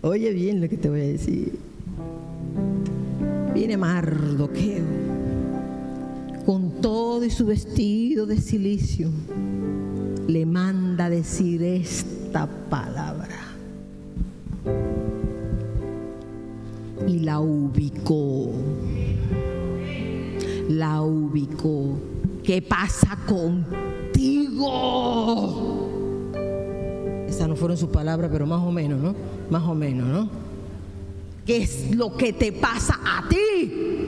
Oye 0.01 0.31
bien 0.31 0.61
lo 0.61 0.69
que 0.69 0.77
te 0.77 0.89
voy 0.89 1.01
a 1.01 1.03
decir. 1.03 1.59
Viene 3.53 3.77
Mardoqueo 3.77 5.06
con 6.47 6.79
todo 6.79 7.25
y 7.25 7.29
su 7.29 7.45
vestido 7.45 8.25
de 8.25 8.39
silicio. 8.39 9.09
Le 10.29 10.45
manda 10.45 11.09
decir 11.09 11.61
esta 11.61 12.47
palabra. 12.69 13.35
Y 17.05 17.19
la 17.19 17.41
ubicó. 17.41 18.53
La 20.69 21.01
ubicó. 21.01 21.99
¿Qué 22.45 22.61
pasa 22.61 23.17
contigo? 23.27 24.69
Esas 27.27 27.49
no 27.49 27.57
fueron 27.57 27.75
sus 27.75 27.89
palabras, 27.89 28.29
pero 28.31 28.45
más 28.45 28.61
o 28.61 28.71
menos, 28.71 29.01
¿no? 29.01 29.13
Más 29.49 29.63
o 29.63 29.75
menos, 29.75 30.07
¿no? 30.07 30.29
¿Qué 31.45 31.57
es 31.57 31.93
lo 31.93 32.15
que 32.15 32.31
te 32.31 32.53
pasa 32.53 32.97
a 33.03 33.27
ti? 33.27 34.06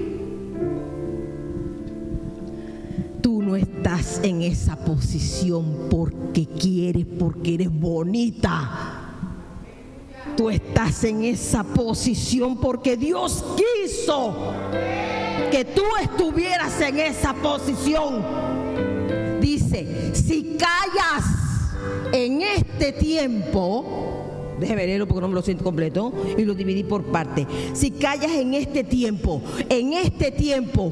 En 4.23 4.41
esa 4.41 4.75
posición 4.75 5.87
porque 5.89 6.45
quieres, 6.45 7.05
porque 7.05 7.55
eres 7.55 7.71
bonita. 7.71 9.05
Tú 10.35 10.49
estás 10.49 11.03
en 11.03 11.23
esa 11.23 11.63
posición 11.63 12.57
porque 12.57 12.95
Dios 12.95 13.43
quiso 13.57 14.53
que 15.51 15.65
tú 15.65 15.83
estuvieras 16.01 16.79
en 16.81 16.99
esa 16.99 17.33
posición. 17.33 18.23
Dice, 19.41 20.13
si 20.13 20.57
callas 20.57 21.25
en 22.11 22.41
este 22.41 22.93
tiempo, 22.93 24.55
déjeme 24.59 24.85
leerlo 24.85 25.07
porque 25.07 25.21
no 25.21 25.27
me 25.27 25.35
lo 25.35 25.41
siento 25.41 25.63
completo 25.63 26.13
y 26.37 26.43
lo 26.43 26.53
dividí 26.53 26.83
por 26.83 27.03
parte. 27.03 27.47
Si 27.73 27.91
callas 27.91 28.31
en 28.31 28.53
este 28.53 28.83
tiempo, 28.83 29.41
en 29.69 29.93
este 29.93 30.31
tiempo, 30.31 30.91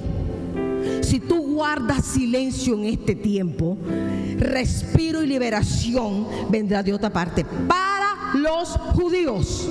si 1.07 1.21
tú 1.21 1.41
guardas 1.53 2.05
silencio 2.05 2.73
en 2.75 2.85
este 2.85 3.15
tiempo, 3.15 3.77
respiro 4.37 5.23
y 5.23 5.27
liberación 5.27 6.27
vendrá 6.49 6.83
de 6.83 6.93
otra 6.93 7.09
parte 7.09 7.45
para 7.67 8.33
los 8.35 8.69
judíos. 8.93 9.69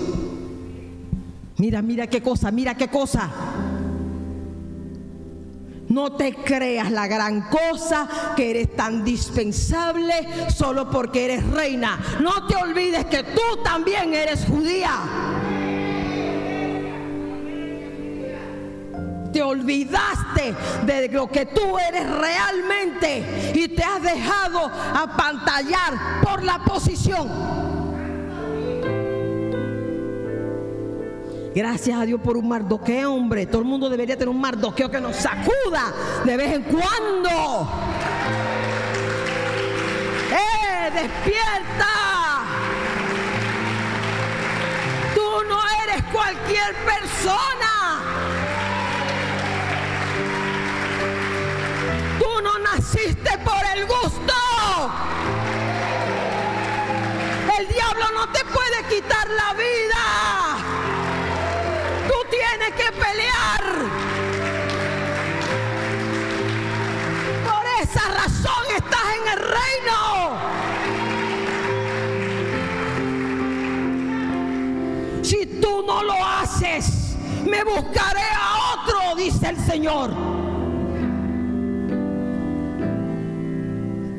Mira, 1.59 1.83
mira 1.83 2.07
qué 2.07 2.23
cosa, 2.23 2.51
mira 2.51 2.75
qué 2.75 2.89
cosa. 2.89 3.31
No 5.89 6.13
te 6.13 6.35
creas 6.35 6.91
la 6.91 7.07
gran 7.07 7.49
cosa 7.49 8.09
que 8.35 8.51
eres 8.51 8.75
tan 8.75 9.05
dispensable 9.05 10.15
solo 10.55 10.91
porque 10.91 11.27
eres 11.27 11.47
reina. 11.51 11.99
No 12.21 12.47
te 12.47 12.57
olvides 12.57 13.05
que 13.07 13.23
tú 13.23 13.63
también 13.63 14.13
eres 14.13 14.47
judía. 14.47 14.91
Te 19.37 19.43
olvidaste 19.43 20.55
de 20.87 21.11
lo 21.11 21.29
que 21.29 21.45
tú 21.45 21.79
eres 21.79 22.09
realmente 22.09 23.53
y 23.55 23.69
te 23.69 23.85
has 23.85 24.03
dejado 24.03 24.65
apantallar 24.65 26.23
por 26.23 26.43
la 26.43 26.59
posición. 26.61 27.29
Gracias 31.55 32.01
a 32.01 32.07
Dios 32.07 32.19
por 32.23 32.39
un 32.39 32.49
mardoqueo, 32.49 33.13
hombre. 33.13 33.45
Todo 33.45 33.61
el 33.61 33.67
mundo 33.67 33.91
debería 33.91 34.17
tener 34.17 34.31
un 34.31 34.41
mardoqueo 34.41 34.91
que 34.91 35.03
nos 35.03 35.17
sacuda 35.17 35.93
de 36.25 36.35
vez 36.35 36.55
en 36.55 36.63
cuando. 36.63 37.69
¡Eh! 40.33 40.91
¡Despierta! 40.95 41.87
Tú 45.15 45.47
no 45.47 45.59
eres 45.85 46.03
cualquier 46.11 46.75
persona. 46.87 47.67
No 52.47 52.59
naciste 52.61 53.39
por 53.39 53.63
el 53.75 53.87
gusto. 53.87 54.35
El 57.59 57.69
diablo 57.69 58.05
no 58.15 58.29
te 58.33 58.45
puede 58.45 58.79
quitar 58.89 59.29
la 59.29 59.53
vida 59.55 60.37
tienes 62.31 62.73
que 62.75 62.93
pelear. 62.93 63.65
Por 67.45 67.65
esa 67.83 68.09
razón 68.09 68.65
estás 68.77 69.07
en 69.19 69.25
el 69.33 69.41
reino. 69.59 69.99
Si 75.23 75.47
tú 75.61 75.83
no 75.87 76.03
lo 76.03 76.25
haces, 76.25 77.17
me 77.45 77.65
buscaré 77.65 78.23
a 78.23 78.75
otro, 78.75 79.17
dice 79.17 79.49
el 79.49 79.59
Señor. 79.67 80.46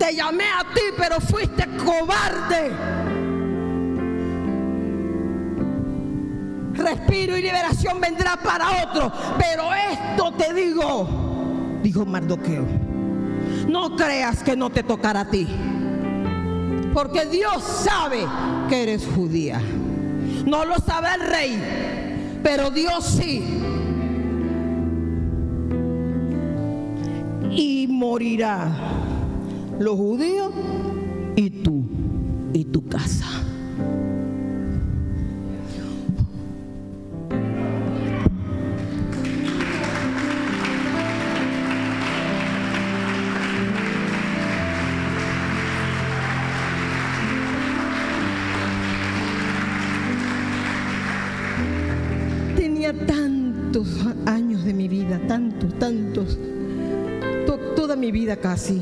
Te 0.08 0.16
llamé 0.16 0.46
a 0.46 0.64
ti, 0.74 0.80
pero 0.98 1.20
fuiste 1.20 1.68
cobarde. 1.84 2.72
respiro 6.72 7.36
y 7.36 7.42
liberación 7.42 8.00
vendrá 8.00 8.38
para 8.38 8.86
otro. 8.86 9.12
Pero 9.38 9.68
esto 9.74 10.32
te 10.38 10.54
digo, 10.54 11.80
dijo 11.84 12.06
Mardoqueo, 12.06 12.66
no 13.68 13.98
creas 13.98 14.44
que 14.44 14.56
no 14.56 14.70
te 14.70 14.82
tocará 14.82 15.22
a 15.22 15.30
ti. 15.30 15.46
Porque 16.94 17.26
Dios 17.26 17.62
sabe 17.62 18.26
que 18.70 18.84
eres 18.84 19.06
judía. 19.14 19.60
No 20.46 20.64
lo 20.64 20.76
sabe 20.78 21.10
el 21.16 21.30
rey, 21.30 22.40
pero 22.42 22.72
Dios 22.72 23.04
sí. 23.04 23.44
Y 27.52 27.88
morirá 27.90 29.07
los 29.80 29.96
judíos 29.96 30.52
y 31.36 31.50
tú 31.50 31.84
y 32.54 32.66
tu 32.66 32.88
casa. 32.88 33.28
años 54.26 54.66
de 54.66 54.74
mi 54.74 54.88
vida, 54.88 55.20
tantos, 55.28 55.74
tantos, 55.80 56.38
toda 57.76 57.96
mi 57.96 58.12
vida 58.12 58.36
casi, 58.36 58.82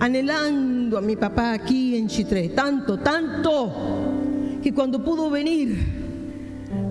anhelando 0.00 0.96
a 0.96 1.00
mi 1.00 1.14
papá 1.14 1.52
aquí 1.52 1.94
en 1.96 2.08
Chitré, 2.08 2.48
tanto, 2.48 2.98
tanto, 2.98 3.72
que 4.62 4.72
cuando 4.72 5.04
pudo 5.04 5.30
venir 5.30 6.00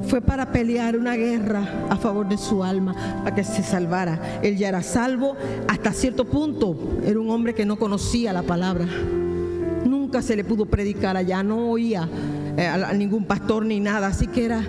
fue 0.08 0.22
para 0.22 0.52
pelear 0.52 0.96
una 0.96 1.16
guerra 1.16 1.88
a 1.90 1.98
favor 1.98 2.28
de 2.30 2.38
su 2.38 2.64
alma, 2.64 2.94
para 3.24 3.36
que 3.36 3.44
se 3.44 3.64
salvara. 3.64 4.40
Él 4.42 4.58
ya 4.58 4.70
era 4.70 4.82
salvo 4.84 5.36
hasta 5.68 5.92
cierto 5.92 6.26
punto, 6.26 7.00
era 7.06 7.20
un 7.20 7.30
hombre 7.30 7.54
que 7.54 7.66
no 7.66 7.78
conocía 7.78 8.32
la 8.32 8.44
palabra. 8.44 8.86
Nunca 9.86 10.22
se 10.22 10.36
le 10.36 10.44
pudo 10.44 10.66
predicar 10.66 11.18
allá, 11.18 11.44
no 11.44 11.72
oía 11.72 12.08
eh, 12.58 12.66
a 12.66 12.94
ningún 12.94 13.26
pastor 13.26 13.66
ni 13.66 13.80
nada, 13.80 14.08
así 14.08 14.28
que 14.28 14.46
era 14.46 14.64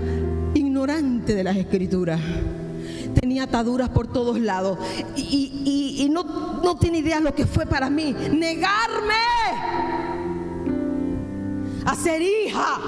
ignorante 0.55 1.35
de 1.35 1.45
las 1.45 1.57
escrituras. 1.57 2.21
Tenía 3.21 3.43
ataduras 3.43 3.91
por 3.91 4.07
todos 4.07 4.41
lados 4.41 4.79
y, 5.15 6.09
no, 6.11 6.25
no 6.63 6.77
tiene 6.79 6.99
idea 6.99 7.21
lo 7.21 7.35
que 7.35 7.45
fue 7.45 7.67
para 7.67 7.91
mí. 7.91 8.17
Negarme 8.33 9.15
a 11.85 11.95
ser 11.95 12.23
hija. 12.23 12.81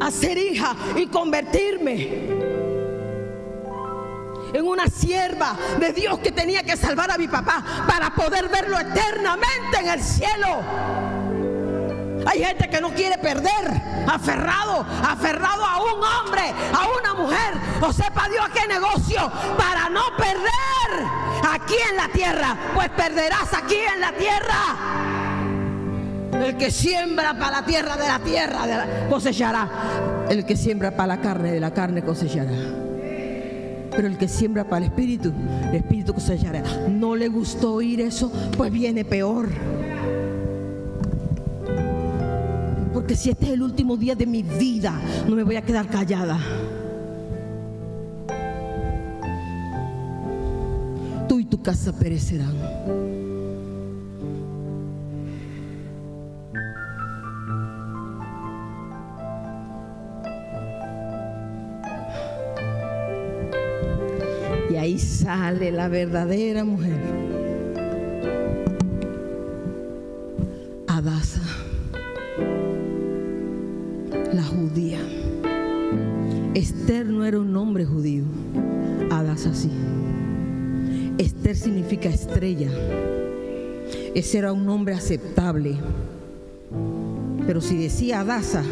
A 0.00 0.10
ser 0.10 0.38
hija 0.38 0.74
y 0.96 1.06
convertirme 1.06 2.48
en 4.52 4.66
una 4.66 4.88
sierva 4.88 5.56
de 5.78 5.92
Dios 5.92 6.18
que 6.18 6.32
tenía 6.32 6.64
que 6.64 6.76
salvar 6.76 7.12
a 7.12 7.18
mi 7.18 7.28
papá 7.28 7.64
para 7.86 8.12
poder 8.12 8.48
verlo 8.48 8.76
eternamente 8.76 9.78
en 9.80 9.88
el 9.88 10.02
cielo. 10.02 11.07
Hay 12.28 12.44
gente 12.44 12.68
que 12.68 12.78
no 12.78 12.90
quiere 12.90 13.16
perder, 13.16 13.80
aferrado, 14.06 14.84
aferrado 15.02 15.64
a 15.64 15.82
un 15.82 16.04
hombre 16.04 16.42
a 16.74 16.86
una 16.98 17.14
mujer 17.14 17.54
o 17.80 17.90
sepa 17.90 18.28
Dios 18.28 18.46
qué 18.52 18.68
negocio 18.68 19.32
para 19.56 19.88
no 19.88 20.02
perder 20.18 21.08
aquí 21.50 21.76
en 21.90 21.96
la 21.96 22.08
tierra, 22.08 22.54
pues 22.74 22.90
perderás 22.90 23.54
aquí 23.54 23.76
en 23.94 24.00
la 24.00 24.12
tierra. 24.12 24.58
El 26.44 26.58
que 26.58 26.70
siembra 26.70 27.32
para 27.38 27.62
la 27.62 27.66
tierra 27.66 27.96
de 27.96 28.06
la 28.06 28.18
tierra 28.18 28.86
cosechará. 29.08 29.70
El 30.28 30.44
que 30.44 30.54
siembra 30.54 30.90
para 30.90 31.16
la 31.16 31.22
carne 31.22 31.50
de 31.50 31.60
la 31.60 31.72
carne 31.72 32.02
cosechará. 32.02 32.50
Pero 33.90 34.06
el 34.06 34.18
que 34.18 34.28
siembra 34.28 34.64
para 34.64 34.84
el 34.84 34.90
espíritu, 34.90 35.32
el 35.70 35.76
espíritu 35.76 36.12
cosechará. 36.12 36.62
No 36.90 37.16
le 37.16 37.28
gustó 37.28 37.72
oír 37.72 38.02
eso, 38.02 38.30
pues 38.54 38.70
viene 38.70 39.06
peor. 39.06 39.48
Porque 42.98 43.14
si 43.14 43.30
este 43.30 43.46
es 43.46 43.52
el 43.52 43.62
último 43.62 43.96
día 43.96 44.16
de 44.16 44.26
mi 44.26 44.42
vida, 44.42 44.92
no 45.28 45.36
me 45.36 45.44
voy 45.44 45.54
a 45.54 45.62
quedar 45.62 45.86
callada. 45.86 46.36
Tú 51.28 51.38
y 51.38 51.44
tu 51.44 51.62
casa 51.62 51.92
perecerán. 51.92 52.56
Y 64.68 64.74
ahí 64.74 64.98
sale 64.98 65.70
la 65.70 65.86
verdadera 65.86 66.64
mujer. 66.64 67.37
Judía. 74.42 74.98
Esther 76.54 77.06
no 77.06 77.24
era 77.24 77.38
un 77.38 77.52
nombre 77.52 77.84
judío. 77.84 78.24
Adasa 79.10 79.54
sí. 79.54 79.70
Esther 81.18 81.56
significa 81.56 82.08
estrella. 82.08 82.70
Ese 84.14 84.38
era 84.38 84.52
un 84.52 84.66
nombre 84.66 84.94
aceptable. 84.94 85.76
Pero 87.46 87.60
si 87.60 87.76
decía 87.76 88.20
Adasa, 88.20 88.62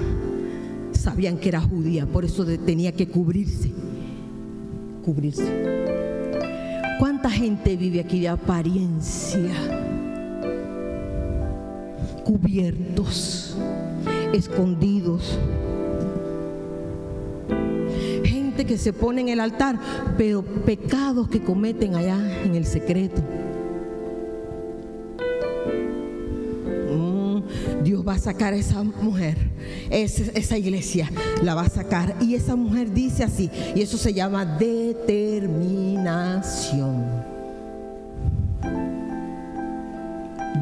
sabían 0.93 1.39
que 1.39 1.49
era 1.49 1.61
judía, 1.61 2.05
por 2.07 2.25
eso 2.25 2.45
tenía 2.45 2.93
que 2.93 3.09
cubrirse. 3.09 3.71
Cubrirse. 5.05 5.77
¿Cuánta 6.99 7.31
gente 7.31 7.77
vive 7.77 8.01
aquí 8.01 8.21
de 8.21 8.29
apariencia? 8.29 9.53
Cubiertos, 12.25 13.57
escondidos. 14.33 15.39
Gente 18.25 18.65
que 18.65 18.79
se 18.79 18.93
pone 18.93 19.21
en 19.21 19.29
el 19.29 19.41
altar, 19.41 19.79
pero 20.17 20.43
pecados 20.43 21.29
que 21.29 21.43
cometen 21.43 21.95
allá 21.95 22.19
en 22.45 22.55
el 22.55 22.65
secreto. 22.65 23.23
Mm, 26.93 27.85
Dios 27.85 28.07
va 28.07 28.15
a 28.15 28.19
sacar 28.19 28.55
a 28.55 28.57
esa 28.57 28.83
mujer, 28.83 29.37
esa, 29.91 30.59
iglesia 30.59 31.11
la 31.43 31.55
va 31.55 31.63
a 31.63 31.69
sacar. 31.69 32.17
Y 32.21 32.35
esa 32.35 32.57
mujer 32.57 32.93
dice 32.93 33.25
así, 33.25 33.51
y 33.75 33.83
eso 33.83 33.99
se 33.99 34.15
llama 34.15 34.45
determinación. 34.45 37.37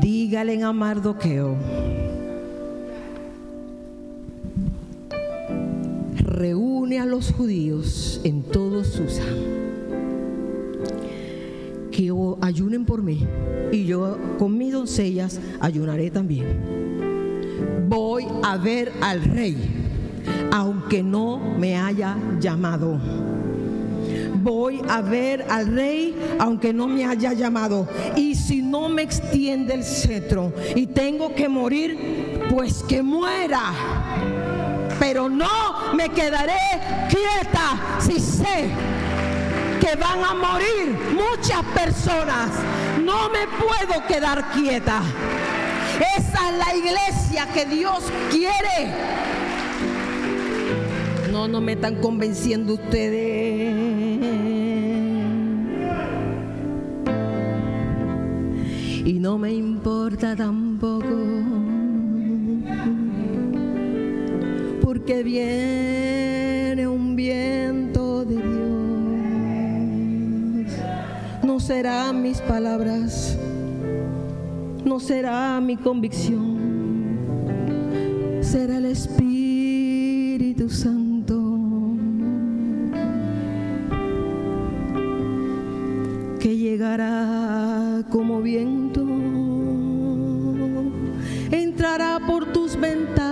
Dígale 0.01 0.63
a 0.63 0.73
Mardoqueo, 0.73 1.57
reúne 6.35 6.99
a 6.99 7.07
los 7.07 7.33
judíos 7.33 8.21
en 8.25 8.43
todo 8.43 8.85
Susa, 8.85 9.23
que 11.91 12.13
ayunen 12.41 12.85
por 12.85 13.03
mí, 13.03 13.27
y 13.73 13.87
yo 13.87 14.19
con 14.39 14.59
mis 14.59 14.73
doncellas 14.73 15.41
ayunaré 15.61 16.11
también. 16.11 17.87
Voy 17.89 18.27
a 18.43 18.57
ver 18.57 18.93
al 19.01 19.23
rey, 19.23 19.57
aunque 20.51 21.03
no 21.03 21.39
me 21.59 21.77
haya 21.77 22.17
llamado 22.41 23.01
voy 24.45 24.83
a 24.91 25.01
ver 25.01 25.47
al 25.49 25.69
rey 25.69 26.15
aunque 26.39 26.75
no 26.75 26.87
me 26.87 27.07
haya 27.07 27.33
llamado. 27.33 27.89
Y 28.15 28.35
si 28.35 28.61
no 28.61 28.91
me 28.91 29.03
extiende 29.03 29.73
el 29.73 29.83
cetro 29.83 30.53
y 30.77 30.87
tengo 30.87 31.35
que 31.35 31.49
morir, 31.49 31.99
pues 32.51 32.83
que 32.83 33.03
muera. 33.03 34.04
Pero 34.99 35.29
no 35.29 35.95
me 35.95 36.09
quedaré 36.09 36.59
quieta 37.09 38.01
si 38.01 38.19
sé 38.21 38.71
que 39.81 39.97
van 39.97 40.25
a 40.25 40.35
morir 40.35 40.97
muchas 41.13 41.63
personas. 41.75 42.51
No 43.03 43.29
me 43.31 43.47
puedo 43.47 44.07
quedar 44.07 44.51
quieta. 44.53 45.03
Esa 46.17 46.51
es 46.51 46.59
la 46.59 46.75
iglesia 46.75 47.47
que 47.53 47.67
Dios 47.67 48.05
quiere. 48.31 48.93
No, 51.31 51.49
no 51.49 51.61
me 51.61 51.73
están 51.73 51.97
convenciendo 51.97 52.75
ustedes. 52.75 54.45
y 59.05 59.19
no 59.19 59.37
me 59.37 59.53
importa 59.53 60.35
tampoco 60.35 61.07
porque 65.07 65.23
viene 65.23 66.89
un 66.89 67.15
viento 67.15 68.25
de 68.25 68.37
Dios. 68.37 68.65
No 71.43 71.61
serán 71.61 72.23
mis 72.23 72.41
palabras, 72.41 73.37
no 74.83 74.99
será 75.01 75.61
mi 75.61 75.77
convicción, 75.77 77.19
será 78.41 78.79
el 78.79 78.87
Espíritu 78.87 80.71
Santo. 80.71 81.11
que 86.41 86.57
llegará 86.57 88.05
como 88.11 88.41
viento, 88.41 89.07
entrará 91.51 92.21
por 92.27 92.53
tus 92.53 92.81
ventanas 92.81 93.24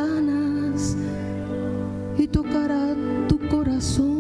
tu 3.29 3.39
corazón, 3.49 4.13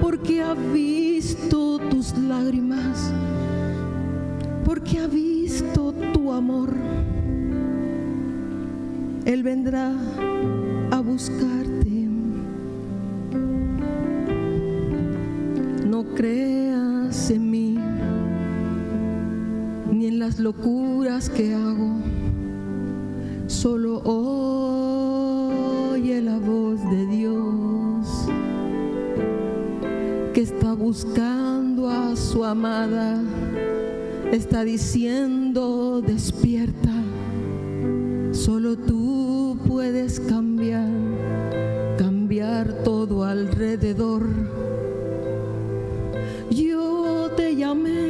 porque 0.00 0.40
ha 0.40 0.54
visto 0.54 1.80
tus 1.90 2.16
lágrimas, 2.16 3.12
porque 4.64 5.00
ha 5.00 5.08
visto 5.08 5.92
tu 6.12 6.30
amor. 6.30 6.70
Él 9.24 9.42
vendrá 9.42 9.92
a 10.92 11.00
buscarte. 11.00 12.08
No 15.88 16.04
creas 16.14 17.30
en 17.30 17.50
mí, 17.50 17.78
ni 19.90 20.06
en 20.06 20.20
las 20.20 20.38
locuras 20.38 21.28
que 21.28 21.52
hago. 21.52 21.99
Solo 23.60 24.00
oye 25.92 26.22
la 26.22 26.38
voz 26.38 26.80
de 26.90 27.04
Dios 27.08 28.06
que 30.32 30.40
está 30.40 30.72
buscando 30.72 31.90
a 31.90 32.16
su 32.16 32.42
amada. 32.42 33.22
Está 34.32 34.64
diciendo, 34.64 36.00
despierta. 36.00 36.88
Solo 38.32 38.78
tú 38.78 39.58
puedes 39.68 40.20
cambiar, 40.20 40.88
cambiar 41.98 42.82
todo 42.82 43.24
alrededor. 43.24 44.22
Yo 46.50 47.30
te 47.36 47.54
llamé, 47.56 48.09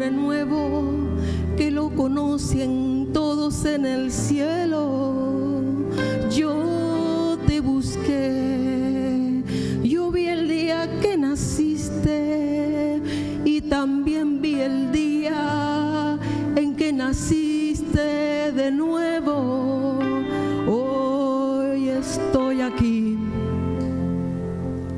nuevo 0.00 0.82
que 1.56 1.70
lo 1.70 1.90
conocen 1.90 3.10
todos 3.12 3.64
en 3.64 3.86
el 3.86 4.10
cielo. 4.10 5.52
Yo 6.34 7.38
te 7.46 7.60
busqué, 7.60 9.42
yo 9.84 10.10
vi 10.10 10.26
el 10.26 10.48
día 10.48 11.00
que 11.00 11.16
naciste 11.16 13.00
y 13.44 13.60
también 13.60 14.42
vi 14.42 14.60
el 14.60 14.90
día 14.90 16.18
en 16.56 16.74
que 16.74 16.92
naciste 16.92 18.50
de 18.50 18.72
nuevo. 18.72 20.00
Hoy 20.66 21.90
estoy 21.90 22.62
aquí 22.62 23.16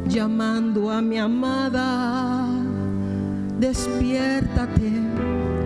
llamando 0.09 0.91
a 0.91 1.03
mi 1.03 1.19
amada. 1.19 2.46
Despiértate, 3.59 4.93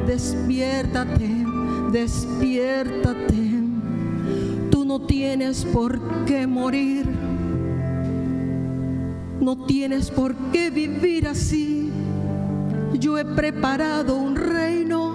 despiértate, 0.06 1.28
despiértate. 1.90 3.50
Tú 4.70 4.84
no 4.84 5.00
tienes 5.00 5.64
por 5.64 6.00
qué 6.24 6.46
morir. 6.46 7.04
No 9.40 9.66
tienes 9.66 10.08
por 10.08 10.36
qué 10.52 10.70
vivir 10.70 11.26
así. 11.26 11.90
Yo 12.92 13.18
he 13.18 13.24
preparado 13.24 14.14
un 14.14 14.36
reino, 14.36 15.14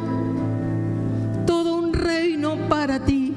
todo 1.46 1.78
un 1.78 1.94
reino 1.94 2.58
para 2.68 3.00
ti. 3.06 3.34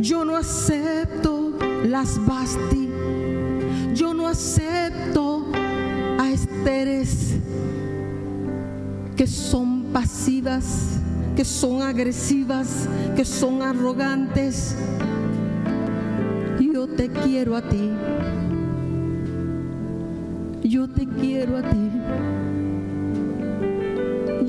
Yo 0.00 0.26
no 0.26 0.36
acepto 0.36 1.56
las 1.86 2.22
basti. 2.26 2.90
Yo 3.94 4.12
no 4.12 4.28
acepto 4.28 5.46
a 6.18 6.30
esteres 6.30 7.40
que 9.20 9.26
son 9.26 9.92
pasivas, 9.92 10.98
que 11.36 11.44
son 11.44 11.82
agresivas, 11.82 12.88
que 13.14 13.26
son 13.26 13.60
arrogantes. 13.60 14.74
Yo 16.58 16.88
te 16.88 17.10
quiero 17.10 17.54
a 17.54 17.60
ti. 17.60 17.90
Yo 20.62 20.88
te 20.88 21.06
quiero 21.06 21.58
a 21.58 21.62
ti. 21.68 21.90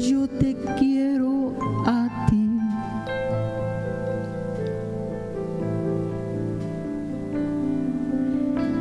Yo 0.09 0.29
te 0.29 0.55
quiero 0.79 1.53
a 1.85 2.27
ti. 2.29 2.49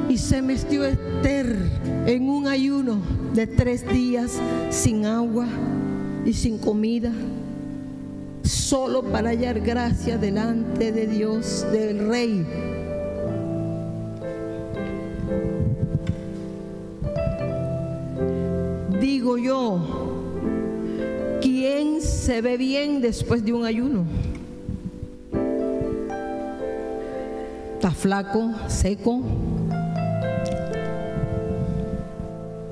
Y 0.08 0.16
se 0.16 0.40
metió 0.40 0.84
Esther 0.84 1.56
en 2.10 2.28
un 2.28 2.48
ayuno 2.48 3.00
de 3.34 3.46
tres 3.46 3.88
días 3.88 4.36
sin 4.70 5.06
agua 5.06 5.46
y 6.24 6.32
sin 6.32 6.58
comida, 6.58 7.12
solo 8.42 9.04
para 9.04 9.30
hallar 9.30 9.60
gracia 9.60 10.18
delante 10.18 10.90
de 10.90 11.06
Dios, 11.06 11.64
del 11.70 12.08
Rey. 12.08 12.44
Digo 19.00 19.38
yo, 19.38 19.80
¿quién 21.40 22.00
se 22.00 22.40
ve 22.40 22.56
bien 22.56 23.00
después 23.00 23.44
de 23.44 23.52
un 23.52 23.64
ayuno? 23.64 24.04
Está 27.76 27.92
flaco, 27.92 28.50
seco. 28.66 29.22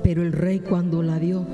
Pero 0.09 0.23
el 0.23 0.31
rey 0.31 0.57
cuando 0.57 1.03
la 1.03 1.19
vio, 1.19 1.45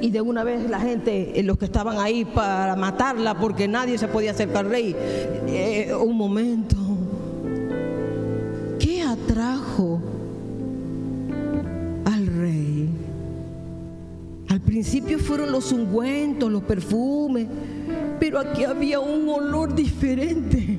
y 0.00 0.10
de 0.12 0.20
una 0.20 0.44
vez 0.44 0.70
la 0.70 0.78
gente, 0.78 1.40
eh, 1.40 1.42
los 1.42 1.58
que 1.58 1.64
estaban 1.64 1.98
ahí 1.98 2.24
para 2.24 2.76
matarla, 2.76 3.36
porque 3.36 3.66
nadie 3.66 3.98
se 3.98 4.06
podía 4.06 4.30
acercar 4.30 4.64
al 4.64 4.70
rey, 4.70 4.94
eh, 5.48 5.92
un 6.00 6.16
momento, 6.16 6.76
¿qué 8.78 9.02
atrajo 9.02 10.00
al 12.04 12.24
rey? 12.24 12.90
Al 14.50 14.60
principio 14.60 15.18
fueron 15.18 15.50
los 15.50 15.72
ungüentos, 15.72 16.48
los 16.48 16.62
perfumes, 16.62 17.48
pero 18.20 18.38
aquí 18.38 18.62
había 18.62 19.00
un 19.00 19.28
olor 19.28 19.74
diferente, 19.74 20.78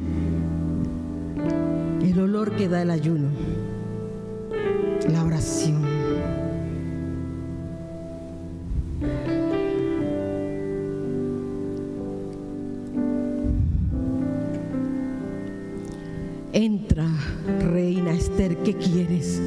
el 2.02 2.20
olor 2.22 2.56
que 2.56 2.70
da 2.70 2.82
el 2.82 2.92
ayuno, 2.92 3.28
la 5.08 5.24
oración. 5.24 5.84
Entra, 16.54 17.08
reina 17.60 18.14
Esther, 18.14 18.58
¿qué 18.64 18.76
quieres? 18.76 19.42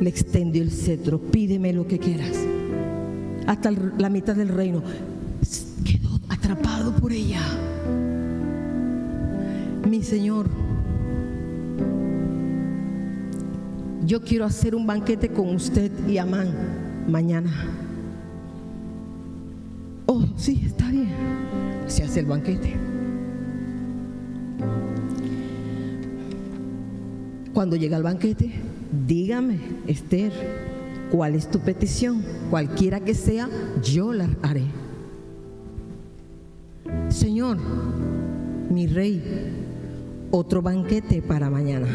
Le 0.00 0.08
extendió 0.08 0.62
el 0.62 0.70
cetro, 0.70 1.20
pídeme 1.20 1.72
lo 1.72 1.86
que 1.86 1.98
quieras. 1.98 2.36
Hasta 3.46 3.70
la 3.70 4.08
mitad 4.08 4.34
del 4.34 4.48
reino 4.48 4.82
quedó 5.84 6.18
atrapado 6.28 6.96
por 6.96 7.12
ella. 7.12 7.42
Mi 9.88 10.02
Señor, 10.02 10.48
yo 14.04 14.20
quiero 14.22 14.44
hacer 14.44 14.74
un 14.74 14.86
banquete 14.86 15.28
con 15.28 15.54
usted 15.54 15.90
y 16.08 16.18
Amán 16.18 16.48
mañana. 17.08 17.50
Oh, 20.06 20.24
sí, 20.36 20.62
está 20.66 20.90
bien. 20.90 21.08
Se 21.86 22.02
hace 22.04 22.20
el 22.20 22.26
banquete. 22.26 22.74
Cuando 27.52 27.76
llega 27.76 27.96
el 27.96 28.02
banquete, 28.02 28.50
dígame, 29.06 29.58
Esther, 29.86 30.32
¿cuál 31.10 31.34
es 31.34 31.50
tu 31.50 31.60
petición? 31.60 32.22
Cualquiera 32.50 33.00
que 33.00 33.14
sea, 33.14 33.48
yo 33.82 34.12
la 34.12 34.28
haré. 34.42 34.64
Señor, 37.08 37.58
mi 38.70 38.86
rey, 38.86 39.22
otro 40.30 40.62
banquete 40.62 41.20
para 41.20 41.50
mañana. 41.50 41.88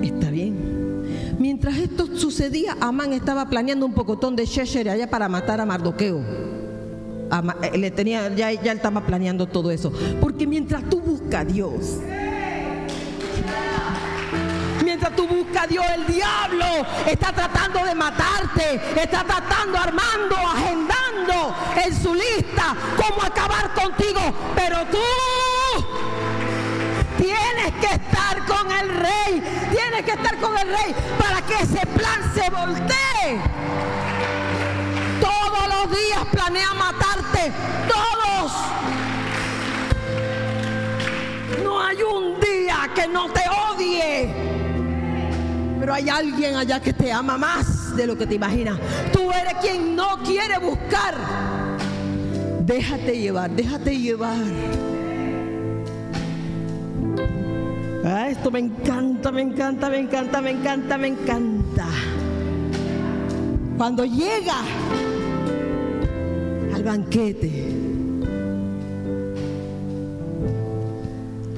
Está 0.00 0.30
bien. 0.30 1.36
Mientras 1.38 1.76
esto 1.76 2.06
sucedía, 2.16 2.76
Amán 2.80 3.12
estaba 3.12 3.48
planeando 3.48 3.84
un 3.84 3.94
pocotón 3.94 4.36
de 4.36 4.46
Shesher 4.46 4.88
allá 4.88 5.10
para 5.10 5.28
matar 5.28 5.60
a 5.60 5.66
Mardoqueo. 5.66 6.20
Eh, 7.62 7.78
le 7.78 7.90
tenía, 7.90 8.32
ya, 8.34 8.52
ya 8.52 8.72
estaba 8.72 9.04
planeando 9.04 9.46
todo 9.46 9.70
eso. 9.70 9.92
Porque 10.20 10.46
mientras 10.46 10.88
tú 10.88 11.00
buscas 11.00 11.42
a 11.42 11.44
Dios, 11.44 11.98
Mientras 14.84 15.16
tú 15.16 15.26
buscas 15.26 15.64
a 15.64 15.66
Dios, 15.66 15.84
el 15.94 16.06
diablo 16.06 16.66
está 17.06 17.32
tratando 17.32 17.84
de 17.84 17.94
matarte, 17.94 18.80
está 19.00 19.24
tratando, 19.24 19.78
armando, 19.78 20.36
agendando 20.36 21.54
en 21.84 21.94
su 21.94 22.14
lista 22.14 22.76
cómo 22.96 23.22
acabar 23.22 23.72
contigo. 23.74 24.20
Pero 24.54 24.78
tú 24.90 24.98
tienes 27.16 27.72
que 27.80 27.94
estar 27.94 28.44
con 28.46 28.70
el 28.70 28.88
rey, 28.96 29.21
que 30.02 30.12
estar 30.12 30.36
con 30.38 30.56
el 30.58 30.68
rey 30.68 30.94
para 31.18 31.42
que 31.42 31.54
ese 31.54 31.86
plan 31.86 32.20
se 32.34 32.50
voltee. 32.50 33.40
Todos 35.20 35.68
los 35.68 35.96
días 35.96 36.24
planea 36.30 36.74
matarte, 36.74 37.52
todos. 37.88 38.52
No 41.62 41.80
hay 41.80 42.02
un 42.02 42.40
día 42.40 42.90
que 42.94 43.06
no 43.06 43.30
te 43.30 43.42
odie. 43.48 44.34
Pero 45.80 45.94
hay 45.94 46.08
alguien 46.08 46.56
allá 46.56 46.80
que 46.80 46.92
te 46.92 47.12
ama 47.12 47.38
más 47.38 47.96
de 47.96 48.06
lo 48.06 48.16
que 48.16 48.26
te 48.26 48.34
imaginas. 48.34 48.78
Tú 49.12 49.30
eres 49.30 49.54
quien 49.60 49.94
no 49.96 50.18
quiere 50.22 50.58
buscar. 50.58 51.14
Déjate 52.60 53.18
llevar, 53.18 53.50
déjate 53.50 53.98
llevar. 53.98 55.01
Ah, 58.14 58.28
esto 58.28 58.50
me 58.50 58.58
encanta, 58.58 59.32
me 59.32 59.42
encanta, 59.42 59.88
me 59.88 59.98
encanta, 59.98 60.40
me 60.40 60.50
encanta, 60.50 60.98
me 60.98 61.08
encanta. 61.08 61.86
Cuando 63.76 64.04
llega 64.04 64.60
al 66.74 66.84
banquete, 66.84 67.50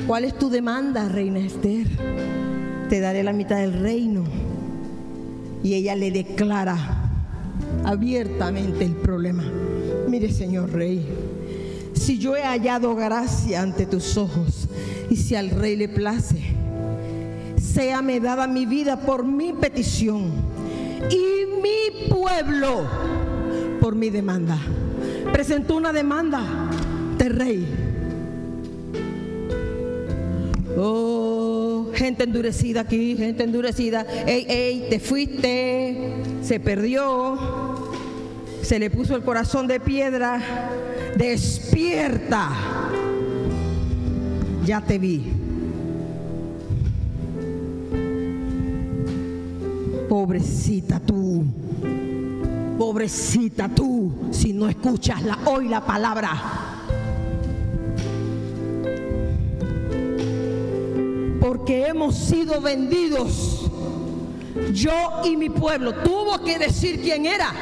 ¿cuál 0.06 0.24
es 0.24 0.38
tu 0.38 0.48
demanda, 0.48 1.08
reina 1.08 1.40
Esther? 1.40 1.88
te 2.88 3.00
daré 3.00 3.22
la 3.22 3.32
mitad 3.32 3.56
del 3.56 3.72
reino. 3.72 4.24
Y 5.62 5.74
ella 5.74 5.96
le 5.96 6.10
declara 6.10 6.76
abiertamente 7.84 8.84
el 8.84 8.92
problema. 8.92 9.44
Mire, 10.08 10.30
señor 10.30 10.70
rey, 10.72 11.06
si 11.94 12.18
yo 12.18 12.36
he 12.36 12.42
hallado 12.42 12.94
gracia 12.94 13.62
ante 13.62 13.86
tus 13.86 14.16
ojos 14.16 14.68
y 15.08 15.16
si 15.16 15.34
al 15.34 15.50
rey 15.50 15.76
le 15.76 15.88
place, 15.88 16.42
séame 17.56 18.20
dada 18.20 18.46
mi 18.46 18.66
vida 18.66 19.00
por 19.00 19.24
mi 19.24 19.52
petición 19.52 20.30
y 21.10 21.46
mi 21.62 22.08
pueblo 22.08 22.84
por 23.80 23.94
mi 23.94 24.10
demanda. 24.10 24.58
Presentó 25.32 25.76
una 25.76 25.92
demanda 25.92 26.42
de 27.18 27.28
rey. 27.28 27.66
Oh, 30.76 31.90
gente 31.94 32.24
endurecida 32.24 32.80
aquí, 32.82 33.16
gente 33.16 33.44
endurecida. 33.44 34.06
Ey, 34.26 34.46
ey, 34.48 34.86
te 34.90 34.98
fuiste, 34.98 36.14
se 36.42 36.58
perdió, 36.60 37.38
se 38.62 38.78
le 38.78 38.90
puso 38.90 39.14
el 39.14 39.22
corazón 39.22 39.66
de 39.66 39.80
piedra. 39.80 40.40
Despierta. 41.16 42.50
Ya 44.64 44.80
te 44.80 44.98
vi. 44.98 45.24
Pobrecita 50.08 51.00
tú. 51.00 51.44
pobrecita 52.78 53.68
tú, 53.68 54.12
si 54.30 54.52
no 54.52 54.68
escuchas 54.68 55.22
la, 55.22 55.38
hoy 55.44 55.68
la 55.68 55.80
palabra. 55.80 56.32
Porque 61.40 61.86
hemos 61.86 62.16
sido 62.16 62.60
vendidos. 62.60 63.70
Yo 64.72 65.22
y 65.24 65.36
mi 65.36 65.50
pueblo. 65.50 65.94
Tuvo 65.94 66.42
que 66.42 66.58
decir 66.58 67.00
quién 67.00 67.26
era 67.26 67.52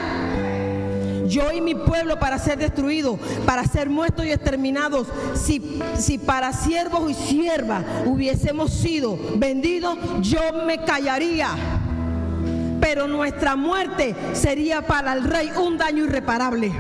yo 1.32 1.50
y 1.50 1.60
mi 1.60 1.74
pueblo 1.74 2.18
para 2.18 2.38
ser 2.38 2.58
destruidos, 2.58 3.18
para 3.46 3.64
ser 3.64 3.88
muertos 3.88 4.26
y 4.26 4.30
exterminados. 4.30 5.08
Si, 5.34 5.80
si 5.98 6.18
para 6.18 6.52
siervos 6.52 7.10
y 7.10 7.14
siervas 7.14 7.84
hubiésemos 8.04 8.70
sido 8.72 9.18
vendidos, 9.36 9.98
yo 10.20 10.40
me 10.66 10.84
callaría. 10.84 11.48
Pero 12.80 13.08
nuestra 13.08 13.56
muerte 13.56 14.14
sería 14.34 14.86
para 14.86 15.14
el 15.14 15.24
rey 15.24 15.50
un 15.58 15.78
daño 15.78 16.04
irreparable. 16.04 16.72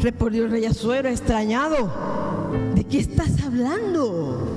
Respondió 0.00 0.44
el 0.44 0.50
rey 0.50 0.66
Azuero, 0.66 1.08
extrañado. 1.08 1.90
¿De 2.74 2.84
qué 2.84 3.00
estás 3.00 3.42
hablando? 3.44 4.48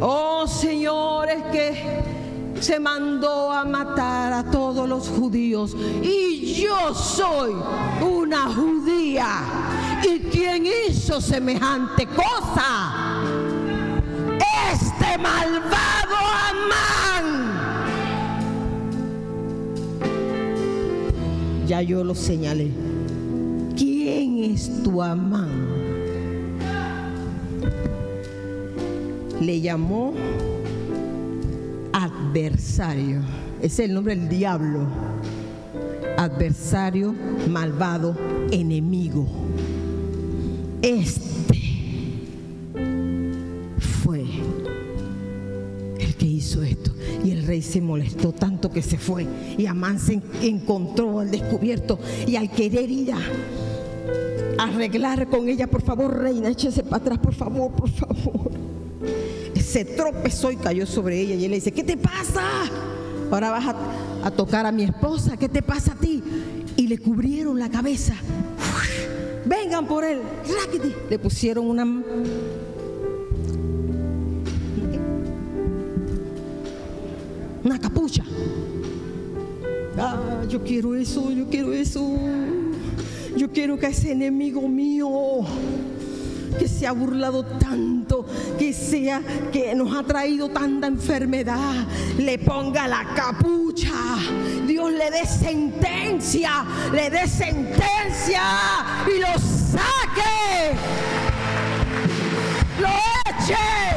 Oh 0.00 0.46
señores, 0.46 1.42
que 1.50 2.13
se 2.60 2.78
mandó 2.80 3.50
a 3.52 3.64
matar 3.64 4.32
a 4.32 4.50
todos 4.50 4.88
los 4.88 5.08
judíos. 5.08 5.76
Y 6.02 6.54
yo 6.54 6.94
soy 6.94 7.52
una 8.02 8.52
judía. 8.52 9.28
¿Y 10.02 10.20
quién 10.30 10.66
hizo 10.66 11.20
semejante 11.20 12.06
cosa? 12.06 13.22
Este 14.72 15.18
malvado 15.18 16.16
Amán. 16.50 17.26
Ya 21.66 21.82
yo 21.82 22.04
lo 22.04 22.14
señalé. 22.14 22.70
¿Quién 23.76 24.44
es 24.44 24.82
tu 24.82 25.02
Amán? 25.02 25.74
Le 29.40 29.60
llamó 29.60 30.14
adversario. 32.34 33.20
Ese 33.58 33.84
es 33.84 33.88
el 33.88 33.94
nombre 33.94 34.16
del 34.16 34.28
diablo. 34.28 34.86
Adversario, 36.18 37.14
malvado, 37.48 38.16
enemigo. 38.50 39.26
Este 40.82 41.60
fue 43.78 44.24
el 45.98 46.14
que 46.16 46.26
hizo 46.26 46.62
esto. 46.64 46.92
Y 47.24 47.30
el 47.30 47.46
rey 47.46 47.62
se 47.62 47.80
molestó 47.80 48.32
tanto 48.32 48.70
que 48.70 48.82
se 48.82 48.98
fue. 48.98 49.26
Y 49.56 49.66
Amán 49.66 50.00
se 50.00 50.20
encontró 50.42 51.20
al 51.20 51.30
descubierto. 51.30 52.00
Y 52.26 52.34
al 52.34 52.50
querer 52.50 52.90
ir 52.90 53.12
a 53.12 53.18
arreglar 54.58 55.28
con 55.28 55.48
ella, 55.48 55.68
por 55.68 55.82
favor, 55.82 56.18
reina, 56.18 56.48
échese 56.48 56.82
para 56.82 56.96
atrás, 56.96 57.18
por 57.18 57.34
favor, 57.34 57.70
por 57.72 57.90
favor 57.90 58.53
se 59.74 59.84
tropezó 59.84 60.52
y 60.52 60.56
cayó 60.56 60.86
sobre 60.86 61.20
ella. 61.20 61.34
Y 61.34 61.46
él 61.46 61.50
le 61.50 61.56
dice, 61.56 61.72
¿qué 61.72 61.82
te 61.82 61.96
pasa? 61.96 62.44
Ahora 63.28 63.50
vas 63.50 63.74
a, 64.22 64.30
tocar 64.30 64.66
a 64.66 64.70
mi 64.70 64.84
esposa, 64.84 65.36
¿qué 65.36 65.48
te 65.48 65.62
pasa 65.62 65.94
a 65.94 65.96
ti? 65.96 66.22
Y 66.76 66.86
le 66.86 66.96
cubrieron 66.98 67.58
la 67.58 67.68
cabeza. 67.68 68.14
Vengan 69.44 69.84
por 69.88 70.04
él. 70.04 70.20
Le 71.10 71.18
pusieron 71.18 71.66
una... 71.66 71.84
Una 77.64 77.80
capucha. 77.80 78.22
Ah, 79.98 80.42
yo 80.48 80.62
quiero 80.62 80.94
eso, 80.94 81.32
yo 81.32 81.48
quiero 81.48 81.72
eso. 81.72 82.16
Yo 83.36 83.50
quiero 83.50 83.76
que 83.76 83.88
ese 83.88 84.12
enemigo 84.12 84.68
mío 84.68 85.10
que 86.60 86.68
se 86.68 86.86
ha 86.86 86.92
burlado 86.92 87.44
tanto, 87.44 87.93
que 89.52 89.74
nos 89.74 89.96
ha 89.96 90.02
traído 90.02 90.48
tanta 90.50 90.86
enfermedad, 90.86 91.86
le 92.18 92.38
ponga 92.38 92.86
la 92.86 93.04
capucha. 93.14 93.92
Dios 94.66 94.92
le 94.92 95.10
dé 95.10 95.26
sentencia, 95.26 96.64
le 96.92 97.10
dé 97.10 97.26
sentencia 97.26 98.42
y 99.06 99.20
lo 99.20 99.38
saque. 99.38 100.76
Lo 102.80 102.88
eche. 103.30 103.93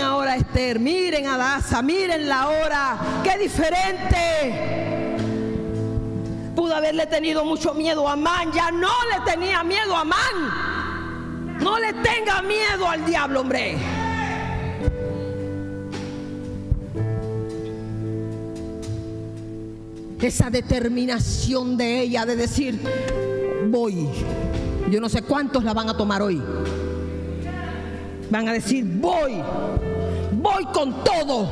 Ahora 0.00 0.32
a 0.32 0.36
Esther, 0.36 0.78
miren 0.78 1.26
a 1.26 1.36
Daza, 1.36 1.82
miren 1.82 2.28
la 2.28 2.48
hora. 2.48 2.98
Qué 3.22 3.38
diferente. 3.38 4.80
Pudo 6.54 6.74
haberle 6.74 7.06
tenido 7.06 7.44
mucho 7.44 7.74
miedo 7.74 8.08
a 8.08 8.16
Man, 8.16 8.52
ya 8.52 8.70
no 8.70 8.92
le 9.10 9.30
tenía 9.30 9.62
miedo 9.62 9.96
a 9.96 10.04
Man. 10.04 11.58
No 11.60 11.78
le 11.78 11.92
tenga 11.94 12.42
miedo 12.42 12.88
al 12.88 13.04
diablo, 13.04 13.40
hombre. 13.40 13.76
Esa 20.20 20.50
determinación 20.50 21.76
de 21.76 22.00
ella 22.00 22.26
de 22.26 22.36
decir, 22.36 22.78
voy. 23.68 24.08
Yo 24.90 25.00
no 25.00 25.08
sé 25.08 25.22
cuántos 25.22 25.64
la 25.64 25.72
van 25.72 25.88
a 25.88 25.96
tomar 25.96 26.20
hoy. 26.20 26.42
Van 28.30 28.48
a 28.48 28.52
decir, 28.52 28.84
voy, 28.84 29.42
voy 30.40 30.64
con 30.66 31.04
todo. 31.04 31.48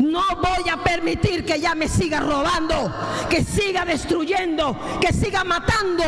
No 0.00 0.22
voy 0.36 0.68
a 0.70 0.82
permitir 0.82 1.44
que 1.44 1.54
ella 1.54 1.74
me 1.74 1.88
siga 1.88 2.20
robando, 2.20 2.92
que 3.28 3.42
siga 3.42 3.84
destruyendo, 3.84 4.76
que 5.00 5.12
siga 5.12 5.44
matando. 5.44 6.04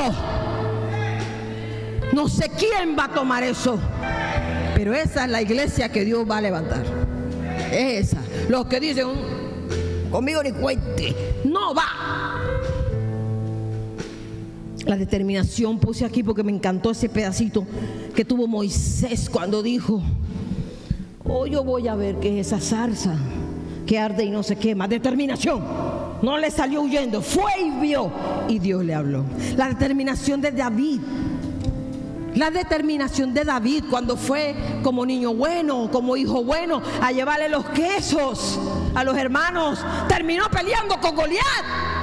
No 2.12 2.28
sé 2.28 2.50
quién 2.58 2.96
va 2.98 3.04
a 3.04 3.14
tomar 3.14 3.42
eso, 3.42 3.78
pero 4.74 4.94
esa 4.94 5.24
es 5.24 5.30
la 5.30 5.42
iglesia 5.42 5.90
que 5.90 6.04
Dios 6.04 6.28
va 6.28 6.38
a 6.38 6.40
levantar. 6.40 6.84
Esa. 7.72 8.18
Los 8.48 8.66
que 8.66 8.80
dicen, 8.80 9.08
conmigo 10.10 10.42
ni 10.42 10.52
cuente, 10.52 11.14
no 11.44 11.74
va. 11.74 11.86
La 14.86 14.96
determinación 14.96 15.78
puse 15.78 16.04
aquí 16.04 16.22
porque 16.22 16.42
me 16.42 16.50
encantó 16.50 16.90
ese 16.90 17.08
pedacito 17.08 17.64
que 18.14 18.24
tuvo 18.24 18.48
Moisés 18.48 19.30
cuando 19.30 19.62
dijo, 19.62 20.02
oh 21.24 21.46
yo 21.46 21.64
voy 21.64 21.88
a 21.88 21.94
ver 21.94 22.16
qué 22.16 22.40
es 22.40 22.46
esa 22.46 22.60
zarza 22.60 23.14
que 23.86 23.98
arde 23.98 24.24
y 24.24 24.30
no 24.30 24.42
se 24.42 24.56
quema. 24.56 24.86
Determinación. 24.86 25.64
No 26.22 26.38
le 26.38 26.50
salió 26.50 26.82
huyendo, 26.82 27.22
fue 27.22 27.52
y 27.60 27.70
vio 27.80 28.12
y 28.48 28.58
Dios 28.58 28.84
le 28.84 28.94
habló. 28.94 29.24
La 29.56 29.68
determinación 29.68 30.40
de 30.40 30.52
David. 30.52 31.00
La 32.34 32.50
determinación 32.50 33.34
de 33.34 33.44
David 33.44 33.84
cuando 33.90 34.16
fue 34.16 34.54
como 34.82 35.04
niño 35.04 35.34
bueno, 35.34 35.90
como 35.90 36.16
hijo 36.16 36.44
bueno, 36.44 36.80
a 37.02 37.10
llevarle 37.10 37.48
los 37.48 37.64
quesos 37.70 38.60
a 38.94 39.02
los 39.02 39.16
hermanos, 39.16 39.84
terminó 40.08 40.44
peleando 40.50 41.00
con 41.00 41.16
Goliat. 41.16 42.00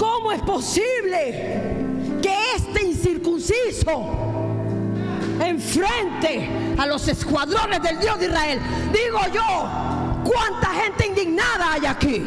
¿Cómo 0.00 0.32
es 0.32 0.40
posible 0.42 1.79
que 2.20 2.36
este 2.56 2.84
incircunciso 2.84 4.04
enfrente 5.40 6.48
a 6.78 6.86
los 6.86 7.06
escuadrones 7.08 7.82
del 7.82 7.98
Dios 7.98 8.18
de 8.18 8.26
Israel? 8.26 8.60
Digo 8.92 9.20
yo, 9.32 10.22
¿cuánta 10.24 10.68
gente 10.74 11.06
indignada 11.06 11.72
hay 11.72 11.86
aquí? 11.86 12.22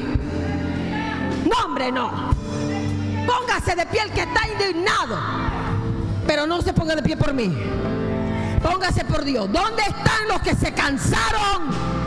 No, 1.46 1.66
hombre, 1.66 1.92
no. 1.92 2.34
Póngase 3.26 3.76
de 3.76 3.86
pie 3.86 4.02
el 4.04 4.12
que 4.12 4.22
está 4.22 4.42
indignado. 4.48 5.18
Pero 6.26 6.48
no 6.48 6.62
se 6.62 6.74
ponga 6.74 6.96
de 6.96 7.04
pie 7.04 7.18
por 7.18 7.34
mí. 7.34 7.54
Póngase 8.62 9.04
por 9.06 9.24
Dios. 9.24 9.52
¿Dónde 9.52 9.82
están 9.82 10.28
los 10.28 10.42
que 10.42 10.56
se 10.56 10.74
cansaron? 10.74 12.03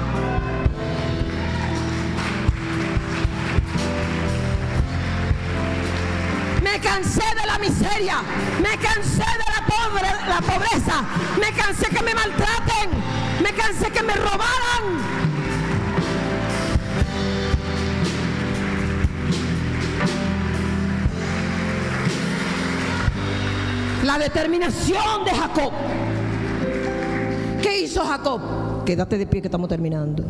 Me 6.66 6.80
cansé 6.80 7.22
de 7.40 7.46
la 7.46 7.58
miseria, 7.58 8.22
me 8.60 8.76
cansé 8.78 9.22
de 9.22 10.02
la, 10.02 10.34
la 10.34 10.40
pobreza, 10.40 11.04
me 11.38 11.52
cansé 11.52 11.86
que 11.88 12.02
me 12.02 12.12
maltraten, 12.12 12.90
me 13.40 13.52
cansé 13.52 13.88
que 13.92 14.02
me 14.02 14.12
robaran. 14.14 14.84
La 24.04 24.18
determinación 24.18 25.24
de 25.24 25.30
Jacob. 25.30 25.72
¿Qué 27.62 27.80
hizo 27.82 28.04
Jacob? 28.04 28.84
Quédate 28.84 29.18
de 29.18 29.26
pie 29.26 29.40
que 29.40 29.46
estamos 29.46 29.68
terminando. 29.68 30.24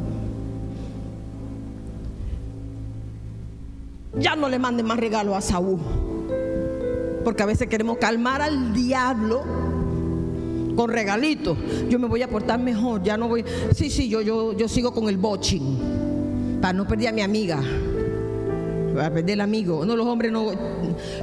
Ya 4.19 4.37
no 4.37 4.51
le 4.51 4.59
manden 4.59 4.87
más 4.87 4.99
regalo 4.99 5.35
a 5.35 5.41
Saúl. 5.41 6.06
Porque 7.27 7.43
a 7.43 7.47
veces 7.47 7.67
queremos 7.67 7.99
calmar 7.99 8.41
al 8.41 8.73
diablo 8.73 9.43
con 10.77 10.89
regalitos. 10.89 11.59
Yo 11.89 11.99
me 11.99 12.07
voy 12.07 12.23
a 12.23 12.29
portar 12.29 12.61
mejor, 12.61 13.03
ya 13.03 13.17
no 13.17 13.27
voy. 13.27 13.45
Sí, 13.75 13.91
sí, 13.91 14.09
yo, 14.09 14.23
yo, 14.23 14.53
yo 14.53 14.69
sigo 14.69 14.95
con 14.95 15.09
el 15.09 15.17
boching. 15.17 16.61
Para 16.61 16.73
no 16.73 16.87
perder 16.87 17.09
a 17.09 17.13
mi 17.13 17.23
amiga. 17.23 17.61
Para 18.95 19.13
perder 19.13 19.33
el 19.33 19.41
amigo. 19.41 19.85
No, 19.85 19.97
los 19.97 20.07
hombres 20.07 20.31
no. 20.31 20.53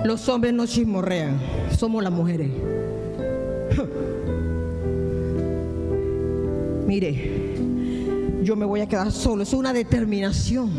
Los 0.04 0.28
hombres 0.28 0.54
no 0.54 0.68
chismorrean. 0.68 1.40
Somos 1.72 2.04
las 2.04 2.12
mujeres. 2.12 2.50
Mire, 6.86 7.53
yo 8.44 8.56
me 8.56 8.66
voy 8.66 8.82
a 8.82 8.88
quedar 8.88 9.12
solo. 9.12 9.44
Es 9.44 9.54
una 9.54 9.74
determinación. 9.74 10.72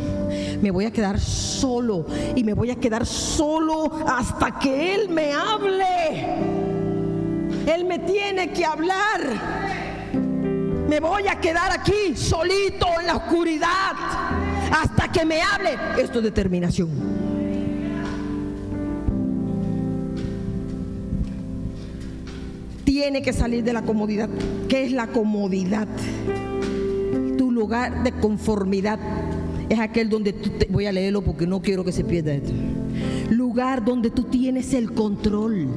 Me 0.63 0.71
voy 0.71 0.85
a 0.85 0.93
quedar 0.93 1.19
solo. 1.19 2.07
Y 2.35 2.45
me 2.45 2.55
voy 2.55 2.71
a 2.71 2.77
quedar 2.77 3.07
solo 3.07 3.91
hasta 4.07 4.59
que 4.59 4.95
Él 4.95 5.09
me 5.09 5.33
hable. 5.33 5.85
Él 7.67 7.85
me 7.85 7.99
tiene 8.01 8.53
que 8.53 8.65
hablar. 8.65 9.21
Me 10.89 11.01
voy 11.01 11.27
a 11.29 11.41
quedar 11.41 11.73
aquí 11.73 12.15
solito 12.15 12.87
en 13.01 13.07
la 13.07 13.17
oscuridad 13.17 13.93
hasta 14.71 15.11
que 15.11 15.25
me 15.25 15.41
hable. 15.41 15.71
Esto 15.99 16.19
es 16.19 16.25
determinación. 16.25 16.91
Tiene 22.85 23.23
que 23.23 23.33
salir 23.33 23.65
de 23.65 23.73
la 23.73 23.83
comodidad. 23.83 24.29
¿Qué 24.69 24.85
es 24.85 24.93
la 24.93 25.09
comodidad? 25.09 25.89
Lugar 27.55 28.03
de 28.03 28.11
conformidad 28.11 28.99
es 29.69 29.79
aquel 29.79 30.09
donde 30.09 30.33
tú 30.33 30.51
te, 30.51 30.67
voy 30.67 30.87
a 30.87 30.93
leerlo 30.93 31.23
porque 31.23 31.47
no 31.47 31.63
quiero 31.63 31.85
que 31.85 31.93
se 31.93 32.03
pierda. 32.03 32.33
Lugar 33.31 33.85
donde 33.85 34.11
tú 34.11 34.25
tienes 34.25 34.75
el 34.75 34.93
control 34.93 35.69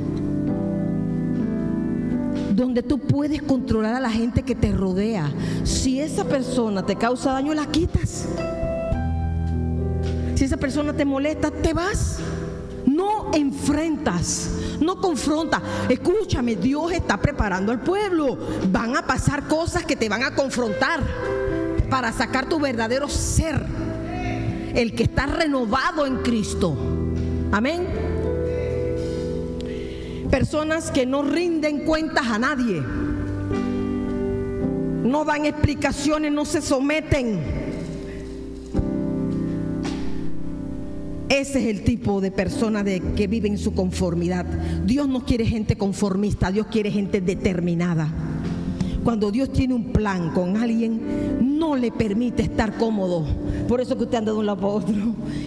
donde 2.56 2.82
tú 2.82 2.98
puedes 2.98 3.44
controlar 3.44 3.94
a 3.94 4.00
la 4.00 4.10
gente 4.10 4.42
que 4.42 4.56
te 4.56 4.72
rodea. 4.72 5.32
Si 5.64 6.00
esa 6.00 6.26
persona 6.26 6.84
te 6.84 6.96
causa 6.96 7.34
daño, 7.34 7.54
la 7.54 7.68
quitas. 7.68 8.26
Si 10.34 10.44
esa 10.44 10.58
persona 10.58 10.94
te 10.94 11.06
molesta, 11.06 11.52
te 11.52 11.74
vas. 11.74 12.18
No 12.88 13.30
enfrentas, 13.36 14.50
no 14.80 15.00
confrontas. 15.00 15.62
Escúchame, 15.88 16.56
Dios 16.56 16.92
está 16.94 17.18
preparando 17.18 17.72
al 17.72 17.82
pueblo. 17.82 18.36
Van 18.72 18.98
a 18.98 19.06
pasar 19.06 19.48
cosas 19.48 19.86
que 19.86 19.96
te 19.96 20.10
van 20.10 20.24
a 20.24 20.34
confrontar 20.34 21.02
para 21.90 22.12
sacar 22.12 22.50
tu 22.50 22.60
verdadero 22.60 23.08
ser, 23.10 23.66
el 24.74 24.94
que 24.96 25.04
está 25.04 25.26
renovado 25.26 26.06
en 26.06 26.18
Cristo. 26.18 26.78
Amén. 27.52 27.88
Personas 30.30 30.92
que 30.92 31.06
no 31.06 31.24
rinden 31.24 31.86
cuentas 31.86 32.28
a 32.28 32.38
nadie. 32.38 32.84
No 35.04 35.24
dan 35.24 35.46
explicaciones, 35.46 36.32
no 36.32 36.44
se 36.44 36.62
someten. 36.62 37.40
Ese 41.30 41.60
es 41.60 41.78
el 41.78 41.84
tipo 41.84 42.20
de 42.20 42.32
persona 42.32 42.84
de 42.84 43.02
que 43.16 43.28
vive 43.28 43.48
en 43.48 43.58
su 43.58 43.74
conformidad. 43.74 44.46
Dios 44.86 45.08
no 45.08 45.26
quiere 45.26 45.46
gente 45.46 45.78
conformista, 45.78 46.52
Dios 46.52 46.68
quiere 46.68 46.92
gente 46.92 47.22
determinada. 47.22 48.10
Cuando 49.08 49.32
Dios 49.32 49.54
tiene 49.54 49.74
un 49.74 49.94
plan 49.94 50.32
con 50.32 50.58
alguien, 50.58 51.58
no 51.58 51.78
le 51.78 51.94
permite 51.94 52.44
estar 52.44 52.76
cómodo. 52.76 53.26
Por 53.66 53.80
eso 53.80 53.96
que 53.98 54.04
usted 54.04 54.18
anda 54.18 54.34
de 54.34 54.38
un 54.38 54.46
lado 54.46 54.58
para 54.58 54.74
otro. 54.74 54.96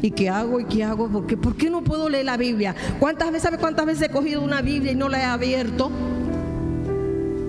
¿Y 0.00 0.10
qué 0.12 0.30
hago? 0.30 0.60
¿Y 0.60 0.64
qué 0.64 0.82
hago? 0.82 1.10
¿Por 1.10 1.26
qué, 1.26 1.36
¿Por 1.36 1.54
qué 1.54 1.68
no 1.68 1.84
puedo 1.84 2.08
leer 2.08 2.24
la 2.24 2.38
Biblia? 2.38 2.74
¿Cuántas 2.98 3.28
veces, 3.28 3.42
¿sabe 3.42 3.58
cuántas 3.58 3.84
veces 3.84 4.08
he 4.08 4.10
cogido 4.10 4.40
una 4.40 4.62
Biblia 4.62 4.92
y 4.92 4.94
no 4.94 5.10
la 5.10 5.20
he 5.20 5.24
abierto? 5.24 5.90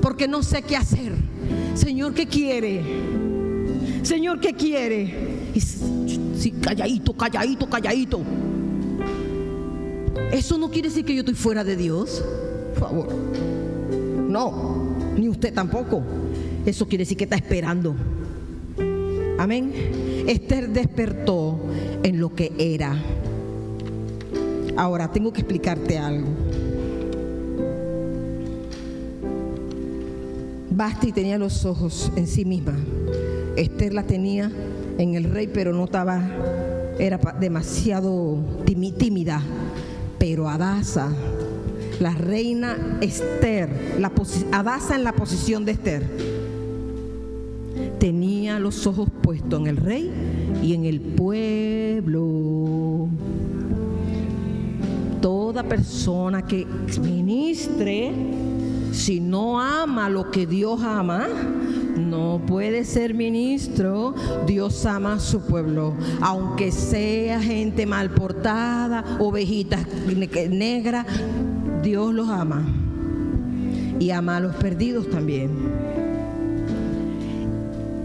Porque 0.02 0.28
no 0.28 0.44
sé 0.44 0.64
qué 0.64 0.76
hacer. 0.76 1.14
Señor, 1.76 2.14
¿qué 2.14 2.28
quiere? 2.28 2.84
Señor, 4.04 4.42
¿qué 4.42 4.54
quiere? 4.54 5.50
Y, 5.56 5.62
sí, 5.62 6.52
calladito, 6.62 7.14
calladito, 7.14 7.70
calladito. 7.70 8.20
Eso 10.34 10.58
no 10.58 10.70
quiere 10.70 10.90
decir 10.90 11.06
que 11.06 11.16
yo 11.16 11.22
estoy 11.22 11.36
fuera 11.36 11.64
de 11.64 11.78
Dios. 11.78 12.22
Por 12.74 12.80
favor. 12.82 13.08
No 14.28 14.91
ni 15.18 15.30
usted 15.30 15.54
tampoco. 15.54 16.02
Eso 16.66 16.88
quiere 16.88 17.04
decir 17.04 17.18
que 17.18 17.24
está 17.26 17.36
esperando. 17.36 17.96
Amén. 19.38 19.74
Esther 20.28 20.70
despertó 20.70 21.60
en 22.04 22.20
lo 22.20 22.34
que 22.36 22.52
era. 22.58 22.96
Ahora 24.78 25.12
tengo 25.12 25.34
que 25.34 25.42
explicarte 25.42 25.98
algo. 25.98 26.28
Basti 30.70 31.12
tenía 31.12 31.38
los 31.38 31.66
ojos 31.66 32.12
en 32.16 32.28
sí 32.28 32.46
misma. 32.46 32.76
Esther 33.56 33.94
la 33.94 34.04
tenía 34.04 34.52
en 34.98 35.16
el 35.16 35.26
rey, 35.26 35.48
pero 35.48 35.74
no 35.74 35.86
estaba, 35.86 36.24
era 36.98 37.20
demasiado 37.40 38.38
tímida. 38.66 39.42
Pero 40.18 40.48
Adasa 40.48 41.12
la 42.02 42.16
reina 42.16 42.98
Esther, 43.00 43.70
la 44.00 44.12
Adasa 44.52 44.96
en 44.96 45.04
la 45.04 45.14
posición 45.14 45.66
de 45.66 45.74
Esther, 45.74 46.04
tenía 48.00 48.60
los 48.60 48.88
ojos 48.88 49.08
puestos 49.22 49.60
en 49.60 49.68
el 49.68 49.78
rey 49.78 50.12
y 50.64 50.74
en 50.74 50.86
el 50.86 51.00
pueblo. 51.00 53.08
Toda 55.22 55.62
persona 55.62 56.42
que 56.42 56.66
ministre, 57.00 58.12
si 58.92 59.20
no 59.20 59.62
ama 59.62 60.10
lo 60.10 60.32
que 60.32 60.48
Dios 60.48 60.82
ama, 60.82 61.28
no 61.96 62.42
puede 62.48 62.84
ser 62.84 63.14
ministro. 63.14 64.16
Dios 64.48 64.88
ama 64.88 65.14
a 65.14 65.20
su 65.20 65.42
pueblo, 65.42 65.94
aunque 66.22 66.72
sea 66.72 67.40
gente 67.40 67.86
mal 67.86 68.10
portada, 68.10 69.18
ovejitas 69.20 69.86
negras, 70.50 71.06
Dios 71.84 72.14
los 72.14 72.30
ama 72.30 72.64
y 74.00 74.12
ama 74.12 74.38
a 74.38 74.40
los 74.40 74.56
perdidos 74.56 75.10
también. 75.10 75.50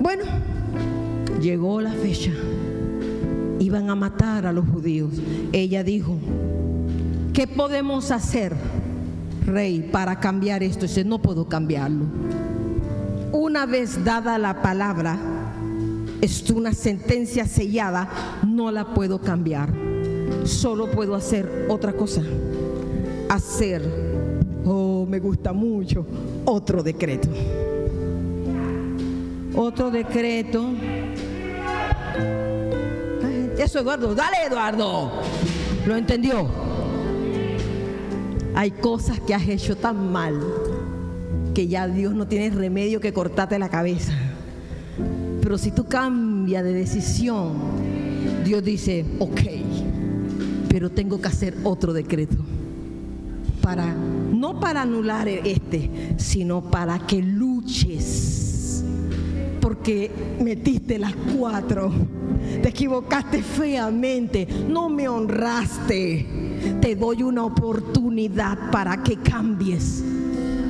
Bueno, 0.01 0.25
llegó 1.41 1.81
la 1.81 1.93
fecha. 1.93 2.33
Iban 3.59 3.91
a 3.91 3.95
matar 3.95 4.47
a 4.47 4.53
los 4.53 4.67
judíos. 4.69 5.13
Ella 5.53 5.83
dijo, 5.83 6.17
¿qué 7.33 7.47
podemos 7.47 8.11
hacer, 8.11 8.55
rey, 9.45 9.89
para 9.93 10.21
cambiar 10.21 10.63
esto? 10.63 10.83
Dice, 10.87 11.05
no 11.05 11.21
puedo 11.21 11.49
cambiarlo. 11.49 12.05
Una 13.33 13.67
vez 13.67 14.05
dada 14.05 14.39
la 14.39 14.63
palabra, 14.63 15.19
es 16.23 16.51
una 16.51 16.73
sentencia 16.73 17.47
sellada, 17.47 18.09
no 18.47 18.71
la 18.71 18.95
puedo 18.95 19.21
cambiar. 19.21 19.73
Solo 20.45 20.91
puedo 20.91 21.15
hacer 21.15 21.67
otra 21.69 21.93
cosa 21.93 22.23
hacer, 23.37 23.83
oh, 24.65 25.07
me 25.09 25.21
gusta 25.21 25.53
mucho, 25.53 26.07
otro 26.45 26.83
decreto. 26.83 27.29
Otro 29.55 29.91
decreto. 29.91 30.71
Eso, 33.59 33.79
Eduardo, 33.81 34.15
dale, 34.15 34.37
Eduardo. 34.47 35.13
¿Lo 35.87 35.97
entendió? 35.97 36.47
Hay 38.55 38.71
cosas 38.71 39.21
que 39.21 39.35
has 39.35 39.47
hecho 39.49 39.77
tan 39.77 40.13
mal 40.13 40.41
que 41.55 41.69
ya 41.69 41.87
Dios 41.89 42.15
no 42.15 42.27
tiene 42.27 42.55
remedio 42.55 43.01
que 43.01 43.13
cortarte 43.13 43.59
la 43.59 43.69
cabeza. 43.69 44.13
Pero 45.41 45.59
si 45.59 45.71
tú 45.71 45.87
cambias 45.87 46.65
de 46.65 46.73
decisión, 46.73 47.55
Dios 48.45 48.65
dice, 48.65 49.05
ok, 49.19 49.41
pero 50.69 50.91
tengo 50.91 51.21
que 51.21 51.29
hacer 51.29 51.55
otro 51.65 51.93
decreto 51.93 52.37
no 53.75 54.61
para 54.61 54.83
anular 54.83 55.27
este, 55.29 56.15
sino 56.17 56.63
para 56.71 57.01
que 57.01 57.21
luches. 57.21 58.85
Porque 59.61 60.11
metiste 60.41 60.99
las 60.99 61.15
cuatro, 61.37 61.91
te 62.63 62.69
equivocaste 62.69 63.43
feamente, 63.43 64.47
no 64.69 64.89
me 64.89 65.09
honraste. 65.09 66.27
Te 66.81 66.95
doy 66.95 67.23
una 67.23 67.45
oportunidad 67.45 68.71
para 68.71 69.03
que 69.03 69.17
cambies 69.17 70.05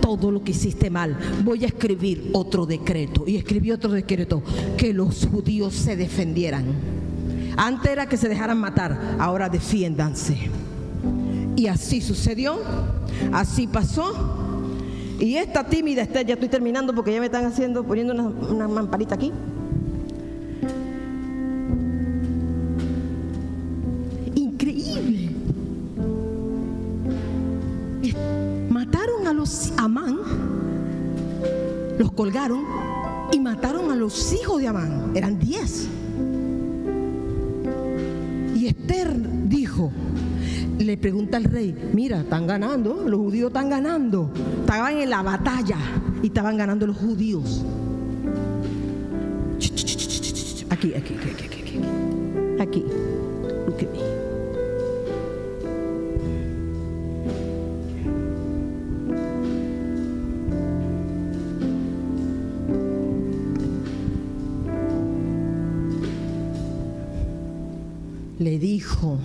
todo 0.00 0.30
lo 0.30 0.42
que 0.42 0.52
hiciste 0.52 0.88
mal. 0.88 1.16
Voy 1.44 1.64
a 1.64 1.66
escribir 1.66 2.30
otro 2.32 2.64
decreto. 2.64 3.24
Y 3.26 3.36
escribí 3.36 3.72
otro 3.72 3.90
decreto, 3.90 4.42
que 4.78 4.94
los 4.94 5.26
judíos 5.26 5.74
se 5.74 5.96
defendieran. 5.96 6.64
Antes 7.58 7.90
era 7.90 8.06
que 8.06 8.16
se 8.16 8.28
dejaran 8.28 8.58
matar, 8.58 9.16
ahora 9.18 9.48
defiéndanse. 9.48 10.48
Y 11.56 11.68
así 11.68 12.02
sucedió, 12.02 12.58
así 13.32 13.66
pasó. 13.66 14.12
Y 15.18 15.36
esta 15.36 15.64
tímida 15.64 16.02
Esther, 16.02 16.26
ya 16.26 16.34
estoy 16.34 16.50
terminando 16.50 16.94
porque 16.94 17.12
ya 17.12 17.20
me 17.20 17.26
están 17.26 17.46
haciendo, 17.46 17.82
poniendo 17.82 18.12
una, 18.12 18.68
mamparita 18.68 19.14
aquí. 19.14 19.32
Increíble. 24.34 25.30
Mataron 28.68 29.26
a 29.26 29.32
los 29.32 29.72
Amán, 29.78 30.18
los 31.98 32.12
colgaron 32.12 32.64
y 33.32 33.40
mataron 33.40 33.90
a 33.90 33.96
los 33.96 34.34
hijos 34.34 34.60
de 34.60 34.68
Amán. 34.68 35.12
Eran 35.14 35.38
diez. 35.38 35.88
Y 38.54 38.66
Esther 38.66 39.48
dijo, 39.48 39.90
le 40.86 40.96
pregunta 40.96 41.36
al 41.36 41.44
rey, 41.44 41.74
mira, 41.92 42.20
están 42.20 42.46
ganando, 42.46 43.02
los 43.08 43.18
judíos 43.18 43.48
están 43.48 43.68
ganando. 43.68 44.30
Estaban 44.60 44.98
en 44.98 45.10
la 45.10 45.20
batalla 45.20 45.78
y 46.22 46.28
estaban 46.28 46.56
ganando 46.56 46.86
los 46.86 46.96
judíos. 46.96 47.64
Aquí, 50.70 50.94
aquí, 50.94 51.14
aquí, 51.14 51.44
aquí, 51.44 51.60
aquí. 51.60 51.80
Aquí. 52.60 52.84
Look 53.66 53.80
at 53.80 53.90
me. 53.92 54.06
Le 68.38 68.58
dijo, 68.60 69.18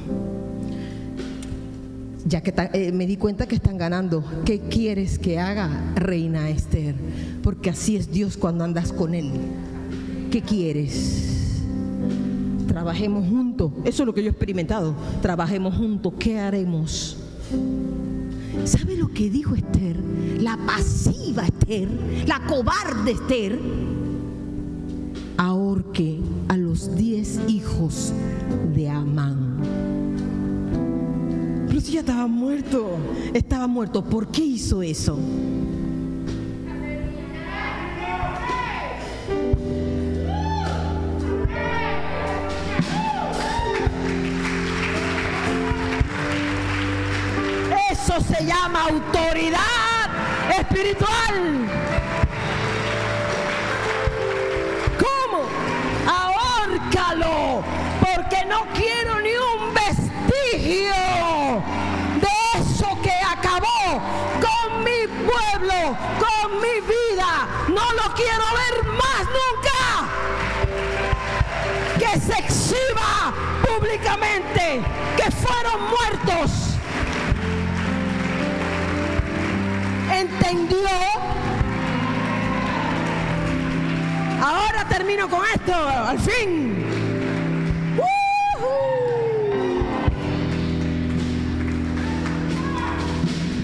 ya 2.32 2.42
que 2.42 2.54
eh, 2.72 2.94
me 2.94 3.06
di 3.06 3.18
cuenta 3.18 3.46
que 3.46 3.56
están 3.56 3.78
ganando, 3.78 4.24
¿qué 4.46 4.62
quieres 4.62 5.20
que 5.20 5.38
haga, 5.38 5.92
reina 5.96 6.50
Esther? 6.50 6.96
Porque 7.44 7.70
así 7.70 7.98
es 7.98 8.10
Dios 8.10 8.38
cuando 8.38 8.64
andas 8.64 8.94
con 8.94 9.14
Él. 9.14 9.30
¿Qué 10.32 10.42
quieres? 10.42 11.62
Trabajemos 12.70 13.28
juntos. 13.28 13.74
Eso 13.84 14.04
es 14.04 14.08
lo 14.08 14.14
que 14.14 14.22
yo 14.22 14.28
he 14.28 14.32
experimentado. 14.32 14.96
Trabajemos 15.22 15.76
juntos. 15.76 16.14
¿Qué 16.18 16.40
haremos? 16.40 17.18
¿Sabe 18.64 18.96
lo 18.96 19.10
que 19.10 19.30
dijo 19.30 19.54
Esther? 19.56 19.98
La 20.40 20.56
pasiva 20.56 21.44
Esther, 21.44 21.90
la 22.28 22.40
cobarde 22.48 23.12
Esther, 23.12 23.60
ahorque 25.36 26.22
a 26.48 26.56
los 26.56 26.96
diez 26.96 27.42
hijos 27.50 28.14
de 28.74 28.90
Amán. 28.90 29.81
Ya 31.90 32.00
estaba 32.00 32.26
muerto, 32.28 32.98
estaba 33.34 33.68
muerto. 33.68 34.02
¿Por 34.04 34.28
qué 34.28 34.42
hizo 34.42 34.82
eso? 34.82 35.18
Eso 47.92 48.22
se 48.22 48.46
llama 48.46 48.84
autoridad 48.84 49.60
espiritual. 50.58 51.68
¿Cómo? 54.98 55.44
Ahórcalo, 56.08 57.64
porque 58.00 58.46
no 58.48 58.62
quiero 58.74 58.91
que 75.24 75.32
fueron 75.32 75.80
muertos. 75.90 76.52
entendió. 80.20 80.78
Ahora 84.42 84.88
termino 84.90 85.30
con 85.30 85.42
esto, 85.54 85.74
al 85.74 86.20
fin. 86.20 86.86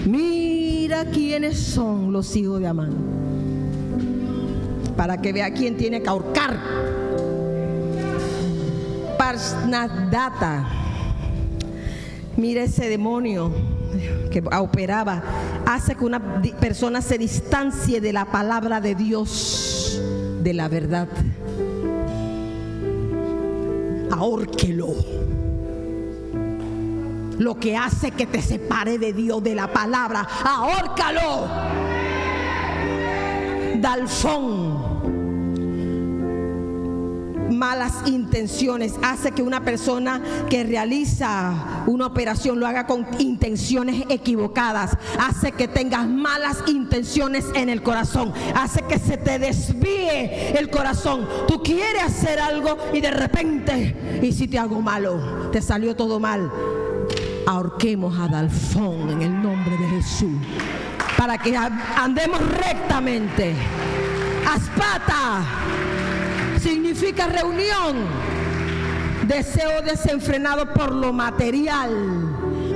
Mira 0.06 1.04
quiénes 1.06 1.58
son 1.58 2.12
los 2.12 2.34
hijos 2.36 2.60
de 2.60 2.68
Amán. 2.68 2.92
Para 4.96 5.20
que 5.20 5.32
vea 5.32 5.52
quién 5.52 5.76
tiene 5.76 6.02
que 6.02 6.08
ahorcar. 6.08 6.58
Parsnadata. 9.18 10.77
Mira 12.38 12.62
ese 12.62 12.88
demonio 12.88 13.50
que 14.30 14.40
operaba 14.56 15.20
hace 15.66 15.96
que 15.96 16.04
una 16.04 16.40
persona 16.60 17.02
se 17.02 17.18
distancie 17.18 18.00
de 18.00 18.12
la 18.12 18.26
palabra 18.26 18.80
de 18.80 18.94
Dios, 18.94 20.00
de 20.40 20.54
la 20.54 20.68
verdad. 20.68 21.08
Ahórquelo. 24.12 24.94
Lo 27.38 27.58
que 27.58 27.76
hace 27.76 28.12
que 28.12 28.26
te 28.26 28.40
separe 28.40 28.98
de 28.98 29.12
Dios, 29.12 29.42
de 29.42 29.56
la 29.56 29.72
palabra, 29.72 30.24
ahórcalo. 30.44 31.48
Dalfón 33.80 34.77
malas 37.58 37.92
intenciones, 38.06 38.94
hace 39.02 39.32
que 39.32 39.42
una 39.42 39.64
persona 39.64 40.22
que 40.48 40.64
realiza 40.64 41.82
una 41.86 42.06
operación 42.06 42.60
lo 42.60 42.66
haga 42.66 42.86
con 42.86 43.06
intenciones 43.18 44.04
equivocadas, 44.08 44.96
hace 45.18 45.52
que 45.52 45.68
tengas 45.68 46.06
malas 46.06 46.62
intenciones 46.66 47.44
en 47.54 47.68
el 47.68 47.82
corazón, 47.82 48.32
hace 48.54 48.82
que 48.82 48.98
se 48.98 49.16
te 49.16 49.38
desvíe 49.38 50.56
el 50.56 50.70
corazón. 50.70 51.26
Tú 51.48 51.62
quieres 51.62 52.02
hacer 52.04 52.38
algo 52.38 52.78
y 52.92 53.00
de 53.00 53.10
repente, 53.10 54.20
y 54.22 54.32
si 54.32 54.46
te 54.46 54.58
hago 54.58 54.80
malo, 54.80 55.50
te 55.50 55.60
salió 55.60 55.96
todo 55.96 56.20
mal. 56.20 56.50
Ahorquemos 57.46 58.18
a 58.18 58.28
Dalfón 58.28 59.10
en 59.10 59.22
el 59.22 59.42
nombre 59.42 59.76
de 59.76 59.88
Jesús 59.88 60.36
para 61.16 61.36
que 61.36 61.56
andemos 61.56 62.40
rectamente. 62.52 63.54
Aspata 64.46 65.42
significa 66.98 67.28
reunión, 67.28 67.96
deseo 69.26 69.82
desenfrenado 69.82 70.72
por 70.72 70.92
lo 70.92 71.12
material. 71.12 71.90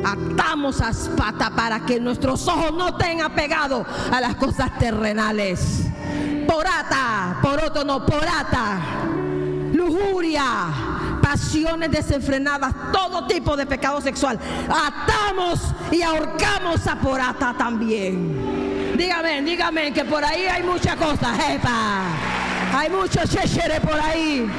Atamos 0.05 0.81
a 0.81 0.91
espata 0.91 1.51
para 1.51 1.81
que 1.81 1.99
nuestros 1.99 2.47
ojos 2.47 2.73
no 2.73 2.89
estén 2.89 3.21
apegados 3.21 3.85
a 4.13 4.21
las 4.21 4.37
cosas 4.37 4.79
terrenales. 4.79 5.87
Porata, 6.47 7.39
por 7.43 7.65
otro 7.65 7.85
no, 7.85 8.07
porata, 8.07 8.81
lujuria, 9.73 10.45
pasiones 11.21 11.91
desenfrenadas, 11.91 12.75
todo 12.93 13.27
tipo 13.27 13.57
de 13.57 13.67
pecado 13.67 14.01
sexual. 14.01 14.39
Atamos 14.69 15.61
y 15.91 16.03
ahorcamos 16.03 16.87
a 16.87 16.97
porata 16.97 17.55
también. 17.59 18.97
Dígame, 18.97 19.43
dígame 19.43 19.93
que 19.93 20.05
por 20.05 20.25
ahí 20.25 20.47
hay 20.47 20.63
muchas 20.63 20.95
cosas. 20.97 21.39
Epa. 21.51 22.32
Hay 22.75 22.89
muchos 22.89 23.29
chéchere 23.29 23.81
por 23.81 23.99
ahí. 24.01 24.51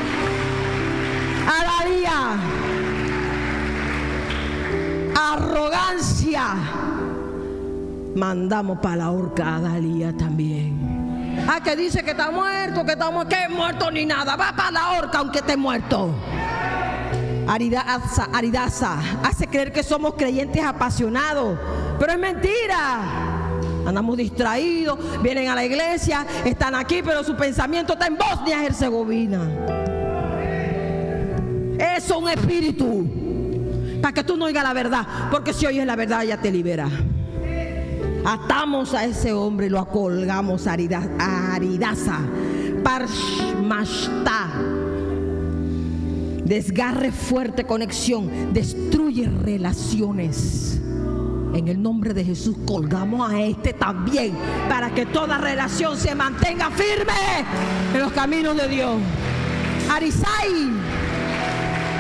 Adalía. 1.48 2.38
Arrogancia. 5.16 6.56
Mandamos 8.16 8.78
para 8.80 8.96
la 8.98 9.12
horca 9.12 9.56
a 9.56 9.60
Dalía 9.60 10.16
también. 10.16 11.44
Ah, 11.48 11.60
que 11.64 11.76
dice 11.76 12.04
que 12.04 12.12
está 12.12 12.30
muerto, 12.30 12.86
que 12.86 12.92
estamos 12.92 13.26
que 13.26 13.50
muerto 13.50 13.90
ni 13.90 14.06
nada. 14.06 14.36
Va 14.36 14.54
para 14.56 14.72
la 14.72 14.92
horca 14.92 15.18
aunque 15.18 15.40
esté 15.40 15.58
muerto. 15.58 16.14
Aridaza, 17.48 18.30
Aridaza 18.32 19.00
hace 19.24 19.48
creer 19.48 19.74
que 19.74 19.84
somos 19.84 20.14
creyentes 20.14 20.64
apasionados, 20.64 21.58
pero 22.00 22.14
es 22.14 22.20
mentira. 22.20 23.23
Andamos 23.86 24.18
distraídos, 24.18 24.98
vienen 25.22 25.50
a 25.50 25.56
la 25.56 25.66
iglesia, 25.66 26.26
están 26.46 26.76
aquí, 26.76 27.02
pero 27.04 27.24
su 27.24 27.36
pensamiento 27.36 27.94
está 27.94 28.08
en 28.08 28.18
Bosnia 28.18 28.66
Herzegovina. 28.66 29.42
Es 31.78 32.10
un 32.12 32.30
espíritu. 32.30 33.08
Para 34.02 34.14
que 34.14 34.24
tú 34.24 34.36
no 34.36 34.46
oigas 34.46 34.64
la 34.64 34.74
verdad, 34.74 35.08
porque 35.32 35.54
si 35.54 35.66
oyes 35.66 35.86
la 35.86 35.96
verdad 35.96 36.24
ya 36.24 36.38
te 36.38 36.52
libera. 36.52 36.90
Atamos 38.26 38.94
a 38.94 39.06
ese 39.06 39.34
hombre 39.34 39.68
y 39.68 39.70
lo 39.70 39.86
colgamos 39.88 40.68
a 40.68 40.74
Aridaza, 40.74 42.20
Parshmashta. 42.84 44.50
Desgarre 46.46 47.12
fuerte 47.12 47.66
conexión, 47.66 48.54
destruye 48.54 49.30
relaciones. 49.30 50.82
En 51.54 51.68
el 51.68 51.82
nombre 51.82 52.14
de 52.14 52.26
Jesús 52.26 52.56
colgamos 52.66 53.32
a 53.32 53.40
este 53.40 53.74
también 53.74 54.34
para 54.68 54.90
que 54.90 55.06
toda 55.06 55.38
relación 55.38 55.96
se 55.98 56.16
mantenga 56.16 56.72
firme 56.72 57.14
en 57.94 58.00
los 58.00 58.12
caminos 58.12 58.58
de 58.58 58.68
Dios. 58.68 58.96
Arisai, 59.92 60.72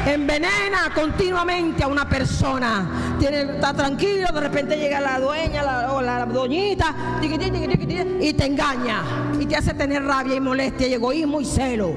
envenena 0.07 0.91
continuamente 0.95 1.83
a 1.83 1.87
una 1.87 2.09
persona. 2.09 3.15
Tiene, 3.19 3.41
está 3.41 3.73
tranquilo, 3.73 4.27
de 4.33 4.39
repente 4.39 4.75
llega 4.75 4.99
la 4.99 5.19
dueña 5.19 5.61
la, 5.61 5.93
o 5.93 6.01
la 6.01 6.25
doñita 6.25 7.19
y 7.21 8.33
te 8.33 8.45
engaña 8.45 9.03
y 9.39 9.45
te 9.45 9.55
hace 9.55 9.75
tener 9.75 10.03
rabia 10.03 10.35
y 10.35 10.39
molestia 10.39 10.87
y 10.87 10.93
egoísmo 10.93 11.39
y 11.39 11.45
celo. 11.45 11.93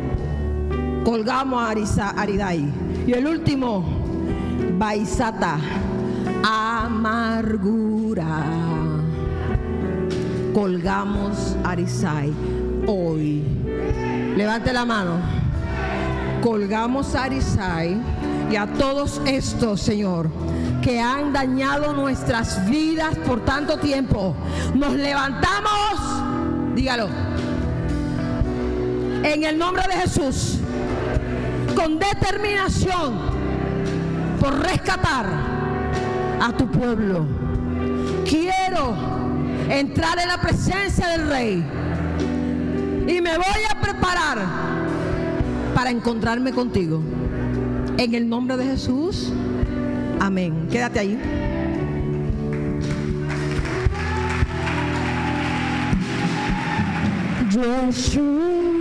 Colgamos 1.04 1.62
a 1.62 1.70
Arisa, 1.70 2.10
Aridai. 2.10 2.64
Y 3.06 3.12
el 3.12 3.26
último, 3.26 3.84
Baisata, 4.76 5.58
amargura. 6.46 8.44
Colgamos 10.54 11.56
Arisai 11.64 12.32
hoy. 12.86 13.42
Levante 14.36 14.72
la 14.72 14.84
mano. 14.84 15.18
Colgamos 16.42 17.16
a 17.16 17.24
Arisai 17.24 18.00
y 18.48 18.54
a 18.54 18.66
todos 18.66 19.20
estos, 19.26 19.80
Señor, 19.80 20.30
que 20.82 21.00
han 21.00 21.32
dañado 21.32 21.92
nuestras 21.92 22.64
vidas 22.70 23.16
por 23.26 23.44
tanto 23.44 23.78
tiempo. 23.78 24.36
Nos 24.72 24.92
levantamos, 24.92 26.76
dígalo, 26.76 27.08
en 29.24 29.42
el 29.42 29.58
nombre 29.58 29.82
de 29.88 29.94
Jesús, 29.94 30.58
con 31.74 31.98
determinación 31.98 33.14
por 34.38 34.60
rescatar 34.60 35.55
a 36.40 36.52
tu 36.56 36.70
pueblo. 36.70 37.26
Quiero 38.28 38.94
entrar 39.68 40.18
en 40.18 40.28
la 40.28 40.40
presencia 40.40 41.08
del 41.08 41.28
Rey 41.28 41.64
y 43.06 43.20
me 43.20 43.36
voy 43.36 43.62
a 43.70 43.80
preparar 43.80 44.38
para 45.74 45.90
encontrarme 45.90 46.52
contigo. 46.52 47.02
En 47.98 48.14
el 48.14 48.28
nombre 48.28 48.56
de 48.56 48.64
Jesús. 48.64 49.32
Amén. 50.20 50.68
Quédate 50.70 50.98
ahí. 50.98 51.18
Enamórate 57.56 58.75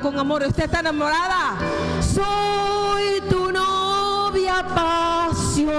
Con 0.00 0.18
amor, 0.18 0.42
¿usted 0.48 0.64
está 0.64 0.80
enamorada? 0.80 1.54
Soy 2.00 3.20
tu 3.28 3.52
novia 3.52 4.60
apasionada 4.60 5.72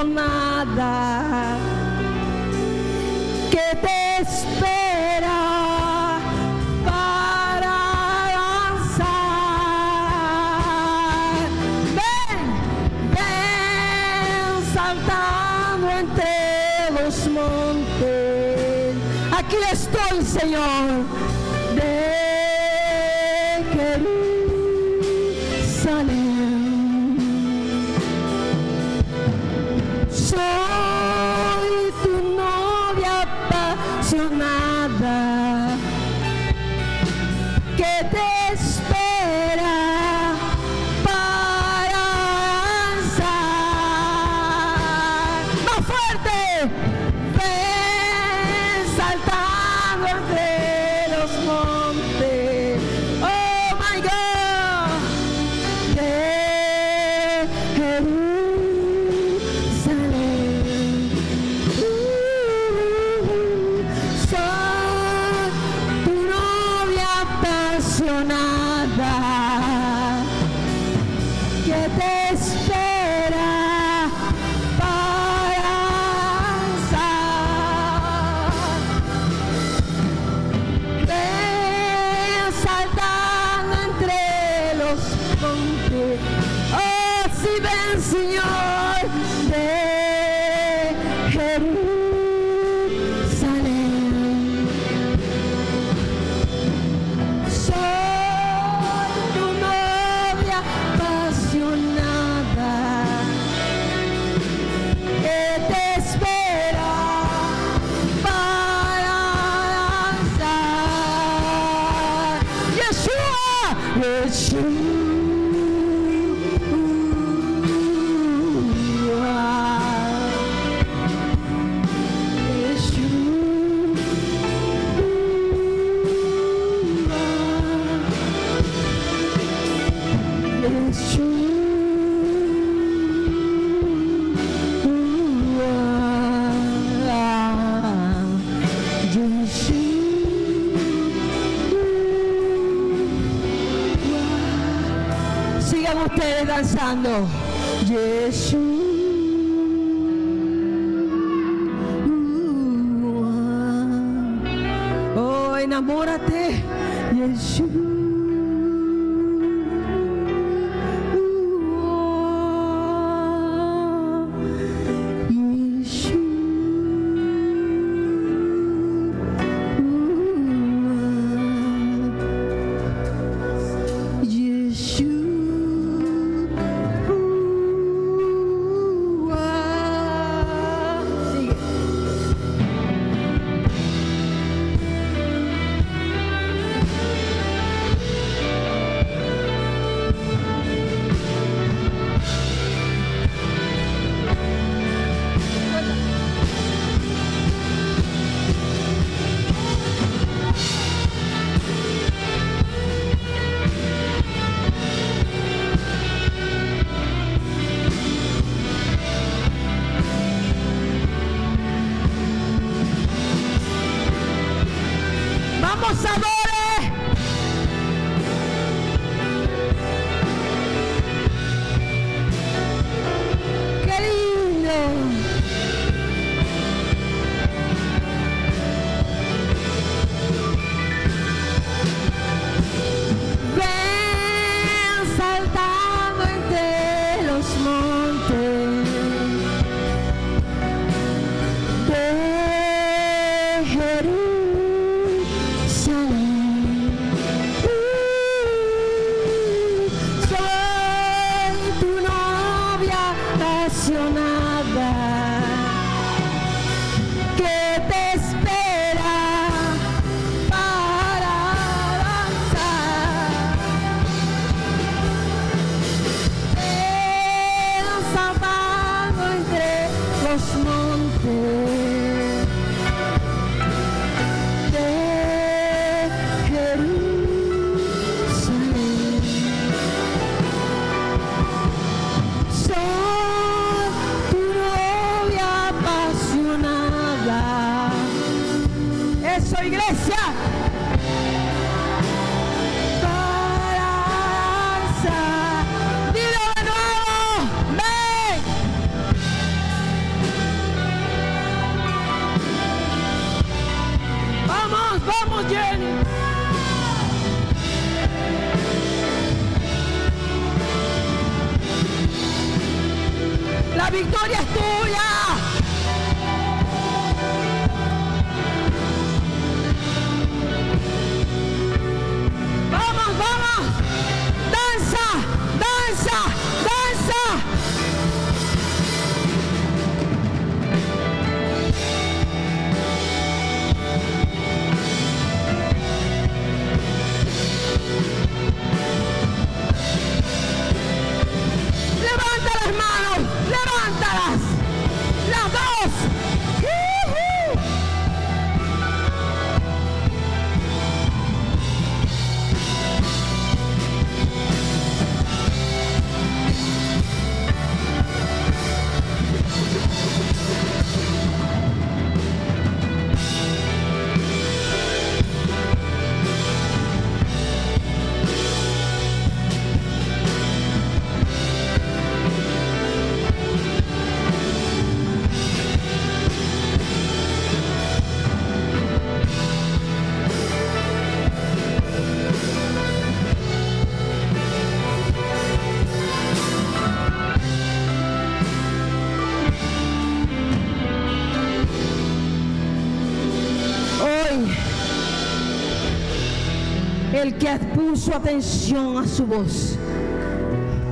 puso 397.74 398.16
atención 398.16 398.98
a 398.98 399.08
su 399.08 399.26
voz, 399.26 399.78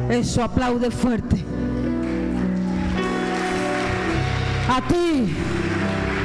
eso 0.10 0.44
aplaude 0.44 0.91
fuerte. 0.91 1.38
A 4.70 4.82
ti 4.88 5.36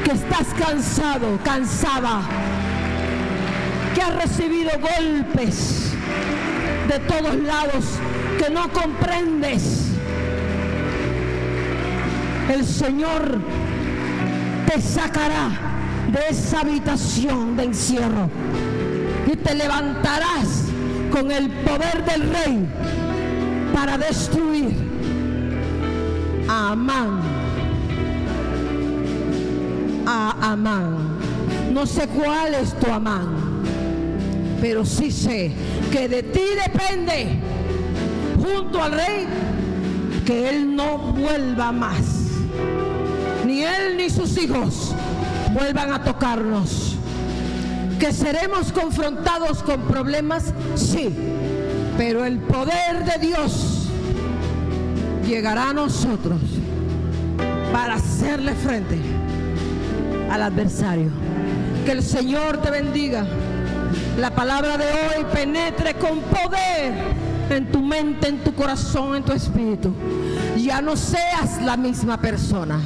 que 0.04 0.12
estás 0.12 0.46
cansado, 0.58 1.38
cansada, 1.44 2.20
que 3.94 4.02
has 4.02 4.14
recibido 4.16 4.70
golpes 4.80 5.92
de 6.88 6.98
todos 7.00 7.36
lados, 7.36 7.84
que 8.38 8.50
no 8.50 8.68
comprendes. 8.72 9.88
El 12.48 12.64
Señor 12.64 13.40
te 14.66 14.80
sacará 14.80 15.50
de 16.12 16.20
esa 16.30 16.60
habitación 16.60 17.56
de 17.56 17.64
encierro 17.64 18.30
te 19.46 19.54
levantarás 19.54 20.64
con 21.10 21.30
el 21.30 21.48
poder 21.50 22.04
del 22.04 22.28
rey 22.30 22.66
para 23.72 23.96
destruir 23.96 24.74
a 26.48 26.72
Amán. 26.72 27.20
A 30.06 30.52
Amán. 30.52 31.18
No 31.72 31.86
sé 31.86 32.08
cuál 32.08 32.54
es 32.54 32.74
tu 32.80 32.90
Amán, 32.90 33.62
pero 34.60 34.84
sí 34.84 35.10
sé 35.10 35.52
que 35.92 36.08
de 36.08 36.22
ti 36.22 36.42
depende, 36.64 37.38
junto 38.42 38.82
al 38.82 38.92
rey, 38.92 39.26
que 40.24 40.48
él 40.48 40.74
no 40.74 40.98
vuelva 40.98 41.70
más 41.70 42.26
ni 43.46 43.62
él 43.62 43.96
ni 43.96 44.10
sus 44.10 44.36
hijos 44.38 44.92
vuelvan 45.52 45.92
a 45.92 46.02
tocarnos. 46.02 46.85
Que 47.98 48.12
seremos 48.12 48.72
confrontados 48.72 49.62
con 49.62 49.80
problemas, 49.82 50.52
sí, 50.74 51.08
pero 51.96 52.24
el 52.24 52.38
poder 52.38 53.04
de 53.04 53.26
Dios 53.26 53.88
llegará 55.26 55.70
a 55.70 55.72
nosotros 55.72 56.40
para 57.72 57.94
hacerle 57.94 58.54
frente 58.54 58.98
al 60.30 60.42
adversario. 60.42 61.10
Que 61.84 61.92
el 61.92 62.02
Señor 62.02 62.58
te 62.58 62.70
bendiga. 62.70 63.26
La 64.18 64.30
palabra 64.30 64.76
de 64.76 64.84
hoy 64.84 65.24
penetre 65.32 65.94
con 65.94 66.20
poder 66.20 66.92
en 67.50 67.70
tu 67.70 67.80
mente, 67.80 68.28
en 68.28 68.38
tu 68.38 68.54
corazón, 68.54 69.16
en 69.16 69.22
tu 69.22 69.32
espíritu. 69.32 69.92
Ya 70.56 70.82
no 70.82 70.96
seas 70.96 71.62
la 71.62 71.76
misma 71.76 72.20
persona. 72.20 72.80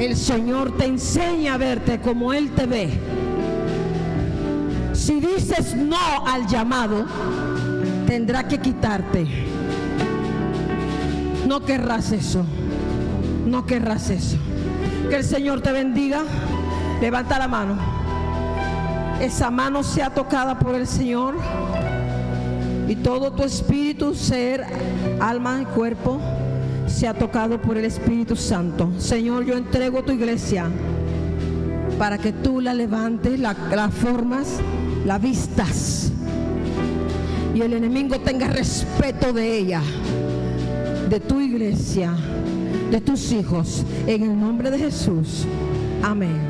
El 0.00 0.16
Señor 0.16 0.78
te 0.78 0.86
enseña 0.86 1.54
a 1.54 1.58
verte 1.58 2.00
como 2.00 2.32
Él 2.32 2.52
te 2.52 2.64
ve. 2.64 2.88
Si 4.94 5.20
dices 5.20 5.76
no 5.76 6.26
al 6.26 6.46
llamado, 6.46 7.04
tendrá 8.06 8.48
que 8.48 8.56
quitarte. 8.56 9.26
No 11.46 11.60
querrás 11.60 12.12
eso. 12.12 12.46
No 13.46 13.66
querrás 13.66 14.08
eso. 14.08 14.38
Que 15.10 15.16
el 15.16 15.24
Señor 15.24 15.60
te 15.60 15.70
bendiga. 15.70 16.22
Levanta 17.02 17.38
la 17.38 17.46
mano. 17.46 17.74
Esa 19.20 19.50
mano 19.50 19.82
sea 19.82 20.14
tocada 20.14 20.58
por 20.58 20.76
el 20.76 20.86
Señor. 20.86 21.36
Y 22.88 22.96
todo 22.96 23.32
tu 23.32 23.42
espíritu, 23.42 24.14
ser, 24.14 24.64
alma 25.20 25.60
y 25.60 25.66
cuerpo 25.66 26.18
sea 27.00 27.14
tocado 27.14 27.58
por 27.62 27.78
el 27.78 27.86
Espíritu 27.86 28.36
Santo. 28.36 28.90
Señor, 28.98 29.46
yo 29.46 29.56
entrego 29.56 30.02
tu 30.02 30.12
iglesia 30.12 30.66
para 31.98 32.18
que 32.18 32.30
tú 32.30 32.60
la 32.60 32.74
levantes, 32.74 33.40
la, 33.40 33.56
la 33.74 33.88
formas, 33.88 34.60
la 35.06 35.16
vistas. 35.16 36.12
Y 37.54 37.62
el 37.62 37.72
enemigo 37.72 38.20
tenga 38.20 38.48
respeto 38.48 39.32
de 39.32 39.60
ella, 39.60 39.80
de 41.08 41.20
tu 41.20 41.40
iglesia, 41.40 42.12
de 42.90 43.00
tus 43.00 43.32
hijos. 43.32 43.82
En 44.06 44.22
el 44.22 44.38
nombre 44.38 44.70
de 44.70 44.80
Jesús. 44.80 45.46
Amén. 46.02 46.49